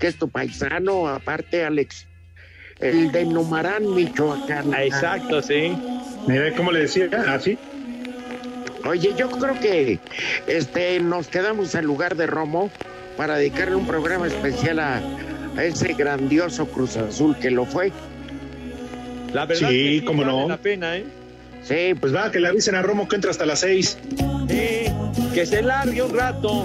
que 0.00 0.06
es 0.06 0.16
tu 0.16 0.28
paisano, 0.28 1.08
aparte, 1.08 1.64
Alex, 1.64 2.06
el 2.80 3.10
de 3.12 3.24
Numarán, 3.26 3.94
Michoacán. 3.94 4.72
Ah, 4.74 4.84
Exacto, 4.84 5.42
sí. 5.42 5.72
Mira 6.26 6.54
cómo 6.54 6.72
le 6.72 6.80
decía, 6.80 7.08
así. 7.28 7.58
Oye, 8.86 9.12
yo 9.16 9.28
creo 9.30 9.58
que 9.60 9.98
este 10.46 11.00
nos 11.00 11.28
quedamos 11.28 11.74
en 11.74 11.84
lugar 11.84 12.16
de 12.16 12.26
Romo 12.26 12.70
para 13.16 13.36
dedicarle 13.36 13.74
un 13.76 13.86
programa 13.86 14.26
especial 14.26 14.78
a, 14.78 15.00
a 15.56 15.64
ese 15.64 15.94
grandioso 15.94 16.66
Cruz 16.66 16.96
Azul 16.96 17.36
que 17.38 17.50
lo 17.50 17.64
fue. 17.66 17.92
La 19.32 19.44
verdad 19.46 19.68
Sí, 19.70 20.00
que 20.00 20.06
cómo 20.06 20.22
vale 20.22 20.32
no. 20.42 20.48
la 20.48 20.56
pena, 20.56 20.96
¿eh? 20.96 21.04
Sí, 21.62 21.94
Pues 22.00 22.14
va, 22.14 22.30
que 22.30 22.38
le 22.38 22.48
avisen 22.48 22.74
a 22.76 22.82
Romo 22.82 23.08
que 23.08 23.16
entra 23.16 23.30
hasta 23.30 23.44
las 23.44 23.60
seis. 23.60 23.98
Sí, 24.48 24.86
que 25.34 25.44
se 25.46 25.62
largue 25.62 26.00
un 26.02 26.14
rato. 26.16 26.64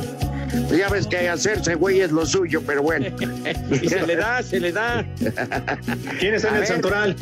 pues 0.67 0.77
ya 0.77 0.89
ves 0.89 1.07
que 1.07 1.27
hacerse 1.27 1.73
güey 1.75 2.01
es 2.01 2.11
lo 2.11 2.25
suyo, 2.25 2.61
pero 2.65 2.83
bueno. 2.83 3.07
Y 3.81 3.87
se 3.89 4.05
le 4.05 4.15
da, 4.15 4.43
se 4.43 4.59
le 4.59 4.71
da. 4.71 5.03
¿Quién 6.19 6.35
está 6.35 6.49
en 6.49 6.53
el 6.55 6.59
ver. 6.61 6.67
Santoral? 6.67 7.15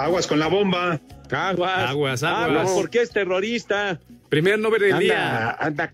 Aguas 0.00 0.26
con 0.26 0.38
la 0.38 0.46
bomba. 0.46 0.98
Aguas. 1.30 1.90
Aguas, 1.90 2.22
aguas. 2.22 2.22
Aguas, 2.22 2.70
porque 2.70 3.02
es 3.02 3.10
terrorista. 3.10 4.00
Primer 4.30 4.58
nombre 4.58 4.86
del 4.86 4.98
día. 4.98 5.50
Anda, 5.50 5.92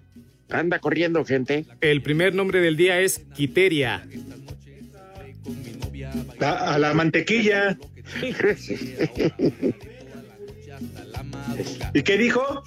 anda, 0.48 0.78
corriendo 0.78 1.24
gente. 1.24 1.66
El 1.80 2.02
primer 2.02 2.32
nombre 2.32 2.60
del 2.60 2.76
día 2.76 3.00
es 3.00 3.18
Quiteria. 3.34 4.06
A, 6.40 6.74
a 6.74 6.78
la 6.78 6.94
mantequilla. 6.94 7.76
¿Y 11.92 12.02
qué 12.02 12.16
dijo? 12.16 12.62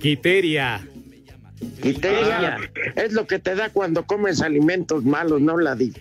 Quiteria. 0.00 0.86
Quiteria 1.82 2.58
es 2.94 3.12
lo 3.12 3.26
que 3.26 3.40
te 3.40 3.56
da 3.56 3.70
cuando 3.70 4.06
comes 4.06 4.40
alimentos 4.40 5.04
malos, 5.04 5.40
no 5.40 5.58
la 5.58 5.74
di. 5.74 5.92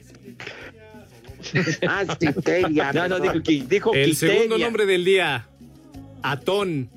Ah, 1.88 2.04
quiteria. 2.20 2.92
No, 2.94 3.08
no, 3.08 3.16
dijo, 3.20 3.34
perdón. 3.34 3.44
qui- 3.44 3.68
dijo 3.68 3.94
El 3.94 4.12
Quiteria. 4.12 4.36
segundo 4.36 4.58
nombre 4.58 4.86
del 4.86 5.06
día. 5.06 5.48
Atón. 6.22 6.90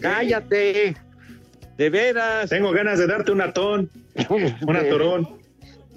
Cállate. 0.00 0.96
De 1.76 1.90
veras. 1.90 2.48
Tengo 2.50 2.70
ganas 2.72 2.98
de 2.98 3.06
darte 3.06 3.32
un 3.32 3.40
atón, 3.42 3.90
un 4.66 4.76
atorón. 4.76 5.28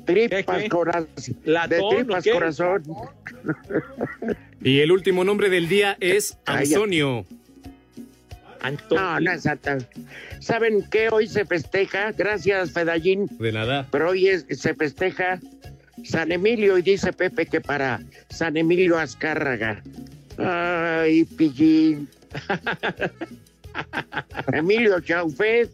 Tripas, 0.06 0.68
corazón. 0.70 1.08
¿Latón 1.45 1.89
De 1.89 1.95
tripas, 2.04 2.24
qué? 2.24 2.32
corazón. 2.32 2.84
Y 4.62 4.80
el 4.80 4.91
último 4.91 5.24
nombre 5.24 5.50
del 5.50 5.70
día 5.70 5.95
es. 6.00 6.38
Antonio. 6.45 7.26
Antonio. 8.62 9.04
No, 9.04 9.20
no 9.22 9.32
es 9.32 9.43
Santa. 9.43 9.78
¿Saben 10.41 10.84
qué 10.89 11.08
hoy 11.10 11.28
se 11.28 11.45
festeja? 11.45 12.12
Gracias, 12.12 12.72
Fedallín. 12.72 13.28
De 13.39 13.52
nada. 13.54 13.88
Pero 13.91 14.10
hoy 14.10 14.28
es- 14.28 14.45
se 14.50 14.74
festeja 14.74 15.39
San 16.04 16.32
Emilio 16.32 16.78
y 16.78 16.82
dice 16.82 17.14
Pepe 17.14 17.45
que 17.45 17.62
para 17.62 18.02
San 18.30 18.58
Emilio 18.58 18.97
Azcárraga. 18.97 19.82
Ay, 20.38 21.26
pillín. 21.26 22.08
Emilio 24.54 25.00
Chaufet, 25.00 25.70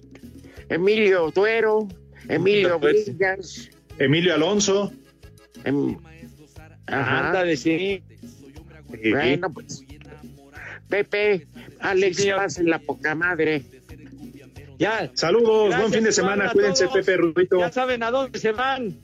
Emilio 0.70 1.32
Duero, 1.32 1.88
Emilio. 2.28 2.80
Villas. 2.80 3.70
Emilio 4.00 4.34
Alonso. 4.34 4.92
Em- 5.64 5.98
Ajá. 6.88 7.28
Ándale, 7.28 7.58
sí. 7.58 8.04
Bueno, 8.88 9.52
pues. 9.52 9.84
Pepe, 10.88 11.48
Alex, 11.80 12.26
pasen 12.36 12.70
la 12.70 12.80
poca 12.80 13.16
madre. 13.16 13.64
Ya. 14.78 15.10
Saludos, 15.14 15.70
Gracias, 15.70 15.80
buen 15.80 15.94
fin 15.94 16.04
de 16.04 16.12
semana. 16.12 16.52
Cuídense. 16.52 16.88
Pepe 16.88 17.18
Rudito. 17.18 17.60
Ya 17.60 17.72
saben 17.72 18.04
a 18.04 18.12
dónde 18.12 18.40
se 18.40 18.52
van. 18.52 18.96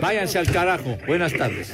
Váyanse 0.00 0.38
al 0.38 0.46
carajo. 0.50 0.98
Buenas 1.06 1.32
tardes. 1.32 1.72